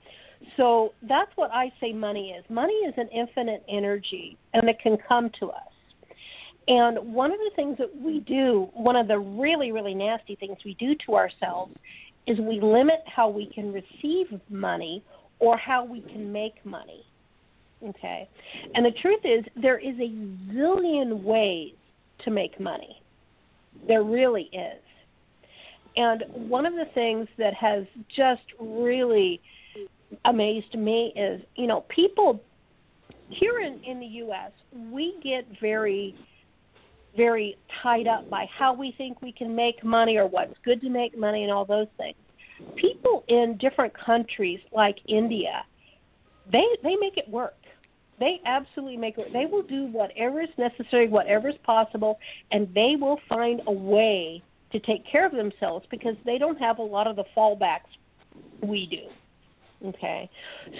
so 0.56 0.92
that's 1.08 1.30
what 1.36 1.50
i 1.52 1.72
say 1.80 1.92
money 1.92 2.30
is 2.30 2.44
money 2.48 2.72
is 2.72 2.94
an 2.96 3.08
infinite 3.08 3.64
energy 3.68 4.36
and 4.54 4.68
it 4.68 4.78
can 4.82 4.96
come 5.08 5.30
to 5.38 5.50
us 5.50 5.72
and 6.68 6.98
one 7.12 7.32
of 7.32 7.38
the 7.38 7.50
things 7.56 7.76
that 7.78 7.94
we 7.96 8.20
do, 8.20 8.68
one 8.74 8.96
of 8.96 9.08
the 9.08 9.18
really, 9.18 9.72
really 9.72 9.94
nasty 9.94 10.36
things 10.36 10.58
we 10.64 10.74
do 10.74 10.94
to 11.06 11.14
ourselves, 11.14 11.74
is 12.26 12.38
we 12.38 12.60
limit 12.60 13.00
how 13.06 13.28
we 13.28 13.46
can 13.46 13.72
receive 13.72 14.26
money 14.48 15.02
or 15.40 15.56
how 15.56 15.84
we 15.84 16.00
can 16.02 16.30
make 16.30 16.64
money. 16.64 17.04
Okay? 17.84 18.28
And 18.74 18.86
the 18.86 18.92
truth 19.02 19.20
is, 19.24 19.44
there 19.60 19.78
is 19.78 19.96
a 19.98 20.10
zillion 20.54 21.22
ways 21.24 21.72
to 22.24 22.30
make 22.30 22.60
money. 22.60 23.02
There 23.88 24.04
really 24.04 24.48
is. 24.52 24.80
And 25.96 26.22
one 26.48 26.64
of 26.64 26.74
the 26.74 26.86
things 26.94 27.26
that 27.38 27.54
has 27.54 27.84
just 28.16 28.42
really 28.60 29.40
amazed 30.24 30.74
me 30.74 31.12
is, 31.16 31.42
you 31.56 31.66
know, 31.66 31.82
people 31.88 32.42
here 33.28 33.60
in, 33.60 33.82
in 33.84 34.00
the 34.00 34.06
U.S., 34.06 34.52
we 34.90 35.14
get 35.22 35.46
very 35.60 36.14
very 37.16 37.56
tied 37.82 38.06
up 38.06 38.28
by 38.30 38.46
how 38.56 38.72
we 38.72 38.94
think 38.96 39.20
we 39.20 39.32
can 39.32 39.54
make 39.54 39.84
money 39.84 40.16
or 40.16 40.26
what's 40.26 40.54
good 40.64 40.80
to 40.80 40.88
make 40.88 41.16
money 41.16 41.42
and 41.42 41.52
all 41.52 41.64
those 41.64 41.88
things. 41.98 42.16
People 42.76 43.24
in 43.28 43.58
different 43.58 43.92
countries 43.98 44.60
like 44.72 44.96
India, 45.08 45.64
they 46.50 46.64
they 46.82 46.96
make 46.96 47.16
it 47.16 47.28
work. 47.28 47.54
They 48.18 48.40
absolutely 48.46 48.96
make 48.96 49.18
it. 49.18 49.32
They 49.32 49.46
will 49.46 49.62
do 49.62 49.86
whatever 49.86 50.42
is 50.42 50.48
necessary, 50.56 51.08
whatever 51.08 51.48
is 51.48 51.56
possible, 51.64 52.18
and 52.52 52.72
they 52.72 52.94
will 52.98 53.18
find 53.28 53.60
a 53.66 53.72
way 53.72 54.42
to 54.70 54.78
take 54.80 55.04
care 55.10 55.26
of 55.26 55.32
themselves 55.32 55.84
because 55.90 56.14
they 56.24 56.38
don't 56.38 56.58
have 56.58 56.78
a 56.78 56.82
lot 56.82 57.06
of 57.06 57.16
the 57.16 57.24
fallbacks 57.36 57.90
we 58.62 58.86
do. 58.86 59.08
Okay. 59.84 60.28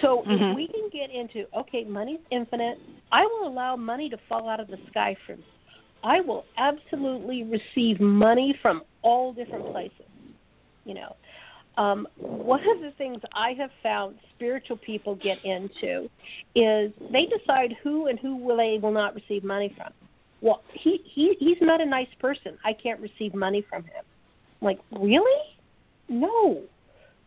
So 0.01 0.23
Mhm. 0.23 0.51
if 0.51 0.55
we 0.55 0.67
can 0.67 0.89
get 0.89 1.09
into 1.11 1.45
okay, 1.55 1.83
money's 1.83 2.21
infinite, 2.29 2.79
I 3.11 3.25
will 3.25 3.47
allow 3.47 3.75
money 3.75 4.09
to 4.09 4.17
fall 4.29 4.47
out 4.47 4.59
of 4.59 4.67
the 4.67 4.79
sky 4.89 5.15
for 5.25 5.35
me. 5.35 5.43
I 6.03 6.21
will 6.21 6.45
absolutely 6.57 7.43
receive 7.43 7.99
money 7.99 8.53
from 8.61 8.83
all 9.01 9.33
different 9.33 9.71
places. 9.71 10.05
You 10.85 10.95
know, 10.95 11.15
um, 11.77 12.07
one 12.17 12.61
of 12.61 12.81
the 12.81 12.91
things 12.97 13.21
I 13.33 13.53
have 13.53 13.71
found 13.81 14.19
spiritual 14.35 14.77
people 14.77 15.15
get 15.15 15.43
into 15.43 16.09
is 16.55 16.91
they 17.11 17.25
decide 17.25 17.75
who 17.83 18.07
and 18.07 18.19
who 18.19 18.35
will 18.35 18.57
they 18.57 18.79
will 18.81 18.91
not 18.91 19.15
receive 19.15 19.43
money 19.43 19.73
from. 19.75 19.91
Well, 20.41 20.61
he 20.73 21.01
he 21.05 21.35
he's 21.39 21.61
not 21.61 21.81
a 21.81 21.85
nice 21.85 22.13
person. 22.19 22.57
I 22.63 22.73
can't 22.73 22.99
receive 22.99 23.33
money 23.33 23.61
from 23.69 23.83
him. 23.83 24.03
I'm 24.61 24.65
like, 24.65 24.79
really? 24.91 25.41
No. 26.09 26.63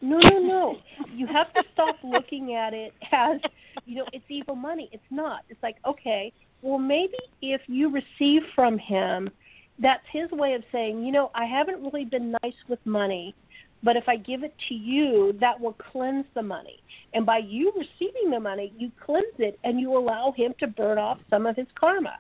No, 0.01 0.19
no, 0.31 0.39
no. 0.39 0.77
you 1.15 1.27
have 1.27 1.53
to 1.55 1.63
stop 1.73 1.97
looking 2.05 2.55
at 2.55 2.75
it 2.75 2.93
as, 3.13 3.41
you 3.87 3.97
know, 3.97 4.07
it's 4.13 4.25
evil 4.29 4.55
money. 4.55 4.89
It's 4.93 5.03
not. 5.11 5.41
It's 5.49 5.63
like, 5.63 5.77
okay, 5.87 6.33
well, 6.63 6.79
maybe 6.79 7.17
if 7.43 7.63
you 7.67 7.91
receive 7.91 8.43
from 8.55 8.79
him, 8.79 9.31
that's 9.79 10.05
his 10.11 10.31
way 10.31 10.55
of 10.55 10.63
saying, 10.73 11.05
you 11.05 11.13
know, 11.13 11.31
I 11.35 11.45
haven't 11.45 11.83
really 11.83 12.05
been 12.05 12.35
nice 12.43 12.55
with 12.69 12.79
money, 12.85 13.35
but 13.83 13.97
if 13.97 14.09
I 14.09 14.17
give 14.17 14.43
it 14.43 14.55
to 14.69 14.75
you, 14.75 15.37
that 15.41 15.61
will 15.61 15.75
cleanse 15.75 16.25
the 16.35 16.43
money. 16.43 16.81
And 17.13 17.25
by 17.25 17.39
you 17.39 17.73
receiving 17.77 18.31
the 18.31 18.41
money, 18.41 18.73
you 18.79 18.91
cleanse 19.05 19.35
it 19.39 19.59
and 19.65 19.81
you 19.81 19.97
allow 19.97 20.33
him 20.37 20.55
to 20.61 20.67
burn 20.67 20.99
off 20.99 21.19
some 21.31 21.47
of 21.47 21.57
his 21.57 21.67
karma. 21.79 22.19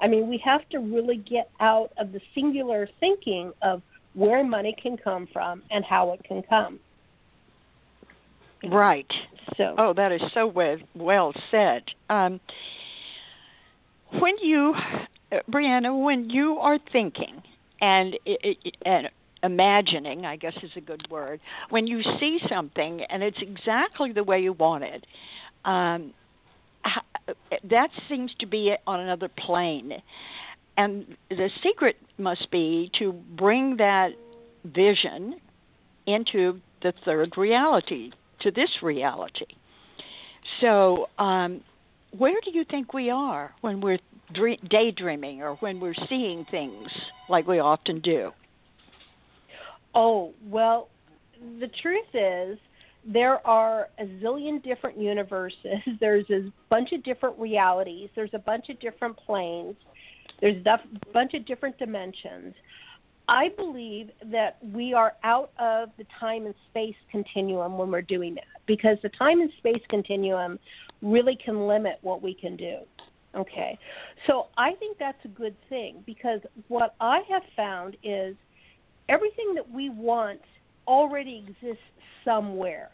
I 0.00 0.06
mean, 0.06 0.28
we 0.28 0.38
have 0.44 0.68
to 0.70 0.78
really 0.78 1.16
get 1.16 1.50
out 1.60 1.92
of 1.98 2.12
the 2.12 2.20
singular 2.34 2.88
thinking 3.00 3.52
of 3.62 3.82
where 4.14 4.44
money 4.44 4.76
can 4.80 4.96
come 4.96 5.28
from 5.32 5.62
and 5.70 5.84
how 5.84 6.12
it 6.12 6.22
can 6.24 6.42
come. 6.42 6.78
Right. 8.64 9.10
So, 9.56 9.74
Oh, 9.78 9.92
that 9.94 10.12
is 10.12 10.20
so 10.34 10.46
well, 10.46 10.76
well 10.94 11.32
said. 11.50 11.84
Um, 12.10 12.40
when 14.20 14.34
you, 14.42 14.74
Brianna, 15.50 16.04
when 16.04 16.30
you 16.30 16.58
are 16.58 16.78
thinking 16.92 17.42
and 17.80 18.16
and 18.84 19.08
imagining, 19.42 20.26
I 20.26 20.36
guess 20.36 20.54
is 20.62 20.70
a 20.76 20.80
good 20.80 21.06
word, 21.10 21.40
when 21.70 21.86
you 21.86 22.02
see 22.18 22.38
something 22.48 23.02
and 23.08 23.22
it's 23.22 23.38
exactly 23.40 24.12
the 24.12 24.24
way 24.24 24.40
you 24.40 24.52
want 24.52 24.84
it, 24.84 25.06
um, 25.64 26.12
that 27.70 27.90
seems 28.08 28.32
to 28.40 28.46
be 28.46 28.74
on 28.86 29.00
another 29.00 29.28
plane. 29.28 29.92
And 30.76 31.16
the 31.28 31.50
secret 31.62 31.96
must 32.18 32.50
be 32.50 32.90
to 32.98 33.12
bring 33.12 33.76
that 33.78 34.10
vision 34.64 35.40
into 36.06 36.60
the 36.82 36.92
third 37.04 37.36
reality, 37.36 38.12
to 38.40 38.50
this 38.50 38.70
reality. 38.82 39.46
So, 40.60 41.08
um, 41.18 41.62
where 42.16 42.40
do 42.44 42.50
you 42.52 42.64
think 42.70 42.94
we 42.94 43.10
are 43.10 43.54
when 43.60 43.80
we're 43.80 43.98
dre- 44.32 44.58
daydreaming 44.70 45.42
or 45.42 45.54
when 45.56 45.80
we're 45.80 45.94
seeing 46.08 46.46
things 46.50 46.88
like 47.28 47.46
we 47.46 47.58
often 47.58 48.00
do? 48.00 48.30
Oh, 49.94 50.32
well, 50.46 50.88
the 51.60 51.68
truth 51.82 52.06
is 52.14 52.58
there 53.04 53.46
are 53.46 53.88
a 53.98 54.04
zillion 54.04 54.62
different 54.62 54.98
universes. 54.98 55.80
There's 56.00 56.28
a 56.30 56.52
bunch 56.68 56.92
of 56.92 57.02
different 57.04 57.38
realities. 57.38 58.10
There's 58.14 58.34
a 58.34 58.38
bunch 58.38 58.68
of 58.68 58.80
different 58.80 59.16
planes. 59.16 59.76
There's 60.40 60.64
a 60.66 60.78
bunch 61.12 61.34
of 61.34 61.46
different 61.46 61.78
dimensions. 61.78 62.54
I 63.28 63.50
believe 63.56 64.10
that 64.32 64.56
we 64.72 64.94
are 64.94 65.12
out 65.22 65.50
of 65.58 65.90
the 65.98 66.06
time 66.18 66.46
and 66.46 66.54
space 66.70 66.96
continuum 67.10 67.76
when 67.76 67.90
we're 67.90 68.02
doing 68.02 68.34
that 68.36 68.44
because 68.66 68.96
the 69.02 69.10
time 69.10 69.40
and 69.40 69.50
space 69.58 69.82
continuum 69.90 70.58
really 71.02 71.36
can 71.36 71.66
limit 71.66 71.98
what 72.00 72.22
we 72.22 72.32
can 72.32 72.56
do. 72.56 72.78
Okay. 73.36 73.78
So 74.26 74.46
I 74.56 74.72
think 74.74 74.98
that's 74.98 75.22
a 75.24 75.28
good 75.28 75.54
thing 75.68 76.02
because 76.06 76.40
what 76.68 76.94
I 77.00 77.20
have 77.28 77.42
found 77.54 77.96
is 78.02 78.34
everything 79.08 79.54
that 79.54 79.70
we 79.70 79.90
want 79.90 80.40
already 80.86 81.44
exists 81.46 81.82
somewhere. 82.24 82.90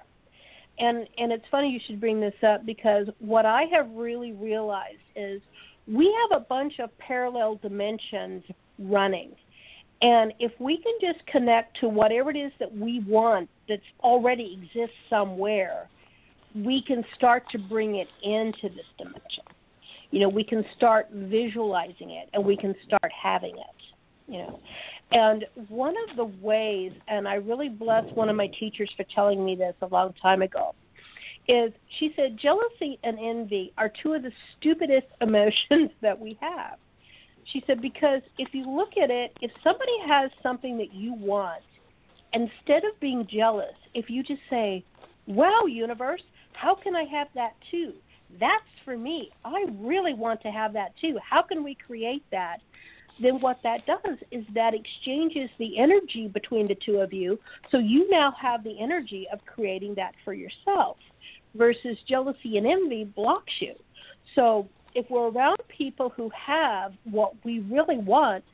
And 0.80 1.06
and 1.18 1.30
it's 1.30 1.44
funny 1.52 1.70
you 1.70 1.78
should 1.86 2.00
bring 2.00 2.20
this 2.20 2.34
up 2.46 2.66
because 2.66 3.06
what 3.20 3.46
I 3.46 3.62
have 3.72 3.88
really 3.92 4.32
realized 4.32 4.98
is 5.14 5.40
we 5.86 6.12
have 6.22 6.42
a 6.42 6.44
bunch 6.44 6.80
of 6.80 6.96
parallel 6.98 7.60
dimensions 7.62 8.42
running. 8.80 9.36
And 10.02 10.32
if 10.38 10.52
we 10.58 10.76
can 10.78 10.92
just 11.00 11.24
connect 11.26 11.78
to 11.80 11.88
whatever 11.88 12.30
it 12.30 12.36
is 12.36 12.52
that 12.58 12.76
we 12.76 13.00
want 13.06 13.48
that's 13.68 13.82
already 14.00 14.58
exists 14.60 14.96
somewhere, 15.08 15.88
we 16.54 16.82
can 16.82 17.04
start 17.16 17.44
to 17.50 17.58
bring 17.58 17.96
it 17.96 18.08
into 18.22 18.74
this 18.74 18.86
dimension. 18.98 19.44
You 20.10 20.20
know, 20.20 20.28
we 20.28 20.44
can 20.44 20.64
start 20.76 21.08
visualizing 21.12 22.10
it 22.10 22.28
and 22.32 22.44
we 22.44 22.56
can 22.56 22.74
start 22.86 23.10
having 23.20 23.56
it. 23.56 24.32
You 24.32 24.38
know. 24.38 24.60
And 25.10 25.44
one 25.68 25.94
of 26.08 26.16
the 26.16 26.24
ways, 26.24 26.92
and 27.08 27.28
I 27.28 27.34
really 27.34 27.68
bless 27.68 28.04
one 28.14 28.28
of 28.28 28.36
my 28.36 28.48
teachers 28.58 28.90
for 28.96 29.04
telling 29.14 29.44
me 29.44 29.54
this 29.54 29.74
a 29.82 29.86
long 29.86 30.14
time 30.20 30.42
ago, 30.42 30.74
is 31.46 31.72
she 31.98 32.12
said 32.16 32.38
jealousy 32.40 32.98
and 33.02 33.18
envy 33.18 33.72
are 33.76 33.92
two 34.02 34.14
of 34.14 34.22
the 34.22 34.32
stupidest 34.56 35.06
emotions 35.20 35.90
that 36.00 36.18
we 36.18 36.38
have. 36.40 36.78
She 37.52 37.62
said 37.66 37.80
because 37.82 38.22
if 38.38 38.54
you 38.54 38.68
look 38.68 38.96
at 38.96 39.10
it, 39.10 39.36
if 39.40 39.50
somebody 39.62 39.92
has 40.06 40.30
something 40.42 40.78
that 40.78 40.92
you 40.92 41.14
want, 41.14 41.62
instead 42.32 42.84
of 42.84 42.98
being 43.00 43.26
jealous, 43.30 43.74
if 43.94 44.10
you 44.10 44.22
just 44.22 44.42
say, 44.50 44.84
"Wow, 45.26 45.66
universe, 45.66 46.22
how 46.52 46.74
can 46.74 46.96
I 46.96 47.04
have 47.04 47.28
that 47.34 47.54
too?" 47.70 47.94
That's 48.40 48.64
for 48.84 48.96
me. 48.96 49.30
I 49.44 49.66
really 49.78 50.14
want 50.14 50.40
to 50.42 50.50
have 50.50 50.72
that 50.72 50.96
too. 50.96 51.18
How 51.18 51.42
can 51.42 51.62
we 51.62 51.74
create 51.74 52.24
that? 52.30 52.60
Then 53.20 53.40
what 53.40 53.62
that 53.62 53.86
does 53.86 54.18
is 54.32 54.44
that 54.54 54.74
exchanges 54.74 55.48
the 55.58 55.78
energy 55.78 56.26
between 56.26 56.66
the 56.66 56.74
two 56.74 56.98
of 56.98 57.12
you. 57.12 57.38
So 57.70 57.78
you 57.78 58.10
now 58.10 58.32
have 58.32 58.64
the 58.64 58.80
energy 58.80 59.28
of 59.32 59.44
creating 59.46 59.94
that 59.94 60.14
for 60.24 60.34
yourself 60.34 60.96
versus 61.54 61.96
jealousy 62.08 62.58
and 62.58 62.66
envy 62.66 63.04
blocks 63.04 63.52
you. 63.60 63.74
So 64.34 64.68
if 64.94 65.08
we're 65.10 65.28
around 65.28 65.58
people 65.68 66.10
who 66.10 66.30
have 66.30 66.92
what 67.04 67.32
we 67.44 67.60
really 67.60 67.98
want, 67.98 68.44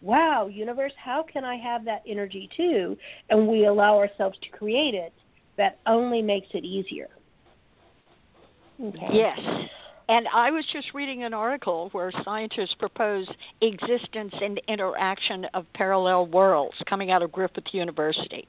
wow, 0.00 0.46
universe, 0.46 0.92
how 1.02 1.22
can 1.22 1.44
I 1.44 1.56
have 1.56 1.84
that 1.84 2.02
energy 2.06 2.48
too? 2.56 2.96
And 3.30 3.48
we 3.48 3.66
allow 3.66 3.96
ourselves 3.96 4.38
to 4.42 4.48
create 4.50 4.94
it, 4.94 5.12
that 5.56 5.78
only 5.86 6.22
makes 6.22 6.46
it 6.54 6.64
easier. 6.64 7.08
Okay. 8.80 9.08
Yes. 9.12 9.38
And 10.08 10.26
I 10.32 10.50
was 10.50 10.64
just 10.72 10.94
reading 10.94 11.24
an 11.24 11.34
article 11.34 11.90
where 11.92 12.10
scientists 12.24 12.74
propose 12.78 13.26
existence 13.60 14.32
and 14.40 14.60
interaction 14.68 15.46
of 15.52 15.66
parallel 15.74 16.26
worlds 16.26 16.76
coming 16.88 17.10
out 17.10 17.22
of 17.22 17.30
Griffith 17.32 17.64
University. 17.72 18.46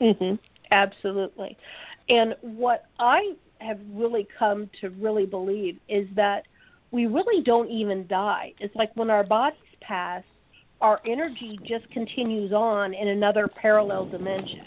Mhm. 0.00 0.38
Absolutely. 0.70 1.56
And 2.08 2.36
what 2.42 2.86
I 2.98 3.34
have 3.58 3.78
really 3.92 4.26
come 4.38 4.70
to 4.80 4.90
really 4.90 5.26
believe 5.26 5.78
is 5.88 6.06
that 6.16 6.44
we 6.90 7.06
really 7.06 7.42
don't 7.42 7.70
even 7.70 8.06
die. 8.06 8.52
It's 8.60 8.74
like 8.76 8.94
when 8.94 9.10
our 9.10 9.24
bodies 9.24 9.58
pass, 9.80 10.22
our 10.80 11.00
energy 11.06 11.58
just 11.66 11.90
continues 11.90 12.52
on 12.52 12.94
in 12.94 13.08
another 13.08 13.48
parallel 13.48 14.08
dimension. 14.08 14.66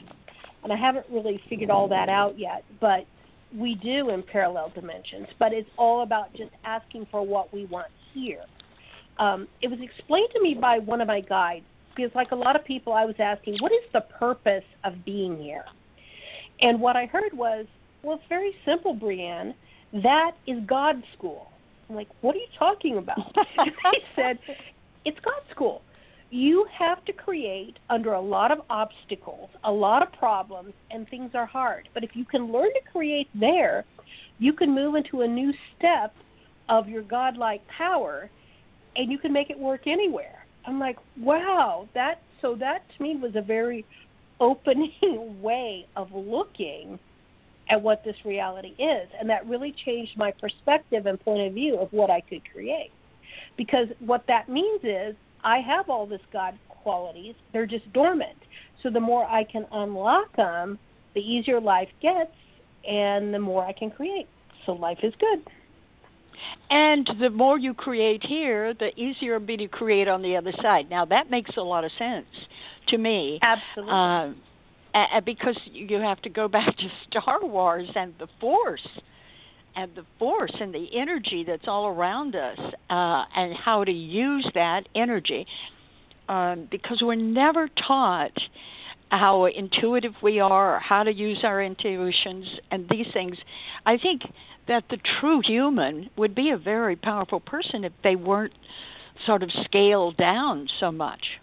And 0.63 0.73
I 0.73 0.75
haven't 0.75 1.05
really 1.09 1.39
figured 1.47 1.69
all 1.69 1.87
that 1.89 2.09
out 2.09 2.37
yet, 2.37 2.63
but 2.81 3.05
we 3.55 3.75
do 3.75 4.09
in 4.09 4.23
parallel 4.23 4.71
dimensions. 4.75 5.27
But 5.37 5.53
it's 5.53 5.69
all 5.77 6.03
about 6.03 6.33
just 6.33 6.51
asking 6.65 7.07
for 7.09 7.25
what 7.25 7.53
we 7.53 7.65
want 7.65 7.87
here. 8.13 8.43
Um, 9.17 9.47
it 9.61 9.69
was 9.69 9.79
explained 9.81 10.29
to 10.33 10.41
me 10.41 10.55
by 10.59 10.79
one 10.79 11.01
of 11.01 11.07
my 11.07 11.21
guides 11.21 11.65
because, 11.95 12.11
like 12.15 12.31
a 12.31 12.35
lot 12.35 12.55
of 12.55 12.65
people, 12.65 12.93
I 12.93 13.05
was 13.05 13.15
asking, 13.19 13.57
what 13.59 13.71
is 13.71 13.83
the 13.93 14.01
purpose 14.01 14.63
of 14.83 15.03
being 15.05 15.37
here? 15.37 15.65
And 16.61 16.79
what 16.79 16.95
I 16.95 17.05
heard 17.05 17.33
was, 17.33 17.65
well, 18.03 18.17
it's 18.17 18.29
very 18.29 18.53
simple, 18.65 18.95
Breianne. 18.95 19.53
That 19.93 20.31
is 20.47 20.59
God's 20.67 21.03
school. 21.17 21.47
I'm 21.89 21.95
like, 21.95 22.07
what 22.21 22.35
are 22.35 22.39
you 22.39 22.47
talking 22.57 22.97
about? 22.97 23.35
he 23.35 23.99
said, 24.15 24.37
it's 25.05 25.17
God's 25.19 25.49
school. 25.51 25.81
You 26.29 26.67
have 26.77 27.03
to 27.05 27.13
create 27.13 27.77
under 27.89 28.13
a 28.13 28.21
lot 28.21 28.51
of 28.51 28.59
obstacles, 28.69 29.49
a 29.63 29.71
lot 29.71 30.03
of 30.03 30.13
problems, 30.13 30.73
and 30.91 31.09
things 31.09 31.31
are 31.33 31.47
hard. 31.47 31.89
But 31.93 32.03
if 32.03 32.11
you 32.13 32.23
can 32.23 32.51
learn 32.51 32.69
to 32.73 32.91
create 32.91 33.27
there, 33.33 33.85
you 34.37 34.53
can 34.53 34.73
move 34.73 34.95
into 34.95 35.21
a 35.21 35.27
new 35.27 35.51
step 35.75 36.13
of 36.69 36.87
your 36.87 37.01
godlike 37.01 37.61
power 37.75 38.29
and 38.95 39.11
you 39.11 39.17
can 39.17 39.33
make 39.33 39.49
it 39.49 39.57
work 39.57 39.87
anywhere. 39.87 40.45
I'm 40.65 40.79
like, 40.79 40.97
wow, 41.19 41.87
that 41.95 42.21
so 42.41 42.55
that 42.59 42.83
to 42.95 43.03
me 43.03 43.15
was 43.15 43.31
a 43.35 43.41
very 43.41 43.85
opening 44.39 44.93
way 45.41 45.87
of 45.95 46.11
looking 46.13 46.99
at 47.69 47.81
what 47.81 48.03
this 48.03 48.15
reality 48.25 48.75
is. 48.79 49.07
And 49.19 49.29
that 49.29 49.47
really 49.47 49.73
changed 49.85 50.17
my 50.17 50.31
perspective 50.31 51.05
and 51.05 51.19
point 51.19 51.47
of 51.47 51.53
view 51.53 51.77
of 51.77 51.91
what 51.91 52.09
I 52.09 52.21
could 52.21 52.41
create. 52.51 52.91
Because 53.57 53.87
what 53.99 54.23
that 54.27 54.49
means 54.49 54.81
is 54.83 55.15
I 55.43 55.59
have 55.59 55.89
all 55.89 56.05
this 56.05 56.21
God 56.33 56.57
qualities, 56.67 57.35
they're 57.53 57.65
just 57.65 57.91
dormant. 57.93 58.37
So 58.81 58.89
the 58.89 58.99
more 58.99 59.25
I 59.25 59.43
can 59.43 59.65
unlock 59.71 60.35
them, 60.35 60.79
the 61.13 61.21
easier 61.21 61.59
life 61.59 61.89
gets 62.01 62.31
and 62.87 63.33
the 63.33 63.39
more 63.39 63.65
I 63.65 63.73
can 63.73 63.91
create. 63.91 64.27
So 64.65 64.73
life 64.73 64.99
is 65.03 65.13
good. 65.19 65.43
And 66.69 67.09
the 67.19 67.29
more 67.29 67.59
you 67.59 67.73
create 67.73 68.23
here, 68.23 68.73
the 68.73 68.97
easier 68.99 69.35
it'll 69.35 69.45
be 69.45 69.57
to 69.57 69.67
create 69.67 70.07
on 70.07 70.21
the 70.21 70.37
other 70.37 70.53
side. 70.61 70.89
Now 70.89 71.05
that 71.05 71.29
makes 71.29 71.51
a 71.57 71.61
lot 71.61 71.83
of 71.83 71.91
sense 71.97 72.27
to 72.87 72.97
me. 72.97 73.39
Absolutely. 73.41 73.93
Uh, 73.93 74.48
because 75.25 75.57
you 75.71 75.99
have 75.99 76.21
to 76.23 76.29
go 76.29 76.47
back 76.47 76.75
to 76.77 76.87
Star 77.09 77.39
Wars 77.41 77.89
and 77.95 78.13
the 78.19 78.27
Force, 78.39 78.87
and 79.75 79.91
the 79.95 80.05
Force 80.17 80.53
and 80.59 80.73
the 80.73 80.87
energy 80.95 81.43
that's 81.45 81.67
all 81.67 81.87
around 81.87 82.35
us, 82.35 82.57
uh, 82.89 83.23
and 83.35 83.55
how 83.55 83.83
to 83.83 83.91
use 83.91 84.49
that 84.55 84.87
energy. 84.95 85.45
Um, 86.27 86.67
because 86.69 87.01
we're 87.01 87.15
never 87.15 87.67
taught 87.87 88.37
how 89.09 89.45
intuitive 89.45 90.13
we 90.21 90.39
are, 90.39 90.79
how 90.79 91.03
to 91.03 91.11
use 91.11 91.39
our 91.43 91.63
intuitions, 91.63 92.45
and 92.71 92.87
these 92.89 93.07
things. 93.13 93.35
I 93.85 93.97
think 93.97 94.21
that 94.67 94.83
the 94.89 94.97
true 95.19 95.41
human 95.43 96.09
would 96.15 96.35
be 96.35 96.51
a 96.51 96.57
very 96.57 96.95
powerful 96.95 97.39
person 97.39 97.83
if 97.83 97.93
they 98.03 98.15
weren't 98.15 98.53
sort 99.25 99.43
of 99.43 99.49
scaled 99.65 100.17
down 100.17 100.69
so 100.79 100.91
much. 100.91 101.38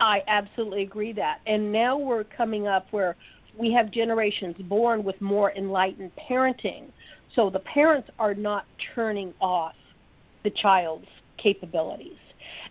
I 0.00 0.22
absolutely 0.26 0.82
agree 0.82 1.12
that. 1.12 1.40
And 1.46 1.70
now 1.70 1.98
we're 1.98 2.24
coming 2.24 2.66
up 2.66 2.86
where 2.90 3.16
we 3.58 3.72
have 3.72 3.90
generations 3.90 4.56
born 4.68 5.04
with 5.04 5.20
more 5.20 5.52
enlightened 5.52 6.10
parenting. 6.30 6.86
So 7.36 7.50
the 7.50 7.60
parents 7.60 8.08
are 8.18 8.34
not 8.34 8.64
turning 8.94 9.34
off 9.40 9.74
the 10.42 10.50
child's 10.50 11.06
capabilities. 11.40 12.16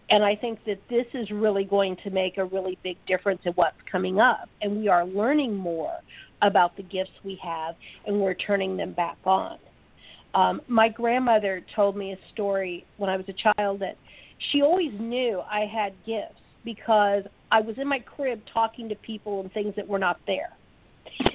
And 0.10 0.24
I 0.24 0.36
think 0.36 0.60
that 0.66 0.80
this 0.90 1.06
is 1.14 1.30
really 1.30 1.64
going 1.64 1.96
to 2.04 2.10
make 2.10 2.38
a 2.38 2.46
really 2.46 2.78
big 2.84 2.98
difference 3.06 3.42
in 3.46 3.54
what's 3.54 3.78
coming 3.92 4.20
up. 4.20 4.50
And 4.62 4.78
we 4.78 4.88
are 4.88 5.06
learning 5.06 5.56
more 5.56 6.00
about 6.42 6.76
the 6.78 6.84
gifts 6.84 7.12
we 7.24 7.40
have, 7.44 7.76
and 8.08 8.20
we're 8.20 8.34
turning 8.34 8.76
them 8.76 8.94
back 8.94 9.18
on. 9.26 9.58
Um, 10.34 10.62
my 10.68 10.90
grandmother 10.90 11.62
told 11.76 11.96
me 11.96 12.14
a 12.14 12.18
story 12.34 12.86
when 12.98 13.10
I 13.10 13.18
was 13.18 13.26
a 13.28 13.34
child 13.34 13.82
that 13.82 13.98
she 14.52 14.62
always 14.62 14.92
knew 15.00 15.42
I 15.42 15.66
had 15.72 15.94
gifts 16.06 16.40
because 16.74 17.24
I 17.52 17.62
was 17.62 17.80
in 17.80 17.88
my 17.88 18.00
crib 18.00 18.42
talking 18.54 18.90
to 18.90 18.96
people 18.96 19.42
and 19.42 19.52
things 19.54 19.76
that 19.76 19.88
were 19.88 19.98
not 19.98 20.20
there. 20.28 20.52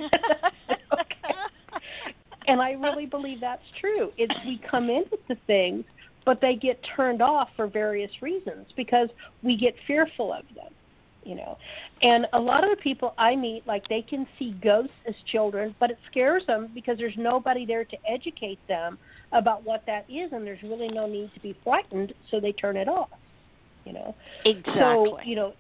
And 2.47 2.61
I 2.61 2.73
really 2.73 3.07
believe 3.07 3.40
that's 3.40 3.62
true. 3.81 4.12
It's 4.18 4.35
we 4.44 4.61
come 4.70 4.90
into 4.90 5.18
the 5.29 5.37
things, 5.47 5.85
but 6.27 6.40
they 6.42 6.57
get 6.57 6.79
turned 6.94 7.23
off 7.23 7.49
for 7.57 7.66
various 7.66 8.11
reasons 8.20 8.66
because 8.77 9.09
we 9.42 9.57
get 9.57 9.75
fearful 9.87 10.33
of 10.33 10.44
them, 10.55 10.70
you 11.25 11.37
know. 11.37 11.57
And 12.03 12.27
a 12.35 12.38
lot 12.38 12.62
of 12.62 12.68
the 12.68 12.77
people 12.77 13.14
I 13.16 13.35
meet, 13.35 13.66
like 13.66 13.88
they 13.88 14.03
can 14.03 14.27
see 14.38 14.55
ghosts 14.62 14.92
as 15.09 15.14
children, 15.33 15.75
but 15.81 15.90
it 15.90 15.99
scares 16.11 16.44
them 16.47 16.68
because 16.75 16.99
there's 16.99 17.16
nobody 17.16 17.64
there 17.64 17.85
to 17.85 17.97
educate 18.07 18.59
them 18.68 18.99
about 19.33 19.64
what 19.64 19.85
that 19.87 20.05
is, 20.11 20.33
and 20.33 20.47
there's 20.47 20.62
really 20.62 20.88
no 20.88 21.07
need 21.07 21.33
to 21.33 21.40
be 21.40 21.57
frightened, 21.64 22.12
so 22.31 22.40
they 22.40 22.53
turn 22.53 22.77
it 22.77 22.88
off 22.88 23.09
you 23.85 23.92
know. 23.92 24.14
Exactly. 24.44 24.75
So, 24.79 25.18
you 25.25 25.37
know, 25.37 25.55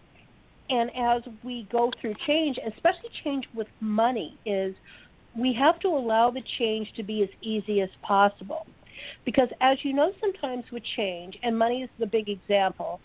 and 0.70 0.90
as 0.96 1.22
we 1.42 1.68
go 1.70 1.90
through 2.00 2.14
change, 2.26 2.58
especially 2.58 3.10
change 3.22 3.44
with 3.54 3.66
money, 3.80 4.38
is 4.46 4.74
we 5.36 5.52
have 5.54 5.78
to 5.80 5.88
allow 5.88 6.30
the 6.30 6.42
change 6.58 6.88
to 6.96 7.02
be 7.02 7.22
as 7.22 7.28
easy 7.42 7.80
as 7.80 7.90
possible. 8.02 8.66
Because 9.24 9.48
as 9.60 9.78
you 9.82 9.92
know, 9.92 10.12
sometimes 10.20 10.64
with 10.72 10.82
change, 10.96 11.36
and 11.42 11.58
money 11.58 11.82
is 11.82 11.90
the 11.98 12.06
big 12.06 12.28
example, 12.28 13.00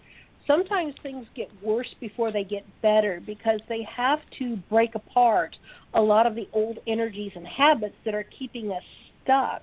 sometimes 0.47 0.93
things 1.03 1.25
get 1.36 1.49
worse 1.62 1.93
before 1.99 2.32
they 2.32 2.43
get 2.43 2.65
better 2.82 3.21
because 3.25 3.60
they 3.67 3.86
have 3.95 4.19
to 4.38 4.55
break 4.69 4.95
apart 4.95 5.55
a 5.93 6.01
lot 6.01 6.25
of 6.25 6.36
the 6.36 6.47
old 6.53 6.79
energies 6.88 7.32
and 7.36 7.45
habits 7.45 7.95
that 8.05 8.15
are 8.15 8.25
keeping 8.38 8.71
us 8.71 8.84
stuck 9.23 9.62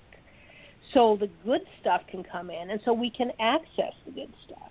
so 0.95 1.17
the 1.19 1.31
good 1.45 1.63
stuff 1.81 2.03
can 2.09 2.23
come 2.23 2.51
in 2.51 2.71
and 2.71 2.81
so 2.85 2.93
we 2.93 3.11
can 3.11 3.33
access 3.41 3.93
the 4.05 4.13
good 4.13 4.33
stuff. 4.45 4.71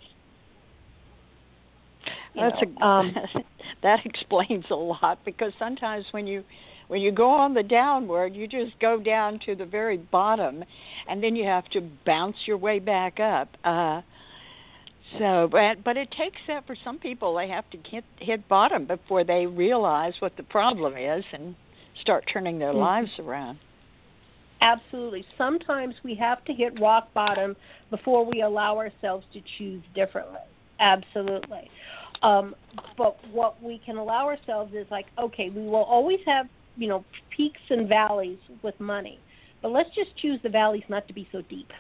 That's 2.35 2.61
know, 2.61 2.73
a, 2.81 2.85
um, 2.85 3.15
that 3.83 4.05
explains 4.05 4.65
a 4.69 4.75
lot 4.75 5.19
because 5.25 5.53
sometimes 5.59 6.05
when 6.11 6.27
you 6.27 6.43
when 6.87 7.01
you 7.01 7.11
go 7.11 7.29
on 7.31 7.55
the 7.55 7.63
downward, 7.63 8.35
you 8.35 8.47
just 8.47 8.79
go 8.79 8.99
down 8.99 9.39
to 9.45 9.55
the 9.55 9.65
very 9.65 9.97
bottom, 9.97 10.63
and 11.07 11.23
then 11.23 11.35
you 11.35 11.45
have 11.45 11.67
to 11.69 11.81
bounce 12.05 12.35
your 12.45 12.57
way 12.57 12.77
back 12.77 13.19
up. 13.19 13.49
Uh, 13.63 14.01
so, 15.17 15.47
but 15.51 15.83
but 15.83 15.97
it 15.97 16.09
takes 16.11 16.37
that 16.47 16.65
for 16.67 16.75
some 16.83 16.99
people. 16.99 17.35
They 17.35 17.47
have 17.49 17.69
to 17.71 17.77
hit 17.89 18.03
hit 18.17 18.47
bottom 18.47 18.85
before 18.85 19.23
they 19.23 19.45
realize 19.45 20.13
what 20.19 20.35
the 20.37 20.43
problem 20.43 20.95
is 20.97 21.23
and 21.31 21.55
start 22.01 22.25
turning 22.31 22.59
their 22.59 22.69
mm-hmm. 22.69 22.79
lives 22.79 23.11
around. 23.19 23.59
Absolutely. 24.61 25.25
Sometimes 25.37 25.93
we 26.03 26.15
have 26.15 26.43
to 26.45 26.53
hit 26.53 26.79
rock 26.79 27.13
bottom 27.13 27.55
before 27.91 28.25
we 28.25 28.41
allow 28.41 28.77
ourselves 28.77 29.25
to 29.33 29.41
choose 29.57 29.83
differently. 29.93 30.39
Absolutely. 30.79 31.69
Um, 32.21 32.55
but 32.97 33.17
what 33.31 33.61
we 33.61 33.79
can 33.85 33.97
allow 33.97 34.27
ourselves 34.27 34.73
is 34.73 34.87
like, 34.89 35.05
okay, 35.17 35.49
we 35.49 35.63
will 35.63 35.83
always 35.83 36.19
have 36.25 36.47
you 36.77 36.87
know 36.87 37.03
peaks 37.35 37.61
and 37.69 37.87
valleys 37.87 38.39
with 38.61 38.79
money, 38.79 39.19
but 39.61 39.71
let's 39.71 39.93
just 39.95 40.15
choose 40.17 40.39
the 40.43 40.49
valleys 40.49 40.83
not 40.89 41.07
to 41.07 41.13
be 41.13 41.27
so 41.31 41.41
deep. 41.43 41.71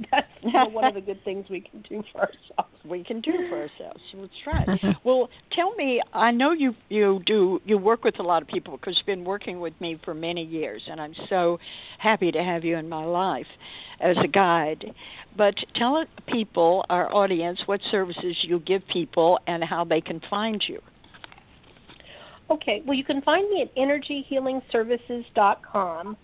That's 0.10 0.26
you 0.42 0.52
know, 0.52 0.68
one 0.68 0.84
of 0.84 0.94
the 0.94 1.00
good 1.00 1.22
things 1.24 1.46
we 1.50 1.60
can 1.60 1.82
do 1.88 2.02
for 2.12 2.20
ourselves. 2.20 2.76
We 2.84 3.04
can 3.04 3.20
do 3.20 3.32
for 3.48 3.60
ourselves. 3.60 4.00
That's 4.14 4.32
mm-hmm. 4.46 4.86
right. 4.86 4.96
well, 5.04 5.28
tell 5.52 5.74
me. 5.74 6.00
I 6.12 6.30
know 6.30 6.52
you 6.52 6.74
you 6.88 7.20
do 7.26 7.60
you 7.64 7.78
work 7.78 8.04
with 8.04 8.18
a 8.18 8.22
lot 8.22 8.42
of 8.42 8.48
people 8.48 8.76
because 8.76 8.96
you've 8.96 9.06
been 9.06 9.24
working 9.24 9.60
with 9.60 9.78
me 9.80 9.98
for 10.04 10.14
many 10.14 10.44
years, 10.44 10.82
and 10.90 11.00
I'm 11.00 11.14
so 11.28 11.58
happy 11.98 12.30
to 12.32 12.42
have 12.42 12.64
you 12.64 12.76
in 12.76 12.88
my 12.88 13.04
life 13.04 13.46
as 14.00 14.16
a 14.22 14.28
guide. 14.28 14.92
But 15.36 15.54
tell 15.74 16.04
people, 16.26 16.84
our 16.88 17.12
audience, 17.14 17.60
what 17.66 17.80
services 17.90 18.36
you 18.42 18.60
give 18.60 18.82
people 18.92 19.38
and 19.46 19.62
how 19.62 19.84
they 19.84 20.00
can 20.00 20.20
find 20.30 20.62
you. 20.66 20.80
Okay. 22.50 22.82
Well, 22.84 22.96
you 22.96 23.04
can 23.04 23.22
find 23.22 23.48
me 23.48 23.62
at 23.62 23.72
energyhealingservices.com 23.76 26.16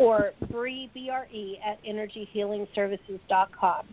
or 0.00 0.32
Bree, 0.50 0.90
B-R-E, 0.94 1.58
at 1.64 1.78
energyhealingservices.com. 1.84 3.86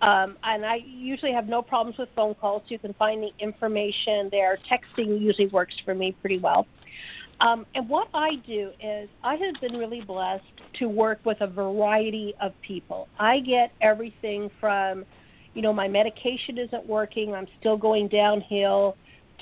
Um, 0.00 0.36
and 0.44 0.64
I 0.64 0.76
usually 0.86 1.32
have 1.32 1.48
no 1.48 1.60
problems 1.60 1.98
with 1.98 2.08
phone 2.14 2.36
calls. 2.36 2.62
You 2.68 2.78
can 2.78 2.94
find 2.94 3.24
the 3.24 3.30
information 3.40 4.28
there. 4.30 4.56
Texting 4.70 5.20
usually 5.20 5.48
works 5.48 5.74
for 5.84 5.92
me 5.92 6.14
pretty 6.20 6.38
well. 6.38 6.68
Um, 7.40 7.66
and 7.74 7.88
what 7.88 8.06
I 8.14 8.36
do 8.46 8.70
is 8.80 9.08
I 9.24 9.34
have 9.34 9.60
been 9.60 9.76
really 9.76 10.02
blessed 10.02 10.44
to 10.78 10.88
work 10.88 11.18
with 11.24 11.40
a 11.40 11.48
variety 11.48 12.34
of 12.40 12.52
people. 12.64 13.08
I 13.18 13.40
get 13.40 13.72
everything 13.80 14.52
from, 14.60 15.04
you 15.54 15.62
know, 15.62 15.72
my 15.72 15.88
medication 15.88 16.58
isn't 16.58 16.86
working, 16.86 17.34
I'm 17.34 17.48
still 17.58 17.76
going 17.76 18.06
downhill, 18.06 18.96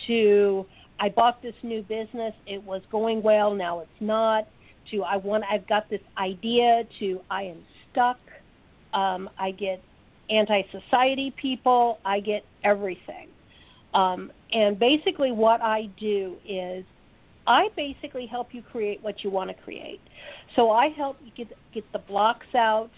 to 0.06 0.64
I 0.98 1.10
bought 1.10 1.42
this 1.42 1.54
new 1.62 1.82
business, 1.82 2.32
it 2.46 2.62
was 2.62 2.80
going 2.90 3.22
well, 3.22 3.54
now 3.54 3.80
it's 3.80 4.00
not, 4.00 4.48
to 4.90 5.02
I 5.02 5.16
want 5.16 5.44
I've 5.50 5.66
got 5.68 5.88
this 5.90 6.00
idea, 6.18 6.84
to 6.98 7.20
I 7.30 7.42
am 7.44 7.58
stuck. 7.90 8.18
Um, 8.92 9.28
I 9.38 9.50
get 9.50 9.82
anti-society 10.30 11.34
people, 11.40 11.98
I 12.04 12.20
get 12.20 12.44
everything. 12.64 13.28
Um, 13.94 14.32
and 14.52 14.78
basically, 14.78 15.32
what 15.32 15.60
I 15.60 15.88
do 15.98 16.36
is 16.46 16.84
I 17.46 17.68
basically 17.76 18.26
help 18.26 18.48
you 18.52 18.62
create 18.62 19.02
what 19.02 19.22
you 19.22 19.30
want 19.30 19.50
to 19.50 19.62
create. 19.62 20.00
So 20.54 20.70
I 20.70 20.88
help 20.88 21.16
you 21.24 21.30
get 21.36 21.56
get 21.72 21.84
the 21.92 22.00
blocks 22.00 22.46
out, 22.54 22.90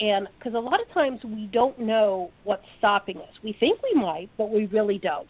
and 0.00 0.28
because 0.38 0.54
a 0.54 0.58
lot 0.58 0.80
of 0.80 0.88
times 0.92 1.20
we 1.24 1.48
don't 1.52 1.78
know 1.78 2.30
what's 2.44 2.66
stopping 2.78 3.18
us. 3.18 3.32
We 3.42 3.56
think 3.58 3.80
we 3.82 4.00
might, 4.00 4.30
but 4.36 4.50
we 4.50 4.66
really 4.66 4.98
don't. 4.98 5.28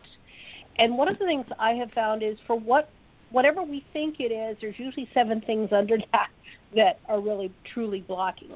And 0.78 0.96
one 0.96 1.08
of 1.08 1.18
the 1.18 1.24
things 1.24 1.46
I 1.58 1.72
have 1.72 1.90
found 1.92 2.22
is 2.22 2.36
for 2.46 2.58
what 2.58 2.88
whatever 3.34 3.64
we 3.64 3.84
think 3.92 4.20
it 4.20 4.32
is, 4.32 4.56
there's 4.60 4.78
usually 4.78 5.08
seven 5.12 5.40
things 5.40 5.70
under 5.72 5.98
that 6.12 6.28
that 6.76 7.00
are 7.08 7.20
really 7.20 7.52
truly 7.72 8.00
blocking. 8.00 8.50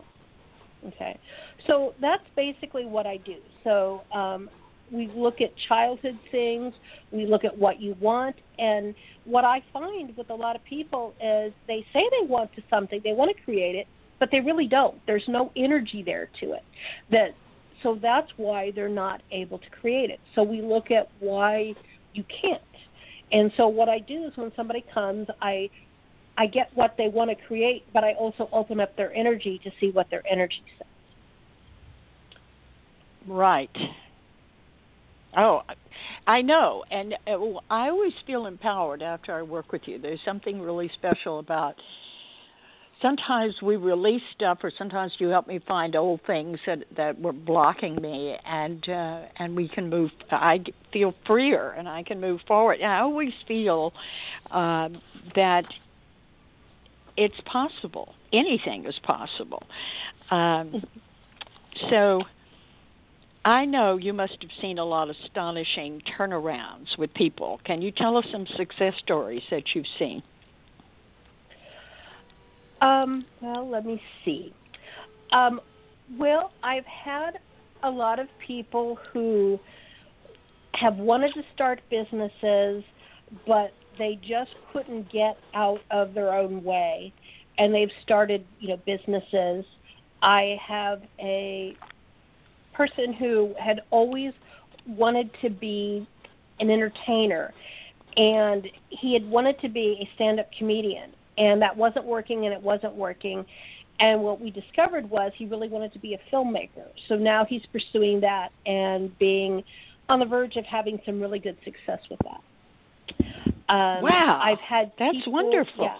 Okay, 0.86 1.18
so 1.66 1.94
that's 2.00 2.22
basically 2.36 2.86
what 2.86 3.04
I 3.04 3.16
do. 3.16 3.34
So 3.64 4.02
um, 4.14 4.48
we 4.92 5.10
look 5.14 5.40
at 5.40 5.50
childhood 5.68 6.16
things, 6.30 6.72
we 7.10 7.26
look 7.26 7.44
at 7.44 7.56
what 7.58 7.80
you 7.80 7.96
want, 8.00 8.36
and 8.60 8.94
what 9.24 9.44
I 9.44 9.62
find 9.72 10.16
with 10.16 10.30
a 10.30 10.34
lot 10.34 10.54
of 10.54 10.64
people 10.64 11.12
is 11.20 11.52
they 11.66 11.84
say 11.92 12.08
they 12.20 12.26
want 12.26 12.54
to 12.54 12.62
something, 12.70 13.00
they 13.02 13.12
want 13.12 13.36
to 13.36 13.42
create 13.42 13.74
it, 13.74 13.88
but 14.20 14.28
they 14.30 14.38
really 14.38 14.68
don't. 14.68 15.04
There's 15.06 15.24
no 15.26 15.50
energy 15.56 16.04
there 16.06 16.28
to 16.38 16.52
it. 16.52 16.62
That 17.10 17.30
so 17.82 17.98
that's 18.00 18.30
why 18.36 18.70
they're 18.72 18.88
not 18.88 19.22
able 19.32 19.58
to 19.58 19.70
create 19.80 20.10
it. 20.10 20.20
So 20.36 20.44
we 20.44 20.62
look 20.62 20.92
at 20.92 21.08
why 21.18 21.74
you 22.14 22.24
can't. 22.40 22.62
And 23.32 23.52
so 23.56 23.68
what 23.68 23.88
I 23.88 23.98
do 23.98 24.24
is 24.24 24.32
when 24.36 24.52
somebody 24.56 24.84
comes, 24.92 25.26
I 25.40 25.68
I 26.38 26.46
get 26.46 26.70
what 26.74 26.94
they 26.96 27.08
want 27.08 27.30
to 27.30 27.36
create, 27.46 27.84
but 27.92 28.04
I 28.04 28.12
also 28.12 28.48
open 28.52 28.78
up 28.78 28.96
their 28.96 29.12
energy 29.12 29.60
to 29.64 29.70
see 29.80 29.90
what 29.90 30.08
their 30.08 30.22
energy 30.30 30.62
says. 30.78 30.86
Right. 33.26 33.76
Oh, 35.36 35.62
I 36.26 36.40
know, 36.40 36.84
and 36.90 37.14
uh, 37.26 37.58
I 37.68 37.88
always 37.88 38.12
feel 38.26 38.46
empowered 38.46 39.02
after 39.02 39.34
I 39.34 39.42
work 39.42 39.72
with 39.72 39.82
you. 39.86 39.98
There's 39.98 40.20
something 40.24 40.60
really 40.60 40.90
special 40.94 41.38
about. 41.38 41.74
Sometimes 43.00 43.54
we 43.62 43.76
release 43.76 44.22
stuff, 44.34 44.58
or 44.64 44.72
sometimes 44.76 45.12
you 45.18 45.28
help 45.28 45.46
me 45.46 45.60
find 45.68 45.94
old 45.94 46.20
things 46.26 46.58
that 46.66 46.80
that 46.96 47.20
were 47.20 47.32
blocking 47.32 47.94
me, 48.02 48.36
and 48.44 48.88
uh, 48.88 49.22
and 49.36 49.54
we 49.54 49.68
can 49.68 49.88
move. 49.88 50.10
I 50.32 50.64
feel 50.92 51.14
freer, 51.26 51.70
and 51.70 51.88
I 51.88 52.02
can 52.02 52.20
move 52.20 52.40
forward. 52.48 52.80
And 52.80 52.90
I 52.90 53.00
always 53.00 53.32
feel 53.46 53.92
uh, 54.50 54.88
that 55.36 55.64
it's 57.16 57.40
possible. 57.44 58.14
Anything 58.32 58.84
is 58.86 58.98
possible. 59.04 59.62
Um, 60.30 60.82
so 61.90 62.22
I 63.44 63.64
know 63.64 63.96
you 63.96 64.12
must 64.12 64.38
have 64.40 64.50
seen 64.60 64.78
a 64.78 64.84
lot 64.84 65.08
of 65.08 65.16
astonishing 65.24 66.02
turnarounds 66.18 66.98
with 66.98 67.14
people. 67.14 67.60
Can 67.64 67.80
you 67.80 67.90
tell 67.90 68.16
us 68.16 68.24
some 68.32 68.46
success 68.56 68.94
stories 68.98 69.42
that 69.50 69.62
you've 69.74 69.86
seen? 69.98 70.22
Um, 72.80 73.24
well, 73.40 73.68
let 73.68 73.84
me 73.84 74.00
see. 74.24 74.52
Um, 75.32 75.60
well, 76.18 76.52
I've 76.62 76.86
had 76.86 77.38
a 77.82 77.90
lot 77.90 78.18
of 78.18 78.28
people 78.46 78.98
who 79.12 79.58
have 80.74 80.96
wanted 80.96 81.34
to 81.34 81.42
start 81.54 81.80
businesses, 81.90 82.84
but 83.46 83.72
they 83.98 84.18
just 84.22 84.50
couldn't 84.72 85.10
get 85.12 85.36
out 85.54 85.80
of 85.90 86.14
their 86.14 86.32
own 86.32 86.62
way, 86.62 87.12
and 87.58 87.74
they've 87.74 87.90
started, 88.02 88.44
you 88.60 88.68
know, 88.68 88.78
businesses. 88.86 89.64
I 90.22 90.56
have 90.66 91.02
a 91.20 91.76
person 92.74 93.12
who 93.12 93.54
had 93.58 93.80
always 93.90 94.32
wanted 94.86 95.30
to 95.42 95.50
be 95.50 96.06
an 96.60 96.70
entertainer, 96.70 97.52
and 98.16 98.66
he 98.88 99.12
had 99.14 99.28
wanted 99.28 99.60
to 99.60 99.68
be 99.68 99.98
a 100.00 100.14
stand-up 100.14 100.48
comedian, 100.56 101.10
and 101.38 101.62
that 101.62 101.76
wasn't 101.76 102.04
working, 102.04 102.44
and 102.44 102.52
it 102.52 102.60
wasn't 102.60 102.94
working. 102.94 103.44
And 104.00 104.22
what 104.22 104.40
we 104.40 104.50
discovered 104.50 105.08
was 105.08 105.32
he 105.36 105.46
really 105.46 105.68
wanted 105.68 105.92
to 105.92 105.98
be 105.98 106.14
a 106.14 106.34
filmmaker. 106.34 106.86
So 107.08 107.16
now 107.16 107.44
he's 107.44 107.62
pursuing 107.72 108.20
that 108.20 108.50
and 108.66 109.16
being 109.18 109.62
on 110.08 110.20
the 110.20 110.26
verge 110.26 110.56
of 110.56 110.64
having 110.64 111.00
some 111.04 111.20
really 111.20 111.38
good 111.38 111.56
success 111.64 112.00
with 112.10 112.20
that. 112.20 112.40
Um, 113.68 114.02
wow, 114.02 114.40
I've 114.42 114.60
had 114.60 114.92
that's 114.98 115.16
people, 115.16 115.32
wonderful. 115.32 115.84
Yes, 115.84 115.98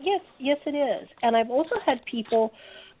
yes, 0.00 0.20
yes, 0.38 0.58
it 0.66 0.74
is. 0.74 1.08
And 1.22 1.36
I've 1.36 1.50
also 1.50 1.76
had 1.84 2.04
people 2.06 2.52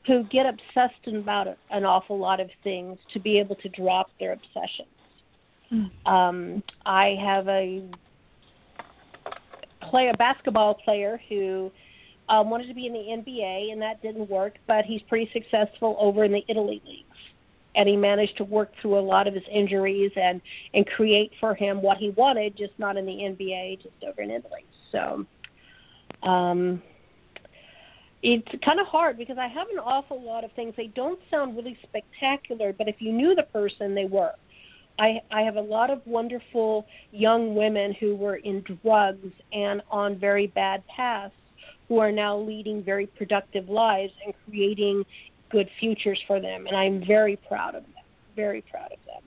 who 0.06 0.24
get 0.24 0.46
obsessed 0.46 1.06
about 1.08 1.46
an 1.70 1.84
awful 1.84 2.18
lot 2.18 2.40
of 2.40 2.48
things 2.62 2.98
to 3.12 3.20
be 3.20 3.38
able 3.38 3.56
to 3.56 3.68
drop 3.70 4.10
their 4.18 4.32
obsessions. 4.32 4.88
Mm. 5.72 6.06
Um, 6.06 6.62
I 6.84 7.16
have 7.20 7.48
a 7.48 7.82
play 9.92 10.08
a 10.08 10.16
basketball 10.16 10.74
player 10.74 11.20
who 11.28 11.70
um, 12.30 12.48
wanted 12.48 12.66
to 12.66 12.74
be 12.74 12.86
in 12.86 12.94
the 12.94 12.98
NBA, 12.98 13.72
and 13.72 13.82
that 13.82 14.00
didn't 14.00 14.28
work. 14.30 14.54
But 14.66 14.86
he's 14.86 15.02
pretty 15.02 15.30
successful 15.32 15.96
over 16.00 16.24
in 16.24 16.32
the 16.32 16.42
Italy 16.48 16.80
leagues, 16.86 17.18
and 17.76 17.86
he 17.86 17.96
managed 17.96 18.38
to 18.38 18.44
work 18.44 18.72
through 18.80 18.98
a 18.98 19.04
lot 19.04 19.28
of 19.28 19.34
his 19.34 19.44
injuries 19.52 20.10
and 20.16 20.40
and 20.72 20.86
create 20.86 21.30
for 21.38 21.54
him 21.54 21.82
what 21.82 21.98
he 21.98 22.08
wanted, 22.10 22.56
just 22.56 22.72
not 22.78 22.96
in 22.96 23.04
the 23.04 23.12
NBA, 23.12 23.82
just 23.82 23.94
over 24.08 24.22
in 24.22 24.30
Italy. 24.30 24.64
So. 24.90 25.26
Um, 26.22 26.82
it's 28.24 28.46
kind 28.64 28.78
of 28.78 28.86
hard 28.86 29.18
because 29.18 29.36
I 29.36 29.48
have 29.48 29.66
an 29.72 29.80
awful 29.80 30.22
lot 30.22 30.44
of 30.44 30.52
things. 30.52 30.74
They 30.76 30.86
don't 30.86 31.18
sound 31.28 31.56
really 31.56 31.76
spectacular, 31.82 32.72
but 32.72 32.86
if 32.86 32.96
you 33.00 33.10
knew 33.10 33.34
the 33.34 33.42
person, 33.42 33.96
they 33.96 34.04
were. 34.04 34.30
I 34.98 35.20
I 35.30 35.42
have 35.42 35.56
a 35.56 35.60
lot 35.60 35.90
of 35.90 36.00
wonderful 36.06 36.86
young 37.10 37.54
women 37.54 37.94
who 37.98 38.14
were 38.14 38.36
in 38.36 38.64
drugs 38.82 39.28
and 39.52 39.82
on 39.90 40.18
very 40.18 40.48
bad 40.48 40.82
paths 40.94 41.34
who 41.88 41.98
are 41.98 42.12
now 42.12 42.38
leading 42.38 42.82
very 42.82 43.06
productive 43.06 43.68
lives 43.68 44.12
and 44.24 44.34
creating 44.46 45.04
good 45.50 45.68
futures 45.80 46.18
for 46.26 46.40
them 46.40 46.66
and 46.66 46.76
I'm 46.76 47.04
very 47.06 47.36
proud 47.36 47.74
of 47.74 47.82
them. 47.82 48.04
Very 48.34 48.62
proud 48.62 48.92
of 48.92 48.98
them. 49.06 49.22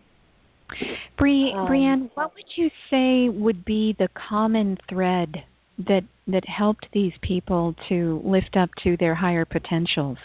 Bree, 1.18 1.54
um, 1.56 1.68
Breianne, 1.68 2.10
what 2.16 2.34
would 2.34 2.46
you 2.56 2.70
say 2.90 3.30
would 3.30 3.64
be 3.66 3.96
the 4.00 4.10
common 4.16 4.78
thread 4.90 5.44
that 5.88 6.04
that 6.28 6.48
helped 6.48 6.88
these 6.92 7.14
people 7.22 7.76
to 7.90 8.22
lift 8.24 8.58
up 8.58 8.70
to 8.84 8.98
their 8.98 9.14
higher 9.14 9.46
potentials? 9.46 10.18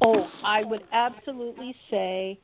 Oh, 0.00 0.28
I 0.44 0.62
would 0.62 0.82
absolutely 0.92 1.74
say 1.90 2.38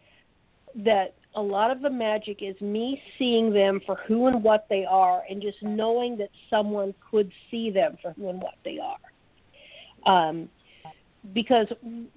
that 0.77 1.15
a 1.35 1.41
lot 1.41 1.71
of 1.71 1.83
the 1.83 1.91
magic 1.91 2.39
is 2.41 2.61
me 2.61 3.01
seeing 3.19 3.53
them 3.53 3.81
for 3.87 3.97
who 4.07 4.27
and 4.27 4.43
what 4.43 4.67
they 4.69 4.85
are 4.85 5.23
and 5.29 5.41
just 5.41 5.59
knowing 5.63 6.17
that 6.19 6.31
someone 6.51 6.95
could 7.11 7.31
see 7.51 7.71
them 7.71 7.97
for 8.03 8.13
who 8.13 8.29
and 8.29 8.41
what 8.41 8.55
they 8.65 8.79
are. 8.79 8.99
Um, 10.13 10.49
because 11.35 11.67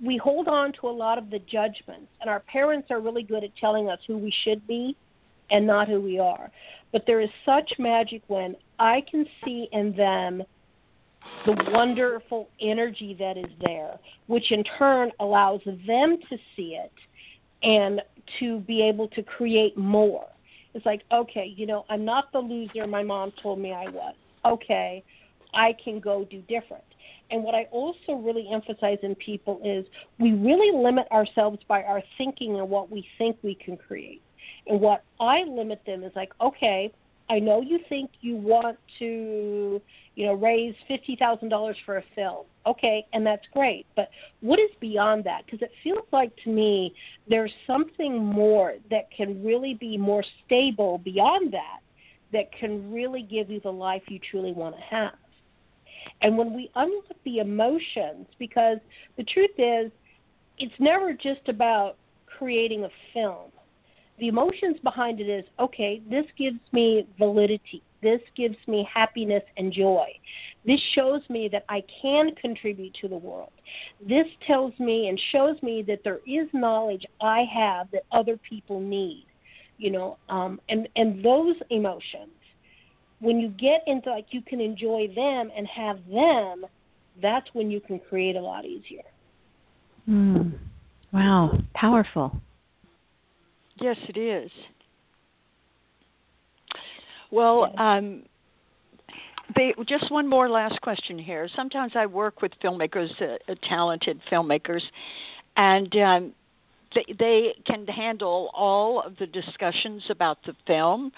we 0.04 0.18
hold 0.18 0.47
on 0.47 0.72
to 0.80 0.88
a 0.88 0.91
lot 0.91 1.18
of 1.18 1.30
the 1.30 1.39
judgments, 1.39 2.08
and 2.22 2.30
our 2.30 2.39
parents 2.41 2.89
are 2.91 3.02
really 3.02 3.24
good 3.24 3.43
at 3.43 3.49
telling 3.60 3.89
us 3.89 3.99
who 4.08 4.18
we 4.18 4.34
should 4.43 4.66
be 4.68 4.95
and 5.49 5.68
not 5.68 5.88
who 5.88 5.99
we 5.99 6.18
are. 6.18 6.49
But 6.91 7.04
there 7.06 7.20
is 7.20 7.30
such 7.45 7.74
magic 7.78 8.22
when 8.28 8.56
I 8.80 9.04
can 9.10 9.26
see 9.43 9.68
in 9.72 9.95
them 9.95 10.43
the 11.45 11.72
wonderful 11.72 12.49
energy 12.62 13.16
that 13.20 13.38
is 13.38 13.52
there, 13.60 13.99
which 14.28 14.52
in 14.52 14.64
turn 14.80 15.12
allows 15.20 15.62
them 15.66 16.18
to 16.30 16.38
see 16.56 16.80
it 16.82 16.91
and 17.64 18.02
to 18.39 18.59
be 18.61 18.82
able 18.82 19.07
to 19.09 19.24
create 19.24 19.78
more. 19.78 20.28
It's 20.74 20.86
like, 20.86 21.01
okay, 21.11 21.53
you 21.55 21.65
know, 21.65 21.86
I'm 21.89 22.05
not 22.05 22.32
the 22.32 22.39
loser 22.39 22.88
my 22.88 23.03
mom 23.03 23.34
told 23.41 23.59
me 23.59 23.74
I 23.74 23.89
was. 23.89 24.15
Okay, 24.45 25.03
I 25.53 25.76
can 25.84 25.99
go 25.99 26.26
do 26.26 26.41
different. 26.41 26.84
And 27.30 27.43
what 27.43 27.55
I 27.55 27.63
also 27.72 28.13
really 28.13 28.47
emphasize 28.51 28.97
in 29.03 29.15
people 29.15 29.61
is 29.63 29.86
we 30.19 30.34
really 30.34 30.76
limit 30.78 31.07
ourselves 31.11 31.59
by 31.67 31.84
our 31.84 32.01
thinking 32.17 32.59
and 32.59 32.69
what 32.69 32.91
we 32.91 33.07
think 33.17 33.38
we 33.41 33.55
can 33.55 33.78
create. 33.78 34.22
And 34.67 34.82
what 34.82 35.03
I 35.19 35.43
limit 35.43 35.82
them 35.86 36.03
is 36.03 36.11
like, 36.15 36.32
okay, 36.41 36.91
I 37.30 37.39
know 37.39 37.61
you 37.61 37.80
think 37.88 38.11
you 38.22 38.36
want 38.36 38.78
to, 38.99 39.82
you 40.15 40.26
know, 40.26 40.34
raise 40.34 40.76
fifty 40.88 41.15
thousand 41.15 41.49
dollars 41.49 41.78
for 41.86 41.97
a 41.97 42.03
film. 42.15 42.45
Okay, 42.65 43.05
and 43.13 43.26
that's 43.26 43.45
great. 43.53 43.86
But 43.95 44.09
what 44.41 44.59
is 44.59 44.69
beyond 44.80 45.24
that? 45.24 45.45
Because 45.45 45.61
it 45.61 45.72
feels 45.84 46.05
like 46.11 46.32
to 46.43 46.49
me 46.49 46.93
there's 47.28 47.51
something 47.65 48.24
more 48.24 48.76
that 48.89 49.09
can 49.15 49.43
really 49.43 49.74
be 49.74 49.97
more 49.97 50.24
stable 50.45 50.99
beyond 50.99 51.53
that, 51.53 51.80
that 52.34 52.51
can 52.57 52.91
really 52.91 53.24
give 53.24 53.49
you 53.49 53.59
the 53.61 53.72
life 53.72 54.03
you 54.09 54.19
truly 54.19 54.51
want 54.51 54.76
to 54.76 54.82
have. 54.82 55.13
And 56.22 56.38
when 56.38 56.53
we 56.53 56.69
unlock 56.76 57.05
the 57.26 57.39
emotions, 57.39 58.28
because 58.39 58.78
the 59.17 59.24
truth 59.24 59.51
is, 59.57 59.91
it's 60.57 60.74
never 60.80 61.13
just 61.13 61.47
about 61.47 61.95
creating 62.26 62.84
a 62.84 62.89
film. 63.13 63.51
The 64.22 64.28
emotions 64.28 64.78
behind 64.84 65.19
it 65.19 65.28
is 65.28 65.43
okay, 65.59 65.99
this 66.07 66.26
gives 66.38 66.59
me 66.72 67.07
validity. 67.17 67.82
This 68.03 68.22
gives 68.38 68.55
me 68.67 68.88
happiness 68.91 69.41
and 69.57 69.74
joy. 69.74 70.07
This 70.63 70.80
shows 70.93 71.22
me 71.28 71.49
that 71.51 71.65
I 71.69 71.84
can 72.03 72.36
contribute 72.36 72.95
to 73.01 73.07
the 73.07 73.17
world. 73.17 73.51
This 74.07 74.28
tells 74.45 74.74
me 74.80 75.07
and 75.07 75.19
shows 75.32 75.61
me 75.63 75.84
that 75.88 76.01
there 76.03 76.19
is 76.28 76.47
knowledge 76.53 77.03
I 77.19 77.45
have 77.51 77.89
that 77.91 78.03
other 78.11 78.38
people 78.47 78.80
need. 78.80 79.26
You 79.80 79.89
know, 79.89 80.17
um, 80.30 80.61
and 80.69 80.88
and 80.95 81.26
those 81.26 81.55
emotions 81.72 82.30
when 83.22 83.39
you 83.39 83.49
get 83.49 83.82
into 83.88 84.11
like 84.11 84.28
you 84.30 84.41
can 84.43 84.61
enjoy 84.61 85.07
them 85.15 85.49
and 85.57 85.65
have 85.67 85.97
them, 86.11 86.65
that's 87.24 87.47
when 87.53 87.72
you 87.72 87.80
can 87.80 87.99
create 87.99 88.36
a 88.36 88.41
lot 88.41 88.65
easier. 88.65 89.03
Mm. 90.07 90.59
Wow, 91.11 91.57
powerful. 91.74 92.39
Yes, 93.82 93.98
it 94.08 94.18
is. 94.18 94.52
Well, 97.32 97.74
um, 97.78 98.24
they, 99.56 99.74
just 99.88 100.12
one 100.12 100.28
more 100.28 100.50
last 100.50 100.80
question 100.82 101.18
here. 101.18 101.50
Sometimes 101.56 101.94
I 101.96 102.06
work 102.06 102.42
with 102.42 102.52
filmmakers, 102.64 103.10
uh, 103.22 103.38
uh 103.52 103.56
talented 103.68 104.20
filmmakers, 104.32 104.82
and 105.58 105.96
um, 105.98 106.34
they, 106.94 107.06
they 107.18 107.56
can 107.66 107.88
handle 107.88 108.52
all 108.54 109.02
of 109.02 109.18
the 109.18 109.28
discussions 109.28 110.04
about 110.10 110.38
the 110.46 110.54
film 110.68 111.12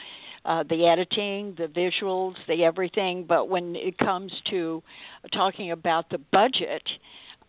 uh, 0.46 0.64
the 0.70 0.86
editing, 0.86 1.56
the 1.58 1.68
visuals, 1.68 2.36
the 2.48 2.64
everything. 2.64 3.26
But 3.28 3.50
when 3.50 3.76
it 3.76 3.98
comes 3.98 4.32
to 4.50 4.84
talking 5.32 5.72
about 5.72 6.10
the 6.10 6.18
budget 6.32 6.84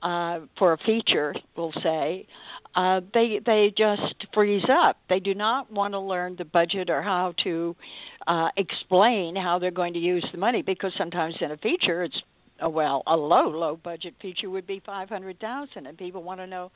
uh, 0.04 0.40
for 0.58 0.74
a 0.74 0.78
feature, 0.78 1.34
we'll 1.56 1.72
say, 1.82 2.26
uh, 2.76 3.00
they 3.14 3.40
they 3.44 3.72
just 3.76 4.26
freeze 4.34 4.64
up. 4.68 4.98
They 5.08 5.18
do 5.18 5.34
not 5.34 5.72
want 5.72 5.94
to 5.94 5.98
learn 5.98 6.36
the 6.36 6.44
budget 6.44 6.90
or 6.90 7.00
how 7.00 7.34
to 7.42 7.74
uh, 8.26 8.48
explain 8.56 9.34
how 9.34 9.58
they're 9.58 9.70
going 9.70 9.94
to 9.94 9.98
use 9.98 10.26
the 10.30 10.38
money 10.38 10.60
because 10.60 10.92
sometimes 10.98 11.34
in 11.40 11.52
a 11.52 11.56
feature 11.56 12.04
it's 12.04 12.20
uh, 12.64 12.68
well 12.68 13.02
a 13.06 13.16
low 13.16 13.48
low 13.48 13.76
budget 13.82 14.14
feature 14.20 14.50
would 14.50 14.66
be 14.66 14.82
five 14.84 15.08
hundred 15.08 15.40
thousand 15.40 15.86
and 15.86 15.96
people 15.96 16.22
want 16.22 16.38
to 16.38 16.46
know 16.46 16.70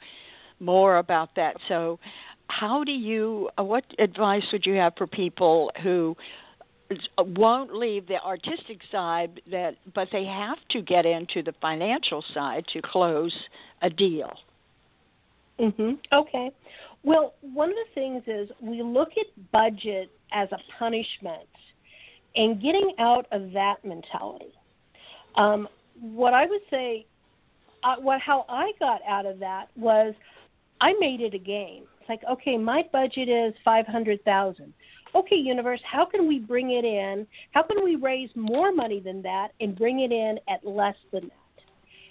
more 0.60 0.98
about 0.98 1.28
that. 1.36 1.54
So 1.68 1.98
how 2.48 2.82
do 2.82 2.92
you 2.92 3.50
uh, 3.58 3.64
what 3.64 3.84
advice 3.98 4.44
would 4.52 4.64
you 4.64 4.74
have 4.74 4.94
for 4.96 5.06
people 5.06 5.70
who 5.82 6.16
won't 7.18 7.74
leave 7.74 8.06
the 8.06 8.20
artistic 8.22 8.80
side 8.90 9.40
that 9.50 9.76
but 9.94 10.08
they 10.10 10.24
have 10.24 10.58
to 10.70 10.80
get 10.80 11.04
into 11.04 11.42
the 11.42 11.52
financial 11.60 12.24
side 12.32 12.64
to 12.72 12.80
close 12.82 13.34
a 13.82 13.90
deal. 13.90 14.32
Mhm 15.60 15.98
okay. 16.12 16.50
Well 17.02 17.34
one 17.40 17.70
of 17.70 17.76
the 17.76 17.94
things 17.94 18.22
is 18.26 18.48
we 18.60 18.82
look 18.82 19.10
at 19.18 19.50
budget 19.52 20.10
as 20.32 20.48
a 20.52 20.58
punishment 20.78 21.48
and 22.36 22.60
getting 22.60 22.92
out 22.98 23.26
of 23.32 23.52
that 23.52 23.84
mentality. 23.84 24.52
Um, 25.36 25.68
what 26.00 26.32
i 26.32 26.46
would 26.46 26.60
say 26.70 27.04
uh, 27.82 27.96
what 27.96 28.20
how 28.20 28.44
i 28.48 28.72
got 28.78 29.00
out 29.06 29.26
of 29.26 29.38
that 29.40 29.68
was 29.76 30.14
i 30.80 30.94
made 31.00 31.20
it 31.20 31.34
a 31.34 31.38
game. 31.38 31.84
It's 32.00 32.08
like, 32.08 32.22
okay, 32.30 32.56
my 32.56 32.84
budget 32.90 33.28
is 33.28 33.52
500,000. 33.64 34.72
Okay, 35.14 35.36
universe, 35.36 35.80
how 35.84 36.04
can 36.04 36.28
we 36.28 36.38
bring 36.38 36.70
it 36.70 36.84
in? 36.84 37.26
How 37.52 37.62
can 37.62 37.82
we 37.84 37.96
raise 37.96 38.30
more 38.34 38.72
money 38.72 39.00
than 39.00 39.22
that 39.22 39.48
and 39.60 39.76
bring 39.76 40.00
it 40.00 40.12
in 40.12 40.38
at 40.48 40.66
less 40.66 40.96
than 41.12 41.22
that? 41.22 41.64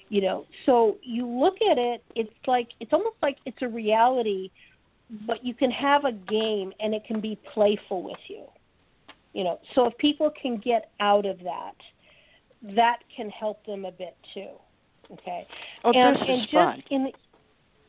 You 0.09 0.21
know, 0.21 0.45
so 0.65 0.97
you 1.03 1.27
look 1.27 1.55
at 1.69 1.77
it, 1.77 2.03
it's 2.15 2.29
like 2.47 2.69
it's 2.79 2.93
almost 2.93 3.17
like 3.21 3.37
it's 3.45 3.57
a 3.61 3.67
reality, 3.67 4.49
but 5.25 5.43
you 5.43 5.53
can 5.53 5.69
have 5.71 6.05
a 6.05 6.13
game 6.13 6.71
and 6.79 6.93
it 6.93 7.03
can 7.05 7.19
be 7.19 7.37
playful 7.53 8.03
with 8.03 8.19
you. 8.29 8.45
You 9.33 9.43
know, 9.43 9.59
so 9.75 9.85
if 9.85 9.97
people 9.97 10.31
can 10.41 10.57
get 10.57 10.91
out 10.99 11.25
of 11.25 11.39
that, 11.39 11.75
that 12.75 12.99
can 13.15 13.29
help 13.29 13.65
them 13.65 13.85
a 13.85 13.91
bit 13.91 14.15
too. 14.33 14.49
Okay. 15.11 15.45
Oh, 15.83 15.91
and, 15.91 16.15
this 16.15 16.23
and 16.27 16.41
is 16.41 16.45
just 16.45 16.53
fun. 16.53 16.83
in 16.89 17.03
the, 17.03 17.11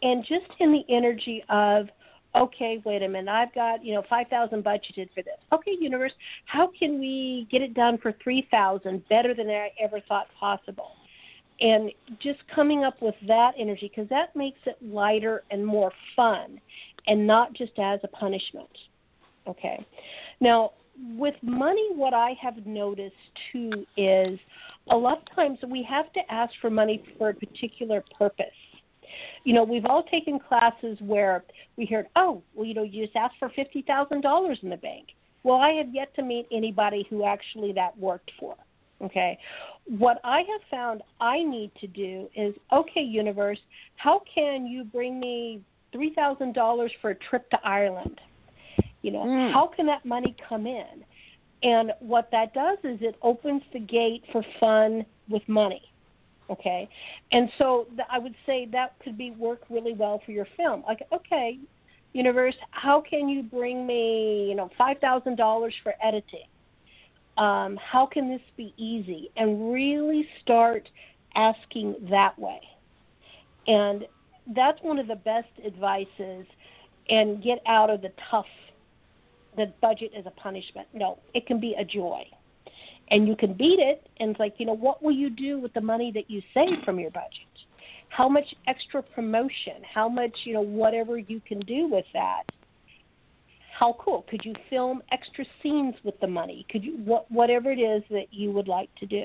and 0.03 0.25
just 0.25 0.61
in 0.61 0.73
the 0.73 0.95
energy 0.95 1.43
of 1.49 1.89
okay, 2.35 2.83
wait 2.85 3.03
a 3.03 3.09
minute, 3.09 3.31
I've 3.31 3.55
got, 3.55 3.85
you 3.85 3.95
know, 3.95 4.03
5,000 4.09 4.63
budgeted 4.63 5.09
for 5.15 5.23
this. 5.23 5.39
Okay, 5.53 5.77
universe, 5.79 6.13
how 6.47 6.71
can 6.79 6.99
we 6.99 7.47
get 7.51 7.63
it 7.63 7.75
done 7.75 7.99
for 7.99 8.13
3,000 8.23 9.09
better 9.09 9.35
than 9.35 9.49
I 9.49 9.71
ever 9.81 10.01
thought 10.09 10.27
possible? 10.39 10.93
And 11.61 11.91
just 12.21 12.39
coming 12.55 12.85
up 12.85 13.03
with 13.03 13.17
that 13.27 13.53
energy 13.59 13.91
because 13.95 14.09
that 14.11 14.37
makes 14.37 14.61
it 14.67 14.77
lighter 14.81 15.43
and 15.51 15.65
more 15.67 15.91
fun 16.15 16.61
and 17.07 17.27
not 17.27 17.53
just 17.55 17.73
as 17.79 17.99
a 18.05 18.09
punishment. 18.09 18.69
Okay. 19.49 19.85
Now, 20.41 20.73
with 21.17 21.35
money, 21.43 21.89
what 21.95 22.15
I 22.15 22.35
have 22.41 22.65
noticed 22.67 23.15
too 23.53 23.87
is 23.97 24.39
a 24.91 24.97
lot 24.97 25.19
of 25.19 25.35
times 25.35 25.59
we 25.69 25.83
have 25.89 26.13
to 26.13 26.21
ask 26.31 26.53
for 26.61 26.71
money 26.71 27.03
for 27.17 27.31
a 27.31 27.35
particular 27.35 28.05
purpose 28.17 28.47
you 29.45 29.55
know, 29.55 29.65
we've 29.65 29.87
all 29.87 30.03
taken 30.05 30.39
classes 30.39 30.99
where 31.01 31.45
we 31.77 31.87
heard, 31.87 32.07
oh, 32.17 32.43
well, 32.55 32.67
you 32.67 32.75
know, 32.75 32.83
you 32.83 33.05
just 33.05 33.17
ask 33.17 33.35
for 33.39 33.51
fifty 33.51 33.83
thousand 33.83 34.23
dollars 34.23 34.59
in 34.63 34.71
the 34.71 34.77
bank. 34.77 35.09
Well, 35.43 35.57
I 35.57 35.71
have 35.73 35.95
yet 35.95 36.15
to 36.17 36.23
meet 36.23 36.47
anybody 36.53 37.07
who 37.09 37.25
actually 37.25 37.73
that 37.73 37.97
worked 37.99 38.31
for. 38.39 38.57
Okay, 39.01 39.39
what 39.87 40.21
I 40.25 40.39
have 40.39 40.61
found 40.71 41.03
I 41.21 41.43
need 41.43 41.71
to 41.81 41.87
do 41.87 42.29
is, 42.35 42.55
okay, 42.73 43.01
universe, 43.01 43.61
how 43.97 44.23
can 44.35 44.67
you 44.67 44.85
bring 44.85 45.21
me 45.21 45.63
three 45.93 46.13
thousand 46.15 46.55
dollars 46.55 46.93
for 47.01 47.11
a 47.11 47.15
trip 47.15 47.49
to 47.51 47.59
Ireland? 47.65 48.21
You 49.03 49.13
know, 49.13 49.25
mm. 49.25 49.53
how 49.53 49.71
can 49.75 49.87
that 49.87 50.05
money 50.05 50.35
come 50.49 50.67
in? 50.67 51.05
And 51.63 51.93
what 52.01 52.29
that 52.33 52.55
does 52.55 52.79
is 52.85 52.99
it 53.01 53.17
opens 53.23 53.63
the 53.73 53.81
gate 53.81 54.23
for 54.33 54.45
fun 54.61 55.05
with 55.29 55.43
money. 55.49 55.83
Okay, 56.51 56.89
and 57.31 57.51
so 57.59 57.87
I 58.11 58.19
would 58.19 58.35
say 58.47 58.67
that 58.73 58.95
could 59.03 59.19
be 59.19 59.33
work 59.33 59.63
really 59.69 59.93
well 59.93 60.23
for 60.25 60.33
your 60.33 60.47
film. 60.57 60.83
Like, 60.87 61.01
okay, 61.13 61.59
universe, 62.15 62.55
how 62.71 63.03
can 63.03 63.29
you 63.29 63.43
bring 63.43 63.87
me, 63.87 64.47
you 64.49 64.55
know, 64.55 64.71
five 64.79 64.99
thousand 64.99 65.37
dollars 65.37 65.75
for 65.83 65.95
editing? 66.03 66.47
Um, 67.37 67.77
how 67.77 68.07
can 68.07 68.29
this 68.31 68.41
be 68.57 68.75
easy? 68.77 69.31
And 69.37 69.73
really 69.73 70.27
start 70.43 70.89
asking 71.35 71.97
that 72.11 72.39
way. 72.39 72.61
And 73.67 74.07
that's 74.57 74.79
one 74.83 74.99
of 74.99 75.07
the 75.07 75.17
best 75.17 75.49
advices. 75.65 76.47
And 77.11 77.43
get 77.43 77.63
out 77.67 77.89
of 77.91 78.03
the 78.03 78.13
tough. 78.31 78.47
The 79.57 79.73
budget 79.81 80.13
is 80.17 80.27
a 80.27 80.31
punishment. 80.31 80.89
No, 80.93 81.19
it 81.35 81.47
can 81.47 81.59
be 81.59 81.75
a 81.79 81.85
joy 81.85 82.25
and 83.11 83.27
you 83.27 83.37
can 83.37 83.55
beat 83.55 83.79
it 83.79 84.09
and 84.21 84.31
it's 84.31 84.41
like 84.41 84.55
you 84.59 84.67
know 84.67 84.77
what 84.77 85.03
will 85.03 85.13
you 85.13 85.31
do 85.31 85.59
with 85.59 85.73
the 85.75 85.81
money 85.81 86.11
that 86.13 86.31
you 86.31 86.43
save 86.55 86.83
from 86.85 86.99
your 86.99 87.11
budget? 87.11 87.33
How 88.11 88.29
much 88.29 88.55
extra 88.67 89.03
promotion 89.03 89.83
how 89.95 90.09
much 90.09 90.37
you 90.45 90.55
know 90.55 90.63
whatever 90.63 91.19
you 91.19 91.41
can 91.47 91.61
do 91.61 91.89
with 91.89 92.07
that 92.15 92.45
how 93.79 93.95
cool. 94.01 94.25
Could 94.29 94.45
you 94.45 94.55
film 94.69 95.03
extra 95.13 95.45
scenes 95.63 95.95
with 96.03 96.19
the 96.21 96.27
money? 96.27 96.67
Could 96.69 96.83
you 96.83 96.97
what 97.05 97.31
whatever 97.31 97.71
it 97.71 97.79
is 97.79 98.03
that 98.11 98.27
you 98.33 98.51
would 98.51 98.67
like 98.67 98.93
to 98.97 99.07
do. 99.07 99.25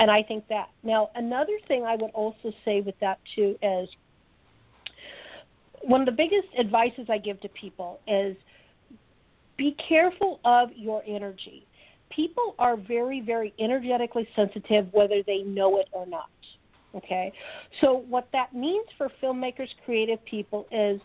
And 0.00 0.10
i 0.10 0.22
think 0.22 0.48
that. 0.48 0.68
Now 0.82 1.10
another 1.14 1.58
thing 1.68 1.84
i 1.84 1.94
would 1.94 2.10
also 2.14 2.52
say 2.64 2.80
with 2.80 2.98
that 3.00 3.18
too 3.34 3.56
is 3.62 3.88
one 5.82 6.00
of 6.00 6.06
the 6.06 6.12
biggest 6.12 6.48
advices 6.58 7.06
i 7.08 7.18
give 7.18 7.40
to 7.40 7.48
people 7.50 8.00
is 8.08 8.36
be 9.56 9.76
careful 9.88 10.40
of 10.44 10.70
your 10.74 11.02
energy 11.06 11.64
people 12.10 12.54
are 12.58 12.76
very, 12.76 13.20
very 13.20 13.54
energetically 13.58 14.28
sensitive, 14.34 14.86
whether 14.92 15.22
they 15.26 15.38
know 15.38 15.78
it 15.78 15.88
or 15.92 16.06
not. 16.06 16.30
Okay? 16.94 17.32
So, 17.80 18.04
what 18.08 18.28
that 18.32 18.54
means 18.54 18.86
for 18.96 19.10
filmmakers, 19.22 19.68
creative 19.84 20.24
people, 20.24 20.66
is 20.72 21.00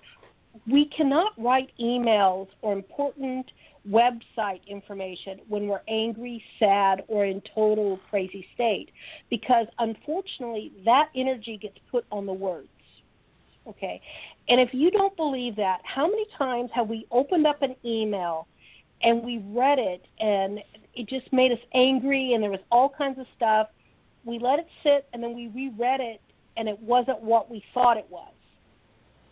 we 0.67 0.85
cannot 0.95 1.33
write 1.37 1.71
emails 1.79 2.47
or 2.61 2.73
important 2.73 3.51
website 3.89 4.65
information 4.67 5.39
when 5.47 5.67
we're 5.67 5.81
angry, 5.87 6.43
sad, 6.57 7.03
or 7.07 7.25
in 7.25 7.41
total 7.53 7.99
crazy 8.09 8.45
state 8.53 8.89
because 9.29 9.67
unfortunately 9.79 10.71
that 10.85 11.09
energy 11.15 11.57
gets 11.57 11.77
put 11.91 12.05
on 12.11 12.25
the 12.25 12.33
words. 12.33 12.67
Okay? 13.67 14.01
And 14.47 14.59
if 14.59 14.73
you 14.73 14.91
don't 14.91 15.15
believe 15.17 15.55
that, 15.57 15.79
how 15.83 16.07
many 16.07 16.25
times 16.37 16.69
have 16.73 16.87
we 16.87 17.07
opened 17.11 17.47
up 17.47 17.61
an 17.61 17.75
email 17.83 18.47
and 19.03 19.23
we 19.23 19.43
read 19.47 19.79
it 19.79 20.05
and 20.19 20.59
it 20.95 21.07
just 21.07 21.31
made 21.31 21.51
us 21.51 21.59
angry 21.73 22.33
and 22.33 22.43
there 22.43 22.51
was 22.51 22.59
all 22.71 22.89
kinds 22.89 23.19
of 23.19 23.25
stuff. 23.35 23.67
We 24.25 24.39
let 24.39 24.59
it 24.59 24.67
sit 24.83 25.07
and 25.13 25.21
then 25.21 25.35
we 25.35 25.47
reread 25.47 25.99
it 25.99 26.21
and 26.57 26.67
it 26.67 26.79
wasn't 26.79 27.21
what 27.21 27.51
we 27.51 27.63
thought 27.73 27.97
it 27.97 28.07
was. 28.09 28.31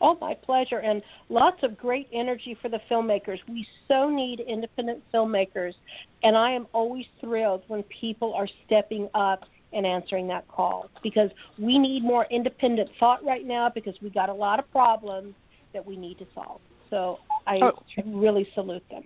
Oh, 0.00 0.16
my 0.18 0.32
pleasure. 0.32 0.78
And 0.78 1.02
lots 1.28 1.58
of 1.62 1.76
great 1.76 2.08
energy 2.10 2.56
for 2.62 2.70
the 2.70 2.80
filmmakers. 2.90 3.38
We 3.46 3.66
so 3.86 4.08
need 4.08 4.40
independent 4.40 5.02
filmmakers. 5.12 5.74
And 6.22 6.38
I 6.38 6.52
am 6.52 6.66
always 6.72 7.04
thrilled 7.20 7.64
when 7.68 7.82
people 8.00 8.32
are 8.32 8.48
stepping 8.64 9.10
up 9.12 9.44
and 9.74 9.84
answering 9.84 10.26
that 10.28 10.48
call 10.48 10.88
because 11.02 11.28
we 11.58 11.78
need 11.78 12.02
more 12.02 12.26
independent 12.30 12.88
thought 12.98 13.22
right 13.22 13.44
now 13.44 13.70
because 13.74 13.94
we 14.00 14.08
got 14.08 14.30
a 14.30 14.34
lot 14.34 14.58
of 14.58 14.70
problems 14.70 15.34
that 15.76 15.86
we 15.86 15.94
need 15.94 16.18
to 16.18 16.26
solve. 16.34 16.60
So 16.88 17.18
I 17.46 17.58
oh. 17.62 17.72
really 18.06 18.48
salute 18.54 18.82
them. 18.90 19.04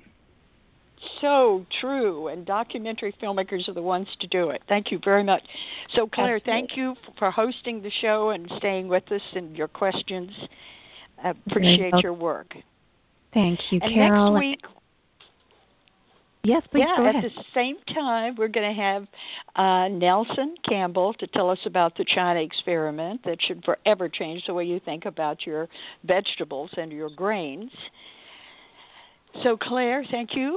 So 1.20 1.66
true, 1.80 2.28
and 2.28 2.46
documentary 2.46 3.14
filmmakers 3.20 3.68
are 3.68 3.72
the 3.72 3.82
ones 3.82 4.06
to 4.20 4.26
do 4.26 4.50
it. 4.50 4.62
Thank 4.68 4.92
you 4.92 5.00
very 5.02 5.24
much. 5.24 5.42
So, 5.94 6.06
Claire, 6.06 6.36
Absolutely. 6.36 6.52
thank 6.52 6.76
you 6.76 6.94
for 7.18 7.30
hosting 7.30 7.82
the 7.82 7.90
show 8.00 8.30
and 8.30 8.50
staying 8.58 8.86
with 8.86 9.10
us 9.10 9.22
and 9.34 9.56
your 9.56 9.68
questions. 9.68 10.30
I 11.24 11.30
appreciate 11.30 11.94
your 12.02 12.12
work. 12.12 12.54
Thank 13.32 13.58
you, 13.70 13.80
and 13.82 13.94
Carole. 13.94 14.34
Next 14.34 14.44
week, 14.44 14.60
Yes, 16.42 16.62
please 16.70 16.84
yeah, 16.88 16.96
go 16.96 17.06
at 17.06 17.16
ahead. 17.16 17.30
the 17.36 17.44
same 17.54 17.76
time, 17.94 18.34
we're 18.36 18.48
going 18.48 18.74
to 18.74 18.80
have 18.80 19.06
uh, 19.56 19.88
Nelson 19.88 20.54
Campbell 20.66 21.12
to 21.14 21.26
tell 21.26 21.50
us 21.50 21.58
about 21.66 21.96
the 21.98 22.04
China 22.14 22.40
experiment 22.40 23.20
that 23.24 23.36
should 23.42 23.62
forever 23.62 24.08
change 24.08 24.44
the 24.46 24.54
way 24.54 24.64
you 24.64 24.80
think 24.80 25.04
about 25.04 25.44
your 25.46 25.68
vegetables 26.04 26.70
and 26.78 26.90
your 26.90 27.10
grains. 27.10 27.70
So, 29.42 29.58
Claire, 29.58 30.04
thank 30.10 30.34
you. 30.34 30.56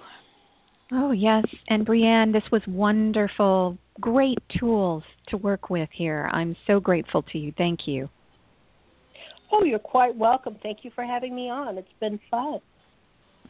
Oh, 0.94 1.12
yes. 1.12 1.44
And 1.68 1.86
Breianne, 1.86 2.32
this 2.32 2.44
was 2.50 2.62
wonderful. 2.66 3.78
Great 4.00 4.40
tools 4.58 5.04
to 5.28 5.38
work 5.38 5.70
with 5.70 5.90
here. 5.92 6.30
I'm 6.32 6.56
so 6.66 6.80
grateful 6.80 7.24
to 7.24 7.38
you. 7.38 7.54
Thank 7.58 7.88
you. 7.88 8.10
Oh, 9.52 9.64
you're 9.64 9.80
quite 9.80 10.16
welcome. 10.16 10.58
Thank 10.64 10.80
you 10.84 10.92
for 10.96 11.04
having 11.04 11.36
me 11.36 11.50
on. 11.50 11.78
It's 11.78 11.88
been 12.00 12.20
fun. 12.32 12.60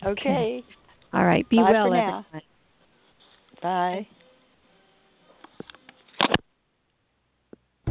Okay. 0.03 0.63
All 1.13 1.25
right. 1.25 1.47
Be 1.49 1.57
Bye 1.57 1.71
well, 1.71 1.87
for 1.87 1.95
now. 1.95 2.25
everyone. 2.27 2.41
Bye. 3.61 4.07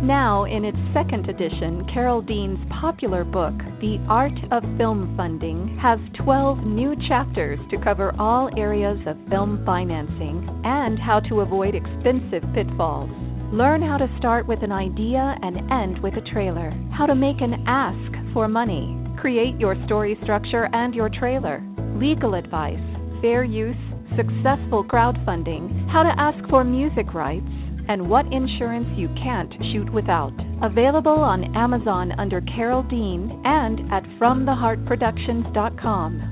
Now, 0.02 0.46
in 0.46 0.64
its 0.64 0.78
second 0.92 1.30
edition, 1.30 1.86
Carole 1.94 2.22
Dean's 2.22 2.58
popular 2.80 3.22
book, 3.22 3.54
The 3.80 4.04
Art 4.08 4.32
of 4.50 4.64
Film 4.76 5.14
Funding, 5.16 5.78
has 5.80 6.00
12 6.24 6.66
new 6.66 6.96
chapters 7.06 7.60
to 7.70 7.78
cover 7.78 8.12
all 8.18 8.50
areas 8.58 8.98
of 9.06 9.16
film 9.30 9.62
financing 9.64 10.60
and 10.64 10.98
how 10.98 11.20
to 11.20 11.40
avoid 11.40 11.76
expensive 11.76 12.42
pitfalls. 12.52 13.10
Learn 13.52 13.80
how 13.80 13.96
to 13.96 14.12
start 14.18 14.48
with 14.48 14.64
an 14.64 14.72
idea 14.72 15.36
and 15.40 15.70
end 15.70 16.02
with 16.02 16.14
a 16.14 16.30
trailer, 16.32 16.72
how 16.92 17.06
to 17.06 17.14
make 17.14 17.40
an 17.40 17.62
ask 17.68 18.32
for 18.32 18.48
money, 18.48 18.98
create 19.20 19.54
your 19.60 19.76
story 19.86 20.18
structure 20.24 20.68
and 20.72 20.96
your 20.96 21.10
trailer, 21.10 21.62
legal 21.94 22.34
advice, 22.34 22.91
fair 23.22 23.44
use, 23.44 23.76
successful 24.16 24.84
crowdfunding, 24.84 25.88
how 25.88 26.02
to 26.02 26.12
ask 26.20 26.46
for 26.50 26.64
music 26.64 27.14
rights, 27.14 27.46
and 27.88 28.10
what 28.10 28.30
insurance 28.32 28.88
you 28.96 29.08
can't 29.22 29.52
shoot 29.72 29.92
without. 29.92 30.32
Available 30.62 31.12
on 31.12 31.54
Amazon 31.56 32.12
under 32.18 32.40
Carole 32.42 32.82
Dean 32.82 33.40
and 33.44 33.80
at 33.92 34.02
FromTheHeartProductions.com. 34.20 36.31